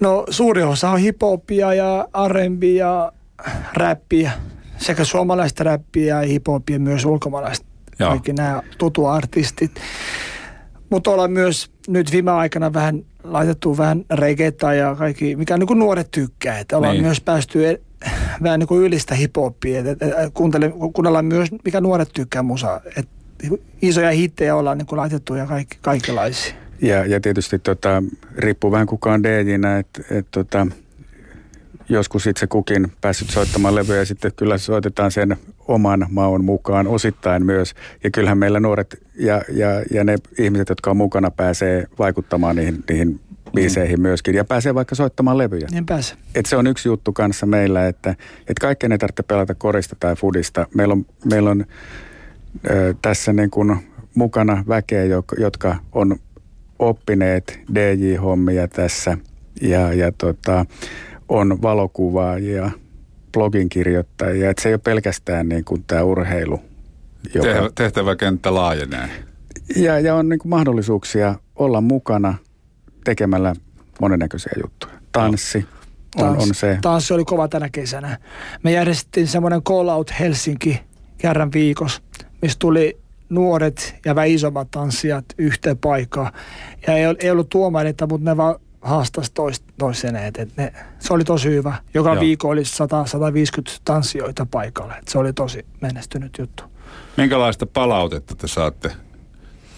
No 0.00 0.24
suuri 0.30 0.62
osa 0.62 0.90
on 0.90 0.98
hiphopia 0.98 1.74
ja 1.74 2.08
R&B 2.28 2.62
ja 2.62 3.12
räppiä. 3.74 4.32
Sekä 4.78 5.04
suomalaista 5.04 5.64
räppiä 5.64 6.20
ja 6.20 6.28
hiphopia 6.28 6.78
myös 6.78 7.04
ulkomaalaista. 7.04 7.66
Joo. 7.98 8.10
Kaikki 8.10 8.32
nämä 8.32 8.62
tutu 8.78 9.06
artistit. 9.06 9.80
Mutta 10.90 11.10
ollaan 11.10 11.32
myös 11.32 11.70
nyt 11.88 12.12
viime 12.12 12.30
aikana 12.30 12.72
vähän 12.72 13.04
laitettu 13.24 13.78
vähän 13.78 14.04
reggaeta 14.10 14.74
ja 14.74 14.94
kaikki, 14.94 15.36
mikä 15.36 15.56
niin 15.56 15.66
kuin 15.66 15.78
nuoret 15.78 16.10
tykkää. 16.10 16.58
Että 16.58 16.76
ollaan 16.76 16.94
niin. 16.94 17.04
myös 17.04 17.20
päästy 17.20 17.66
vähän 18.42 18.60
niin 18.60 18.68
kuin 18.68 18.82
ylistä 18.82 19.14
hiphopia. 19.14 19.82
kuunnellaan 20.94 21.24
myös, 21.24 21.48
mikä 21.64 21.80
nuoret 21.80 22.10
tykkää 22.12 22.42
musaa. 22.42 22.80
Et 22.96 23.08
isoja 23.82 24.10
hittejä 24.10 24.56
ollaan 24.56 24.78
niin 24.78 24.86
kuin 24.86 24.96
laitettu 24.96 25.34
ja 25.34 25.46
kaikki, 25.46 25.78
kaikenlaisia. 25.80 26.54
Ja, 26.82 27.06
ja 27.06 27.20
tietysti 27.20 27.58
tota, 27.58 28.02
riippuu 28.36 28.72
vähän 28.72 28.86
kukaan 28.86 29.22
DJnä, 29.22 29.78
että 29.78 30.02
et, 30.10 30.26
tota, 30.30 30.66
joskus 31.88 32.26
itse 32.26 32.46
kukin 32.46 32.92
päässyt 33.00 33.30
soittamaan 33.30 33.74
levyjä 33.74 33.98
ja 33.98 34.04
sitten 34.04 34.32
kyllä 34.36 34.58
soitetaan 34.58 35.10
sen 35.10 35.36
oman 35.68 36.06
maun 36.10 36.44
mukaan 36.44 36.86
osittain 36.86 37.46
myös. 37.46 37.74
Ja 38.04 38.10
kyllähän 38.10 38.38
meillä 38.38 38.60
nuoret 38.60 39.02
ja, 39.14 39.42
ja, 39.52 39.68
ja 39.90 40.04
ne 40.04 40.16
ihmiset, 40.38 40.68
jotka 40.68 40.90
on 40.90 40.96
mukana, 40.96 41.30
pääsee 41.30 41.86
vaikuttamaan 41.98 42.56
niihin, 42.56 42.84
niihin 42.88 43.20
biiseihin 43.54 44.00
myöskin 44.00 44.34
ja 44.34 44.44
pääsee 44.44 44.74
vaikka 44.74 44.94
soittamaan 44.94 45.38
levyjä. 45.38 45.68
Niin 45.70 45.86
pääsee. 45.86 46.16
Et 46.34 46.46
se 46.46 46.56
on 46.56 46.66
yksi 46.66 46.88
juttu 46.88 47.12
kanssa 47.12 47.46
meillä, 47.46 47.86
että 47.86 48.14
et 48.48 48.58
kaikkeen 48.58 48.92
ei 48.92 48.98
tarvitse 48.98 49.22
pelata 49.22 49.54
korista 49.54 49.96
tai 50.00 50.16
fudista. 50.16 50.66
Meillä 50.74 50.92
on, 50.92 51.06
meillä 51.24 51.50
on 51.50 51.64
ö, 52.70 52.94
tässä 53.02 53.32
niin 53.32 53.50
kuin 53.50 53.76
mukana 54.14 54.64
väkeä, 54.68 55.04
jotka 55.38 55.76
on 55.92 56.16
oppineet 56.78 57.60
DJ-hommia 57.74 58.68
tässä 58.68 59.18
ja, 59.62 59.92
ja 59.92 60.12
tota, 60.12 60.66
on 61.28 61.62
valokuvaajia, 61.62 62.70
blogin 63.32 63.68
kirjoittajia. 63.68 64.50
Että 64.50 64.62
se 64.62 64.68
ei 64.68 64.74
ole 64.74 64.80
pelkästään 64.84 65.48
niin 65.48 65.64
kuin 65.64 65.84
tämä 65.86 66.02
urheilu. 66.02 66.60
Joka... 67.34 67.70
Tehtäväkenttä 67.74 68.54
laajenee. 68.54 69.08
Ja, 69.76 70.00
ja 70.00 70.14
on 70.14 70.28
niin 70.28 70.38
kuin 70.38 70.50
mahdollisuuksia 70.50 71.34
olla 71.56 71.80
mukana 71.80 72.34
tekemällä 73.04 73.54
monennäköisiä 74.00 74.52
juttuja. 74.62 74.92
Tanssi 75.12 75.66
on, 76.16 76.36
Tans, 76.36 76.42
on 76.42 76.54
se. 76.54 76.78
Tanssi 76.82 77.14
oli 77.14 77.24
kova 77.24 77.48
tänä 77.48 77.68
kesänä. 77.68 78.18
Me 78.62 78.72
järjestettiin 78.72 79.28
semmoinen 79.28 79.62
Call 79.62 79.88
Out 79.88 80.10
Helsinki 80.20 80.80
kerran 81.18 81.52
viikossa, 81.52 82.02
missä 82.42 82.58
tuli 82.58 82.98
nuoret 83.28 83.94
ja 84.04 84.14
vähän 84.14 84.28
isommat 84.28 84.70
tanssijat 84.70 85.24
yhteen 85.38 85.78
paikkaan. 85.78 86.32
Ja 86.86 86.96
ei, 86.96 87.04
ei 87.18 87.30
ollut 87.30 87.48
tuomareita, 87.48 88.06
mutta 88.06 88.30
ne 88.30 88.36
vaan 88.36 88.54
haastasi 88.80 89.30
tois, 89.34 89.62
toisen 89.78 90.16
et 90.16 90.56
ne, 90.56 90.72
se 90.98 91.14
oli 91.14 91.24
tosi 91.24 91.48
hyvä. 91.48 91.74
Joka 91.94 92.14
Joo. 92.14 92.20
viikko 92.20 92.48
oli 92.48 92.62
100-150 92.62 92.64
tanssijoita 93.84 94.46
paikalla. 94.50 94.96
Et 94.96 95.08
se 95.08 95.18
oli 95.18 95.32
tosi 95.32 95.66
menestynyt 95.80 96.38
juttu. 96.38 96.62
Minkälaista 97.16 97.66
palautetta 97.66 98.34
te 98.34 98.48
saatte 98.48 98.92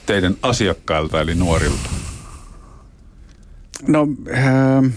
teidän 0.07 0.35
asiakkailta 0.43 1.21
eli 1.21 1.35
nuorilta? 1.35 1.91
No, 3.89 4.09
äh, 4.35 4.93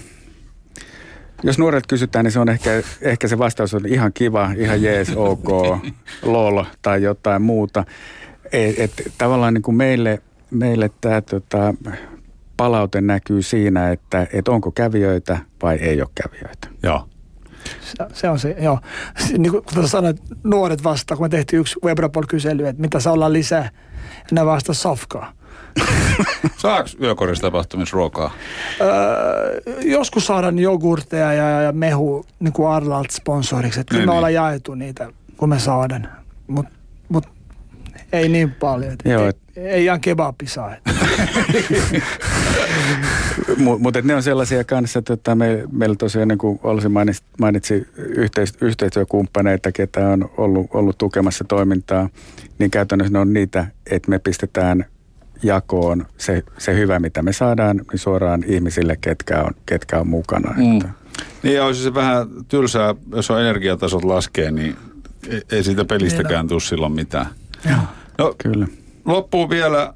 jos 1.43 1.59
nuoret 1.59 1.88
kysytään, 1.88 2.25
niin 2.25 2.31
se 2.31 2.39
on 2.39 2.49
ehkä, 2.49 2.69
ehkä 3.01 3.27
se 3.27 3.38
vastaus 3.38 3.73
on 3.73 3.86
ihan 3.86 4.13
kiva, 4.13 4.51
ihan 4.57 4.81
jees, 4.81 5.11
ok, 5.15 5.49
lol 6.21 6.63
tai 6.81 7.03
jotain 7.03 7.41
muuta. 7.41 7.83
Et, 8.51 8.79
et, 8.79 8.91
tavallaan 9.17 9.53
niin 9.53 9.61
kuin 9.61 9.75
meille, 9.75 10.21
meille 10.51 10.89
tämä 11.01 11.21
tota, 11.21 11.73
palaute 12.57 13.01
näkyy 13.01 13.41
siinä, 13.41 13.91
että 13.91 14.27
et 14.33 14.47
onko 14.47 14.71
kävijöitä 14.71 15.39
vai 15.63 15.75
ei 15.75 16.01
ole 16.01 16.09
kävijöitä. 16.23 16.67
Joo. 16.83 17.07
Se, 17.81 18.05
se 18.13 18.29
on 18.29 18.39
se, 18.39 18.55
joo. 18.59 18.79
Niin 19.38 19.51
kuin 19.51 19.63
kun 19.73 19.88
sanoit, 19.88 20.21
nuoret 20.43 20.83
vasta, 20.83 21.15
kun 21.15 21.25
me 21.25 21.29
tehtiin 21.29 21.59
yksi 21.59 21.79
Webrapol-kysely, 21.86 22.67
että 22.67 22.81
mitä 22.81 22.99
saa 22.99 23.13
olla 23.13 23.33
lisää, 23.33 23.69
ne 24.31 24.45
vasta 24.45 24.73
safkaa. 24.73 25.33
Saako 26.57 26.89
yökorissa 27.01 27.41
tapahtumisruokaa? 27.41 28.32
Öö, 28.82 29.61
joskus 29.82 30.28
saadaan 30.28 30.59
jogurteja 30.59 31.34
ja, 31.34 31.61
ja 31.61 31.71
mehu 31.71 32.26
niin 32.39 32.53
kuin 32.53 32.69
Arlalt 32.69 33.11
sponsoriksi. 33.11 33.80
Että 33.80 33.91
kyllä 33.91 34.05
me 34.05 34.11
niin. 34.11 34.17
ollaan 34.17 34.34
jaettu 34.34 34.76
niitä, 34.76 35.11
kun 35.38 35.49
me 35.49 35.59
saadaan. 35.59 36.09
Mutta 36.47 36.71
mut, 37.09 37.28
ei 38.13 38.30
niin 38.30 38.51
paljon. 38.51 38.93
Et 38.93 38.99
Joo, 39.05 39.28
et... 39.28 39.38
Ei, 39.55 39.67
ei 39.67 39.86
ihan 39.86 40.01
kebabi 40.01 40.47
saa. 40.47 40.76
Mutta 43.80 44.01
ne 44.01 44.15
on 44.15 44.23
sellaisia 44.23 44.63
kanssa, 44.63 45.01
että 45.13 45.36
me, 45.36 45.63
meillä 45.71 45.95
tosiaan 45.95 46.28
niin 46.28 46.38
kuin 46.38 46.59
Olsi 46.63 46.89
mainitsi, 46.89 47.23
mainitsi 47.39 47.88
yhteis, 47.97 48.53
yhteistyökumppaneita, 48.61 49.71
ketä 49.71 50.07
on 50.09 50.30
ollut, 50.38 50.67
ollut 50.73 50.97
tukemassa 50.97 51.43
toimintaa, 51.43 52.09
niin 52.59 52.71
käytännössä 52.71 53.13
ne 53.13 53.19
on 53.19 53.34
niitä, 53.34 53.67
että 53.91 54.09
me 54.09 54.19
pistetään 54.19 54.86
jakoon 55.43 56.05
se, 56.17 56.43
se 56.57 56.75
hyvä, 56.75 56.99
mitä 56.99 57.21
me 57.21 57.33
saadaan, 57.33 57.77
niin 57.77 57.99
suoraan 57.99 58.43
ihmisille, 58.47 58.97
ketkä 59.01 59.41
on, 59.41 59.51
ketkä 59.65 59.99
on 59.99 60.07
mukana. 60.07 60.53
Mm. 60.57 60.77
Että. 60.77 60.89
Niin 61.43 61.55
ja 61.55 61.65
olisi 61.65 61.83
se 61.83 61.93
vähän 61.93 62.27
tylsää, 62.47 62.95
jos 63.15 63.31
on 63.31 63.41
energiatasot 63.41 64.03
laskee, 64.03 64.51
niin 64.51 64.75
ei 65.51 65.63
siitä 65.63 65.86
pelistäkään 65.86 66.43
niin, 66.43 66.49
tule 66.49 66.59
silloin 66.59 66.91
mitään. 66.91 67.25
Joo. 67.69 67.79
No, 68.17 68.36
Kyllä. 68.38 68.67
Loppuu 69.05 69.49
vielä, 69.49 69.93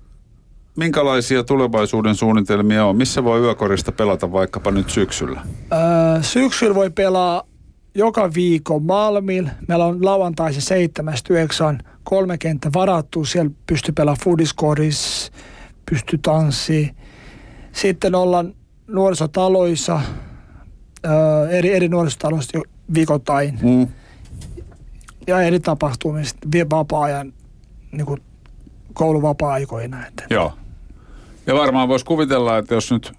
minkälaisia 0.75 1.43
tulevaisuuden 1.43 2.15
suunnitelmia 2.15 2.85
on? 2.85 2.97
Missä 2.97 3.23
voi 3.23 3.41
yökorista 3.41 3.91
pelata 3.91 4.31
vaikkapa 4.31 4.71
nyt 4.71 4.89
syksyllä? 4.89 5.41
Öö, 5.73 6.23
syksyllä 6.23 6.75
voi 6.75 6.89
pelaa 6.89 7.43
joka 7.95 8.33
viikon 8.33 8.83
Malmil. 8.83 9.47
Meillä 9.67 9.85
on 9.85 10.05
lauantaisin 10.05 10.77
7.9. 11.79 11.85
kolme 12.09 12.37
kenttä 12.37 12.69
varattu. 12.73 13.25
Siellä 13.25 13.51
pystyy 13.67 13.93
pelaamaan 13.93 14.23
foodiskoris, 14.23 15.31
pystyy 15.89 16.19
tanssiin. 16.21 16.95
Sitten 17.71 18.15
ollaan 18.15 18.53
nuorisotaloissa, 18.87 20.01
öö, 21.05 21.49
eri, 21.49 21.73
eri 21.73 21.87
nuorisotaloissa 21.87 22.59
viikoittain. 22.93 23.59
Mm. 23.61 23.87
Ja 25.27 25.41
eri 25.41 25.59
tapahtumista 25.59 26.39
vapaa-ajan 26.69 27.33
niin 27.91 28.05
kuin 28.05 28.21
kouluvapaa-aikoina. 28.93 29.97
Joo. 30.29 30.53
Ja 31.47 31.55
varmaan 31.55 31.87
voisi 31.89 32.05
kuvitella, 32.05 32.57
että 32.57 32.75
jos 32.75 32.91
nyt 32.91 33.13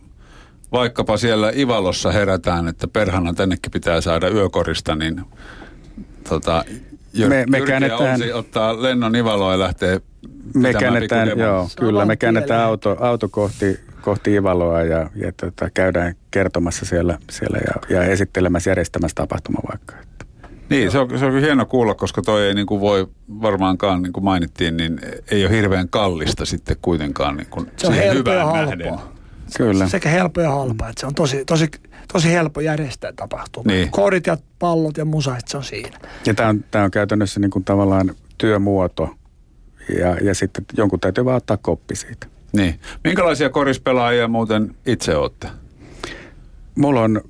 vaikkapa 0.72 1.16
siellä 1.16 1.52
Ivalossa 1.56 2.12
herätään, 2.12 2.68
että 2.68 2.88
perhana 2.88 3.34
tännekin 3.34 3.72
pitää 3.72 4.00
saada 4.00 4.28
yökorista, 4.28 4.94
niin 4.94 5.20
tota, 6.28 6.64
Jyr, 7.12 7.28
me, 7.28 7.44
me 7.48 7.60
käännetään, 7.60 8.20
ottaa 8.34 8.82
lennon 8.82 9.16
Ivaloa 9.16 9.52
ja 9.52 9.58
lähtee 9.58 10.00
me 10.54 10.74
käännetään, 10.74 11.38
joo, 11.38 11.68
kyllä, 11.78 12.04
me 12.04 12.16
käännetään 12.16 12.64
auto, 12.64 12.96
auto 13.00 13.28
kohti, 13.28 13.80
kohti 14.00 14.34
Ivaloa 14.34 14.82
ja, 14.82 15.10
ja 15.14 15.32
tota, 15.40 15.70
käydään 15.70 16.14
kertomassa 16.30 16.86
siellä, 16.86 17.18
siellä 17.30 17.58
ja, 17.66 17.96
ja 17.96 18.04
esittelemässä 18.04 18.70
järjestämässä 18.70 19.14
tapahtuma 19.14 19.58
vaikka. 19.70 19.94
Niin, 20.70 20.90
se 20.90 20.98
on, 20.98 21.18
se 21.18 21.24
on 21.24 21.40
hieno 21.40 21.66
kuulla, 21.66 21.94
koska 21.94 22.22
toi 22.22 22.46
ei 22.46 22.54
niin 22.54 22.66
kuin 22.66 22.80
voi 22.80 23.08
varmaankaan, 23.42 24.02
niin 24.02 24.12
kuin 24.12 24.24
mainittiin, 24.24 24.76
niin 24.76 25.00
ei 25.30 25.44
ole 25.46 25.56
hirveän 25.56 25.88
kallista 25.88 26.44
sitten 26.44 26.76
kuitenkaan 26.82 27.36
niin 27.36 27.46
kuin 27.50 27.70
se 27.76 27.86
on 27.86 27.94
helppo 27.94 28.30
ja 28.30 28.44
halpaa. 28.44 29.12
Kyllä. 29.56 29.88
Sekä 29.88 30.08
helppo 30.08 30.40
ja 30.40 30.50
halpa, 30.50 30.88
että 30.88 31.00
se 31.00 31.06
on 31.06 31.14
tosi, 31.14 31.44
tosi, 31.44 31.68
tosi 32.12 32.32
helppo 32.32 32.60
järjestää 32.60 33.12
tapahtuma. 33.12 33.72
Niin. 33.72 33.90
Korit 33.90 34.26
ja 34.26 34.36
pallot 34.58 34.96
ja 34.96 35.04
musa, 35.04 35.36
se 35.46 35.56
on 35.56 35.64
siinä. 35.64 35.98
Ja 36.26 36.34
tämä 36.34 36.48
on, 36.48 36.64
tämä 36.70 36.84
on 36.84 36.90
käytännössä 36.90 37.40
niin 37.40 37.50
kuin 37.50 37.64
tavallaan 37.64 38.14
työmuoto 38.38 39.14
ja, 39.98 40.14
ja 40.14 40.34
sitten 40.34 40.64
jonkun 40.76 41.00
täytyy 41.00 41.24
vaan 41.24 41.36
ottaa 41.36 41.56
koppi 41.56 41.96
siitä. 41.96 42.26
Niin. 42.52 42.80
Minkälaisia 43.04 43.50
korispelaajia 43.50 44.28
muuten 44.28 44.74
itse 44.86 45.16
olette? 45.16 45.48
Mulla 46.74 47.02
on 47.02 47.20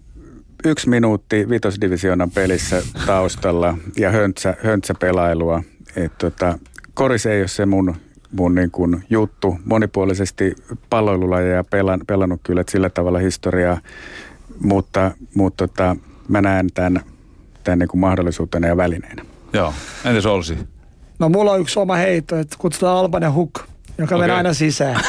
yksi 0.64 0.89
minuutti 0.89 1.49
vitosdivisionan 1.49 2.31
pelissä 2.31 2.83
taustalla 3.07 3.79
ja 3.97 4.11
höntsä, 4.11 4.57
höntsäpelailua. 4.64 5.62
Et 5.97 6.18
tota, 6.18 6.59
koris 6.95 7.27
ei 7.27 7.41
ole 7.41 7.49
se 7.49 7.66
mun, 7.66 7.97
mun 8.33 8.55
niin 8.55 8.70
kuin 8.70 9.05
juttu. 9.11 9.59
Monipuolisesti 9.64 10.55
palloilulajeja 10.91 11.64
pelan, 11.64 12.01
pelannut 12.07 12.41
kyllä 12.43 12.64
sillä 12.70 12.91
tavalla 12.91 13.18
historiaa, 13.18 13.81
mutta, 14.61 15.11
mutta 15.35 15.68
tota, 15.68 15.97
mä 16.28 16.41
näen 16.41 16.68
tämän, 16.74 17.01
tämän 17.64 17.78
niin 17.78 17.89
kuin 17.89 18.01
mahdollisuutena 18.01 18.66
ja 18.66 18.76
välineenä. 18.76 19.24
Joo, 19.53 19.74
entäs 20.05 20.26
Olsi? 20.26 20.59
No 21.18 21.28
mulla 21.28 21.53
on 21.53 21.61
yksi 21.61 21.78
oma 21.78 21.97
heitto, 21.97 22.37
että 22.37 22.57
kutsutaan 22.59 22.97
Albanen 22.97 23.33
Hook, 23.33 23.61
joka 23.99 24.14
okay. 24.14 24.18
menee 24.18 24.37
aina 24.37 24.55
sisään. 24.55 25.01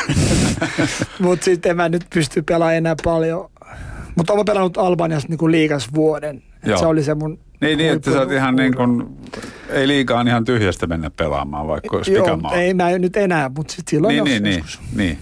mutta 1.20 1.46
sitten 1.46 1.76
mä 1.76 1.90
nyt 1.90 2.06
pysty 2.14 2.42
pelaamaan 2.42 2.76
enää 2.76 2.96
paljon 3.04 3.52
mutta 4.16 4.34
olen 4.34 4.46
pelannut 4.46 4.78
Albaniassa 4.78 5.28
niin 5.30 5.38
kuin 5.38 5.52
liikas 5.52 5.94
vuoden. 5.94 6.44
Se 6.80 6.86
oli 6.86 7.04
se 7.04 7.16
mun 7.16 7.40
niin, 7.62 7.78
niin 7.78 7.94
että 7.94 8.12
sä 8.12 8.20
oot 8.20 8.32
ihan 8.32 8.56
niin 8.56 8.76
kuin, 8.76 9.06
ei 9.70 9.88
liikaan 9.88 10.28
ihan 10.28 10.46
tyhjästä 10.46 10.88
mennä 10.88 11.10
pelaamaan, 11.10 11.68
vaikka 11.68 11.98
olisi 11.98 12.14
Joo, 12.14 12.40
ei 12.54 12.74
mä 12.74 12.90
nyt 12.98 13.18
enää, 13.18 13.52
mutta 13.56 13.74
sitten 13.74 13.92
silloin 13.92 14.16
niin, 14.16 14.44
niin, 14.44 14.44
niin, 14.44 14.64
niin. 14.96 15.18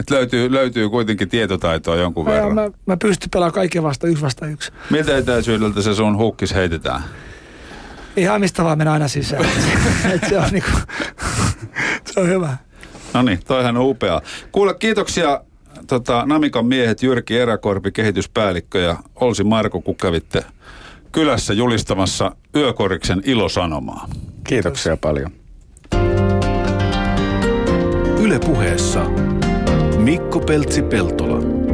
Et 0.00 0.10
löytyy, 0.10 0.52
löytyy 0.52 0.88
kuitenkin 0.88 1.28
tietotaitoa 1.28 1.96
jonkun 1.96 2.24
mä, 2.24 2.30
verran. 2.30 2.54
Mä, 2.54 2.70
mä 2.86 2.96
pystyn 2.96 3.30
pelaamaan 3.30 3.54
kaiken 3.54 3.82
vasta 3.82 4.06
yksi 4.06 4.22
vasta 4.22 4.46
yksi. 4.46 4.72
Miltä 4.90 5.16
etäisyydeltä 5.16 5.82
se 5.82 5.94
sun 5.94 6.18
hukkis 6.18 6.54
heitetään? 6.54 7.02
Ihan 8.16 8.40
mistä 8.40 8.64
vaan 8.64 8.78
mennä 8.78 8.92
aina 8.92 9.08
sisään. 9.08 9.44
Et 10.14 10.28
se, 10.28 10.38
on 10.38 10.48
niinku, 10.52 10.70
se 12.04 12.20
on 12.20 12.28
hyvä. 12.28 12.56
No 13.14 13.22
niin, 13.22 13.40
toihan 13.46 13.76
on 13.76 13.86
upea. 13.86 14.22
Kuule, 14.52 14.74
kiitoksia 14.74 15.40
tota, 15.86 16.22
Namikan 16.26 16.66
miehet 16.66 17.02
Jyrki 17.02 17.38
Eräkorpi, 17.38 17.92
kehityspäällikkö 17.92 18.78
ja 18.78 18.96
Olsi 19.14 19.44
Marko, 19.44 19.80
kun 19.80 19.96
kävitte 19.96 20.44
kylässä 21.16 21.52
julistamassa 21.52 22.32
Yökoriksen 22.56 23.22
ilosanomaa. 23.24 24.08
Kiitoksia 24.44 24.96
paljon. 24.96 25.30
Ylepuheessa 28.20 29.04
Mikko 29.98 30.40
Peltsi-Peltola. 30.40 31.65